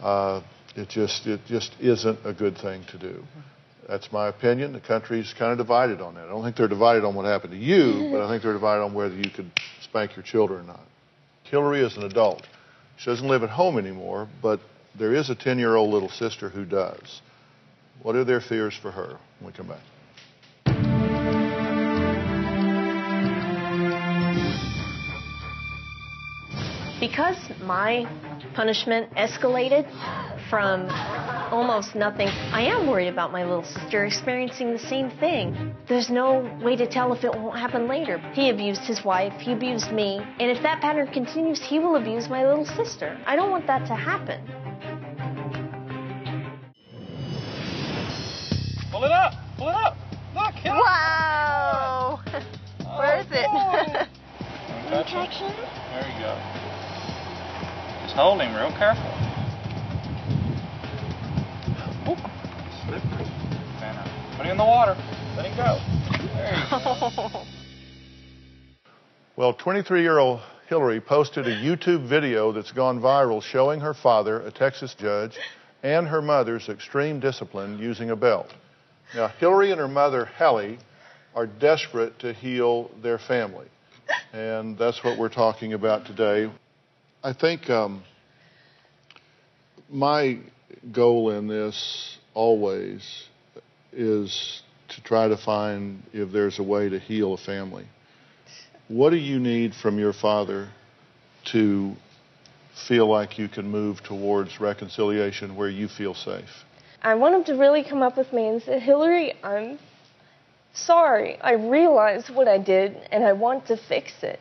Uh, 0.00 0.42
it 0.76 0.88
just 0.88 1.26
it 1.26 1.40
just 1.46 1.72
isn't 1.80 2.20
a 2.24 2.32
good 2.32 2.56
thing 2.58 2.84
to 2.92 2.98
do. 2.98 3.22
That's 3.88 4.10
my 4.12 4.28
opinion. 4.28 4.72
The 4.72 4.80
country's 4.80 5.32
kind 5.38 5.52
of 5.52 5.58
divided 5.58 6.00
on 6.00 6.14
that. 6.16 6.24
I 6.24 6.28
don't 6.28 6.42
think 6.42 6.56
they're 6.56 6.68
divided 6.68 7.04
on 7.04 7.14
what 7.14 7.24
happened 7.24 7.52
to 7.52 7.58
you, 7.58 8.10
but 8.12 8.20
I 8.20 8.28
think 8.28 8.42
they're 8.42 8.52
divided 8.52 8.82
on 8.82 8.94
whether 8.94 9.14
you 9.14 9.30
could 9.30 9.50
spank 9.86 10.16
your 10.16 10.22
children 10.22 10.60
or 10.60 10.64
not. 10.64 10.84
Hillary 11.44 11.80
is 11.80 11.96
an 11.96 12.02
adult. 12.02 12.42
She 12.96 13.06
doesn't 13.06 13.26
live 13.26 13.42
at 13.42 13.50
home 13.50 13.78
anymore, 13.78 14.28
but 14.42 14.60
there 14.98 15.14
is 15.14 15.30
a 15.30 15.34
10 15.34 15.58
year 15.58 15.76
old 15.76 15.90
little 15.90 16.08
sister 16.08 16.48
who 16.48 16.64
does. 16.64 17.20
What 18.02 18.16
are 18.16 18.24
their 18.24 18.40
fears 18.40 18.76
for 18.76 18.90
her 18.90 19.18
when 19.40 19.52
we 19.52 19.56
come 19.56 19.68
back? 19.68 19.80
Because 26.98 27.36
my 27.60 28.06
punishment 28.54 29.12
escalated 29.16 29.84
from 30.48 30.88
almost 31.52 31.94
nothing, 31.94 32.28
I 32.28 32.62
am 32.62 32.86
worried 32.86 33.08
about 33.08 33.32
my 33.32 33.44
little 33.44 33.64
sister 33.64 34.06
experiencing 34.06 34.72
the 34.72 34.78
same 34.78 35.10
thing. 35.10 35.74
There's 35.88 36.08
no 36.08 36.50
way 36.62 36.74
to 36.76 36.86
tell 36.86 37.12
if 37.12 37.22
it 37.22 37.34
won't 37.34 37.58
happen 37.58 37.86
later. 37.86 38.18
He 38.32 38.48
abused 38.48 38.80
his 38.82 39.04
wife, 39.04 39.38
he 39.38 39.52
abused 39.52 39.92
me, 39.92 40.20
and 40.40 40.50
if 40.50 40.62
that 40.62 40.80
pattern 40.80 41.08
continues, 41.08 41.62
he 41.62 41.78
will 41.78 41.96
abuse 41.96 42.30
my 42.30 42.46
little 42.46 42.64
sister. 42.64 43.18
I 43.26 43.36
don't 43.36 43.50
want 43.50 43.66
that 43.66 43.86
to 43.88 43.94
happen. 43.94 44.40
Pull 48.90 49.04
it 49.04 49.12
up. 49.12 49.34
Pull 49.58 49.68
it 49.68 49.74
up. 49.74 49.96
Look, 50.34 50.54
hit 50.54 50.72
it. 50.72 50.74
Wow! 50.74 52.20
Where 52.96 53.20
is 53.20 53.26
it? 53.30 54.08
Protection. 54.88 55.52
There 55.92 56.08
you 56.08 56.24
go. 56.24 56.65
Just 58.16 58.24
hold 58.24 58.40
him 58.40 58.54
real 58.54 58.70
careful. 58.70 59.04
Oop. 62.08 62.18
Slippery. 62.86 63.26
Banner. 63.78 64.10
Put 64.38 64.46
him 64.46 64.52
in 64.52 64.56
the 64.56 64.64
water. 64.64 64.96
Let 65.36 65.44
him 65.44 65.54
go. 65.54 65.78
Go. 66.70 67.44
Well, 69.36 69.52
23 69.52 70.00
year 70.00 70.16
old 70.16 70.40
Hillary 70.66 70.98
posted 70.98 71.46
a 71.46 71.54
YouTube 71.54 72.08
video 72.08 72.52
that's 72.52 72.72
gone 72.72 73.02
viral 73.02 73.42
showing 73.42 73.80
her 73.80 73.92
father, 73.92 74.40
a 74.40 74.50
Texas 74.50 74.94
judge, 74.98 75.36
and 75.82 76.08
her 76.08 76.22
mother's 76.22 76.70
extreme 76.70 77.20
discipline 77.20 77.78
using 77.78 78.08
a 78.08 78.16
belt. 78.16 78.50
Now, 79.14 79.28
Hillary 79.28 79.72
and 79.72 79.78
her 79.78 79.88
mother, 79.88 80.24
Hallie, 80.24 80.78
are 81.34 81.46
desperate 81.46 82.18
to 82.20 82.32
heal 82.32 82.90
their 83.02 83.18
family. 83.18 83.66
And 84.32 84.78
that's 84.78 85.04
what 85.04 85.18
we're 85.18 85.28
talking 85.28 85.74
about 85.74 86.06
today. 86.06 86.50
I 87.26 87.32
think 87.32 87.68
um, 87.68 88.04
my 89.90 90.38
goal 90.92 91.32
in 91.32 91.48
this 91.48 92.18
always 92.34 93.02
is 93.92 94.62
to 94.90 95.02
try 95.02 95.26
to 95.26 95.36
find 95.36 96.04
if 96.12 96.30
there's 96.30 96.60
a 96.60 96.62
way 96.62 96.88
to 96.88 97.00
heal 97.00 97.34
a 97.34 97.36
family. 97.36 97.84
What 98.86 99.10
do 99.10 99.16
you 99.16 99.40
need 99.40 99.74
from 99.74 99.98
your 99.98 100.12
father 100.12 100.68
to 101.46 101.96
feel 102.86 103.08
like 103.08 103.40
you 103.40 103.48
can 103.48 103.68
move 103.68 104.04
towards 104.04 104.60
reconciliation 104.60 105.56
where 105.56 105.68
you 105.68 105.88
feel 105.88 106.14
safe? 106.14 106.64
I 107.02 107.16
want 107.16 107.34
him 107.34 107.44
to 107.56 107.60
really 107.60 107.82
come 107.82 108.02
up 108.02 108.16
with 108.16 108.32
me 108.32 108.46
and 108.46 108.62
say, 108.62 108.78
Hillary, 108.78 109.32
I'm 109.42 109.80
sorry. 110.74 111.40
I 111.40 111.54
realize 111.54 112.30
what 112.30 112.46
I 112.46 112.58
did 112.58 112.96
and 113.10 113.24
I 113.24 113.32
want 113.32 113.66
to 113.66 113.76
fix 113.76 114.12
it. 114.22 114.38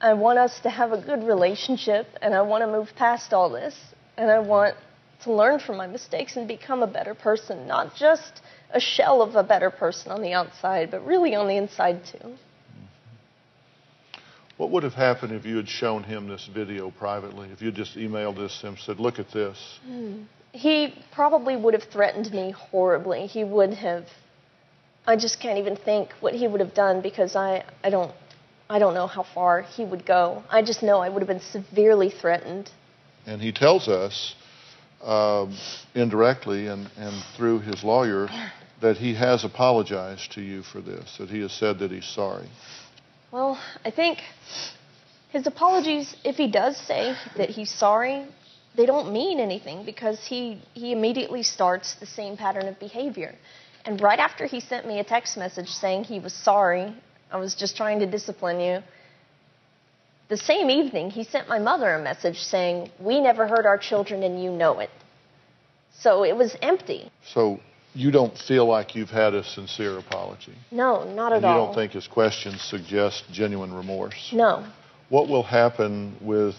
I 0.00 0.14
want 0.14 0.38
us 0.38 0.60
to 0.60 0.70
have 0.70 0.92
a 0.92 1.00
good 1.00 1.24
relationship 1.24 2.06
and 2.20 2.34
I 2.34 2.42
want 2.42 2.62
to 2.62 2.66
move 2.66 2.90
past 2.96 3.32
all 3.32 3.50
this. 3.50 3.74
And 4.16 4.30
I 4.30 4.38
want 4.38 4.76
to 5.22 5.32
learn 5.32 5.58
from 5.58 5.76
my 5.76 5.86
mistakes 5.86 6.36
and 6.36 6.46
become 6.46 6.82
a 6.82 6.86
better 6.86 7.14
person, 7.14 7.66
not 7.66 7.94
just 7.96 8.42
a 8.70 8.80
shell 8.80 9.22
of 9.22 9.34
a 9.36 9.42
better 9.42 9.70
person 9.70 10.12
on 10.12 10.22
the 10.22 10.32
outside, 10.32 10.90
but 10.90 11.04
really 11.06 11.34
on 11.34 11.48
the 11.48 11.56
inside 11.56 12.04
too. 12.04 12.34
What 14.56 14.70
would 14.70 14.84
have 14.84 14.94
happened 14.94 15.32
if 15.32 15.44
you 15.44 15.56
had 15.56 15.68
shown 15.68 16.04
him 16.04 16.28
this 16.28 16.48
video 16.52 16.90
privately? 16.90 17.48
If 17.52 17.60
you 17.60 17.72
just 17.72 17.96
emailed 17.96 18.36
this 18.36 18.60
to 18.60 18.68
him, 18.68 18.76
said, 18.76 19.00
"Look 19.00 19.18
at 19.18 19.30
this." 19.32 19.80
Hmm. 19.84 20.22
He 20.52 20.94
probably 21.12 21.56
would 21.56 21.74
have 21.74 21.84
threatened 21.84 22.30
me 22.32 22.52
horribly. 22.52 23.26
He 23.26 23.42
would 23.42 23.74
have. 23.74 24.06
I 25.06 25.16
just 25.16 25.40
can't 25.40 25.58
even 25.58 25.76
think 25.76 26.12
what 26.20 26.34
he 26.34 26.46
would 26.46 26.60
have 26.60 26.72
done 26.72 27.00
because 27.00 27.34
I, 27.34 27.64
I 27.82 27.90
don't 27.90 28.12
I 28.68 28.78
don't 28.78 28.94
know 28.94 29.06
how 29.06 29.22
far 29.34 29.62
he 29.62 29.84
would 29.84 30.06
go. 30.06 30.42
I 30.50 30.62
just 30.62 30.82
know 30.82 31.00
I 31.00 31.08
would 31.08 31.20
have 31.20 31.28
been 31.28 31.40
severely 31.40 32.10
threatened. 32.10 32.70
And 33.26 33.40
he 33.40 33.52
tells 33.52 33.88
us 33.88 34.34
um, 35.02 35.56
indirectly 35.94 36.66
and, 36.66 36.90
and 36.96 37.22
through 37.36 37.60
his 37.60 37.84
lawyer 37.84 38.28
that 38.80 38.96
he 38.96 39.14
has 39.14 39.44
apologized 39.44 40.32
to 40.32 40.40
you 40.40 40.62
for 40.62 40.80
this, 40.80 41.16
that 41.18 41.28
he 41.28 41.40
has 41.40 41.52
said 41.52 41.78
that 41.78 41.90
he's 41.90 42.06
sorry. 42.06 42.48
Well, 43.30 43.60
I 43.84 43.90
think 43.90 44.18
his 45.30 45.46
apologies, 45.46 46.14
if 46.24 46.36
he 46.36 46.50
does 46.50 46.76
say 46.76 47.16
that 47.36 47.50
he's 47.50 47.70
sorry, 47.70 48.26
they 48.76 48.86
don't 48.86 49.12
mean 49.12 49.40
anything 49.40 49.84
because 49.84 50.24
he, 50.24 50.62
he 50.72 50.92
immediately 50.92 51.42
starts 51.42 51.94
the 51.94 52.06
same 52.06 52.36
pattern 52.36 52.66
of 52.66 52.78
behavior. 52.78 53.34
And 53.84 54.00
right 54.00 54.18
after 54.18 54.46
he 54.46 54.60
sent 54.60 54.86
me 54.86 55.00
a 55.00 55.04
text 55.04 55.36
message 55.36 55.68
saying 55.68 56.04
he 56.04 56.18
was 56.18 56.32
sorry, 56.32 56.94
I 57.34 57.36
was 57.36 57.56
just 57.56 57.76
trying 57.76 57.98
to 57.98 58.06
discipline 58.06 58.60
you, 58.60 58.78
the 60.28 60.36
same 60.36 60.70
evening 60.70 61.10
he 61.10 61.24
sent 61.24 61.48
my 61.48 61.58
mother 61.58 61.92
a 61.92 62.00
message 62.00 62.38
saying, 62.38 62.92
We 63.00 63.20
never 63.20 63.48
hurt 63.48 63.66
our 63.66 63.76
children 63.76 64.22
and 64.22 64.40
you 64.40 64.52
know 64.52 64.78
it. 64.78 64.90
So 65.98 66.24
it 66.24 66.36
was 66.36 66.56
empty. 66.62 67.10
So 67.32 67.58
you 67.92 68.12
don't 68.12 68.38
feel 68.38 68.66
like 68.66 68.94
you've 68.94 69.10
had 69.10 69.34
a 69.34 69.42
sincere 69.42 69.98
apology. 69.98 70.54
No, 70.70 71.02
not 71.12 71.32
and 71.32 71.44
at 71.44 71.48
you 71.48 71.54
all. 71.54 71.60
You 71.60 71.66
don't 71.66 71.74
think 71.74 71.92
his 71.92 72.06
questions 72.06 72.62
suggest 72.62 73.24
genuine 73.32 73.72
remorse. 73.74 74.30
No. 74.32 74.64
What 75.08 75.28
will 75.28 75.42
happen 75.42 76.16
with 76.20 76.54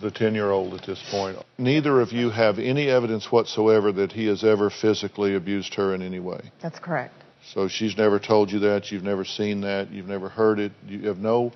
the 0.00 0.10
10 0.10 0.34
year 0.34 0.50
old 0.50 0.74
at 0.74 0.84
this 0.86 1.02
point. 1.10 1.38
Neither 1.58 2.00
of 2.00 2.12
you 2.12 2.30
have 2.30 2.58
any 2.58 2.88
evidence 2.88 3.30
whatsoever 3.30 3.92
that 3.92 4.12
he 4.12 4.26
has 4.26 4.44
ever 4.44 4.70
physically 4.70 5.36
abused 5.36 5.74
her 5.74 5.94
in 5.94 6.02
any 6.02 6.20
way. 6.20 6.50
That's 6.62 6.78
correct. 6.78 7.14
So 7.54 7.68
she's 7.68 7.96
never 7.96 8.18
told 8.18 8.52
you 8.52 8.60
that, 8.60 8.92
you've 8.92 9.02
never 9.02 9.24
seen 9.24 9.62
that, 9.62 9.90
you've 9.90 10.08
never 10.08 10.28
heard 10.28 10.60
it, 10.60 10.72
you 10.86 11.08
have 11.08 11.18
no 11.18 11.52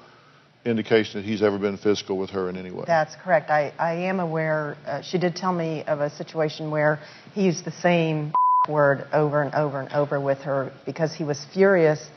indication 0.64 1.20
that 1.20 1.26
he's 1.28 1.42
ever 1.42 1.58
been 1.58 1.76
physical 1.76 2.16
with 2.16 2.30
her 2.30 2.48
in 2.48 2.56
any 2.56 2.70
way. 2.70 2.84
That's 2.86 3.14
correct. 3.16 3.50
I, 3.50 3.72
I 3.78 3.92
am 3.94 4.18
aware, 4.18 4.76
uh, 4.86 5.02
she 5.02 5.18
did 5.18 5.36
tell 5.36 5.52
me 5.52 5.84
of 5.84 6.00
a 6.00 6.10
situation 6.10 6.70
where 6.70 7.00
he 7.34 7.44
used 7.44 7.64
the 7.64 7.70
same 7.70 8.32
word 8.68 9.06
over 9.12 9.42
and 9.42 9.54
over 9.54 9.80
and 9.80 9.92
over 9.92 10.20
with 10.20 10.38
her 10.38 10.72
because 10.86 11.14
he 11.14 11.24
was 11.24 11.44
furious 11.52 12.08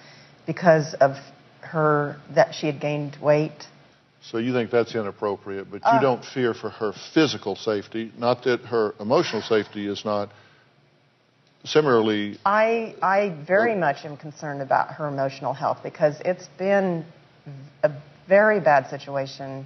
because 0.45 0.93
of 0.95 1.18
her, 1.61 2.18
that 2.34 2.55
she 2.55 2.68
had 2.68 2.80
gained 2.80 3.18
weight. 3.22 3.68
So 4.22 4.38
you 4.38 4.53
think 4.53 4.72
that's 4.72 4.95
inappropriate, 4.95 5.70
but 5.70 5.82
you 5.82 5.97
Uh. 5.97 5.99
don't 5.99 6.24
fear 6.24 6.53
for 6.53 6.70
her 6.70 6.93
physical 7.13 7.55
safety, 7.55 8.11
not 8.18 8.43
that 8.43 8.61
her 8.61 8.95
emotional 8.99 9.41
safety 9.41 9.88
is 9.88 10.05
not 10.05 10.30
similarly 11.64 12.39
I, 12.45 12.95
I 13.01 13.36
very 13.45 13.76
much 13.76 14.05
am 14.05 14.18
concerned 14.18 14.62
about 14.62 14.93
her 14.93 15.08
emotional 15.08 15.53
health 15.53 15.80
because 15.84 16.16
it's 16.24 16.47
been 16.58 17.05
a 17.84 17.91
very 18.28 18.60
bad 18.60 18.89
situation 18.89 19.66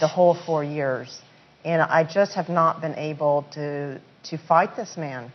the 0.00 0.08
whole 0.08 0.34
four 0.34 0.64
years. 0.64 1.20
And 1.64 1.80
I 1.80 2.04
just 2.04 2.34
have 2.34 2.48
not 2.48 2.80
been 2.80 2.94
able 2.96 3.46
to, 3.52 4.00
to 4.24 4.38
fight 4.38 4.76
this 4.76 4.96
man. 4.96 5.32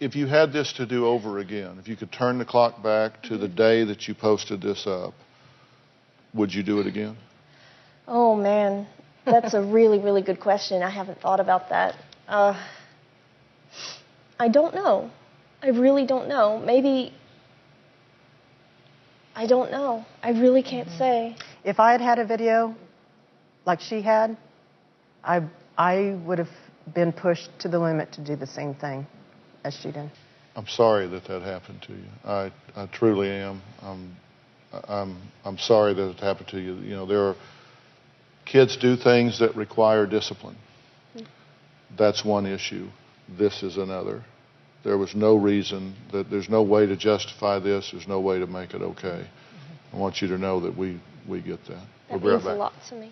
if 0.00 0.14
you 0.16 0.26
had 0.26 0.52
this 0.52 0.72
to 0.74 0.86
do 0.86 1.06
over 1.06 1.38
again, 1.38 1.78
if 1.80 1.88
you 1.88 1.96
could 1.96 2.12
turn 2.12 2.38
the 2.38 2.44
clock 2.44 2.82
back 2.82 3.22
to 3.24 3.36
the 3.36 3.48
day 3.48 3.84
that 3.84 4.06
you 4.08 4.14
posted 4.14 4.60
this 4.60 4.86
up, 4.86 5.14
would 6.34 6.52
you 6.52 6.62
do 6.62 6.80
it 6.80 6.86
again? 6.86 7.16
Oh 8.06 8.34
man, 8.36 8.86
that's 9.24 9.54
a 9.54 9.62
really, 9.62 9.98
really 9.98 10.22
good 10.22 10.40
question. 10.40 10.82
I 10.82 10.90
haven't 10.90 11.20
thought 11.20 11.40
about 11.40 11.68
that. 11.70 11.94
Uh, 12.26 12.54
I 14.38 14.48
don't 14.48 14.74
know. 14.74 15.10
I 15.62 15.68
really 15.70 16.06
don't 16.06 16.28
know. 16.28 16.58
Maybe. 16.58 17.14
I 19.34 19.46
don't 19.46 19.70
know. 19.70 20.04
I 20.22 20.30
really 20.30 20.62
can't 20.62 20.88
mm-hmm. 20.88 20.98
say. 20.98 21.36
If 21.64 21.80
I 21.80 21.92
had 21.92 22.00
had 22.00 22.18
a 22.18 22.24
video 22.24 22.74
like 23.66 23.80
she 23.80 24.02
had, 24.02 24.36
I, 25.22 25.42
I 25.76 26.18
would 26.24 26.38
have 26.38 26.48
been 26.94 27.12
pushed 27.12 27.50
to 27.60 27.68
the 27.68 27.78
limit 27.78 28.12
to 28.12 28.24
do 28.24 28.36
the 28.36 28.46
same 28.46 28.74
thing 28.74 29.06
as 29.64 29.74
she 29.74 29.92
did. 29.92 30.10
I'm 30.56 30.66
sorry 30.66 31.06
that 31.08 31.24
that 31.26 31.42
happened 31.42 31.82
to 31.82 31.92
you. 31.92 32.08
I, 32.24 32.52
I 32.74 32.86
truly 32.86 33.28
am. 33.28 33.62
I'm, 33.82 34.16
I'm, 34.72 35.22
I'm 35.44 35.58
sorry 35.58 35.94
that 35.94 36.10
it 36.10 36.20
happened 36.20 36.48
to 36.48 36.60
you. 36.60 36.76
You 36.76 36.96
know, 36.96 37.06
there 37.06 37.20
are 37.20 37.36
kids 38.44 38.76
do 38.76 38.96
things 38.96 39.38
that 39.38 39.54
require 39.54 40.06
discipline. 40.06 40.56
Hmm. 41.12 41.24
That's 41.96 42.24
one 42.24 42.46
issue. 42.46 42.88
This 43.28 43.62
is 43.62 43.76
another. 43.76 44.24
There 44.84 44.96
was 44.96 45.12
no 45.14 45.34
reason 45.34 45.94
that 46.12 46.30
there's 46.30 46.48
no 46.48 46.62
way 46.62 46.86
to 46.86 46.96
justify 46.96 47.58
this. 47.58 47.90
There's 47.92 48.06
no 48.06 48.20
way 48.20 48.38
to 48.38 48.46
make 48.46 48.74
it 48.74 48.82
okay. 48.82 49.26
Mm-hmm. 49.26 49.96
I 49.96 49.98
want 49.98 50.22
you 50.22 50.28
to 50.28 50.38
know 50.38 50.60
that 50.60 50.76
we, 50.76 51.00
we 51.26 51.40
get 51.40 51.58
that. 51.66 51.70
That 51.70 51.80
we'll 52.10 52.20
be 52.20 52.28
right 52.28 52.36
means 52.36 52.46
a 52.46 52.54
lot 52.54 52.72
to 52.88 52.94
me. 52.94 53.10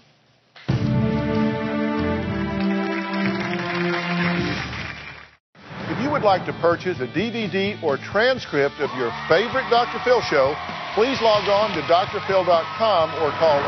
If 5.89 5.99
you 6.03 6.11
would 6.11 6.23
like 6.23 6.47
to 6.47 6.53
purchase 6.61 7.01
a 7.01 7.07
DVD 7.09 7.83
or 7.83 7.97
transcript 7.97 8.77
of 8.79 8.91
your 8.97 9.11
favorite 9.29 9.69
Dr. 9.71 9.99
Phil 10.05 10.21
show, 10.23 10.55
please 10.95 11.21
log 11.21 11.49
on 11.49 11.75
to 11.75 11.83
drphil.com 11.83 13.11
or 13.23 13.33
call 13.39 13.61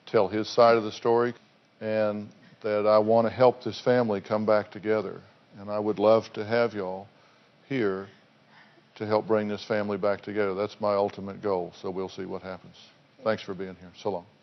tell 0.06 0.28
his 0.28 0.48
side 0.48 0.76
of 0.76 0.82
the 0.82 0.92
story, 0.92 1.34
and 1.80 2.28
that 2.62 2.86
I 2.86 2.98
want 2.98 3.26
to 3.26 3.32
help 3.32 3.62
this 3.62 3.80
family 3.80 4.20
come 4.20 4.44
back 4.44 4.70
together. 4.70 5.20
And 5.58 5.70
I 5.70 5.78
would 5.78 5.98
love 5.98 6.24
to 6.34 6.44
have 6.44 6.74
y'all 6.74 7.06
here 7.68 8.08
to 8.96 9.06
help 9.06 9.26
bring 9.26 9.48
this 9.48 9.64
family 9.64 9.96
back 9.96 10.22
together. 10.22 10.54
That's 10.54 10.76
my 10.80 10.94
ultimate 10.94 11.42
goal, 11.42 11.72
so 11.80 11.90
we'll 11.90 12.08
see 12.08 12.24
what 12.24 12.42
happens. 12.42 12.76
Thanks 13.26 13.42
for 13.42 13.54
being 13.54 13.74
here. 13.80 13.90
So 13.96 14.10
long. 14.10 14.35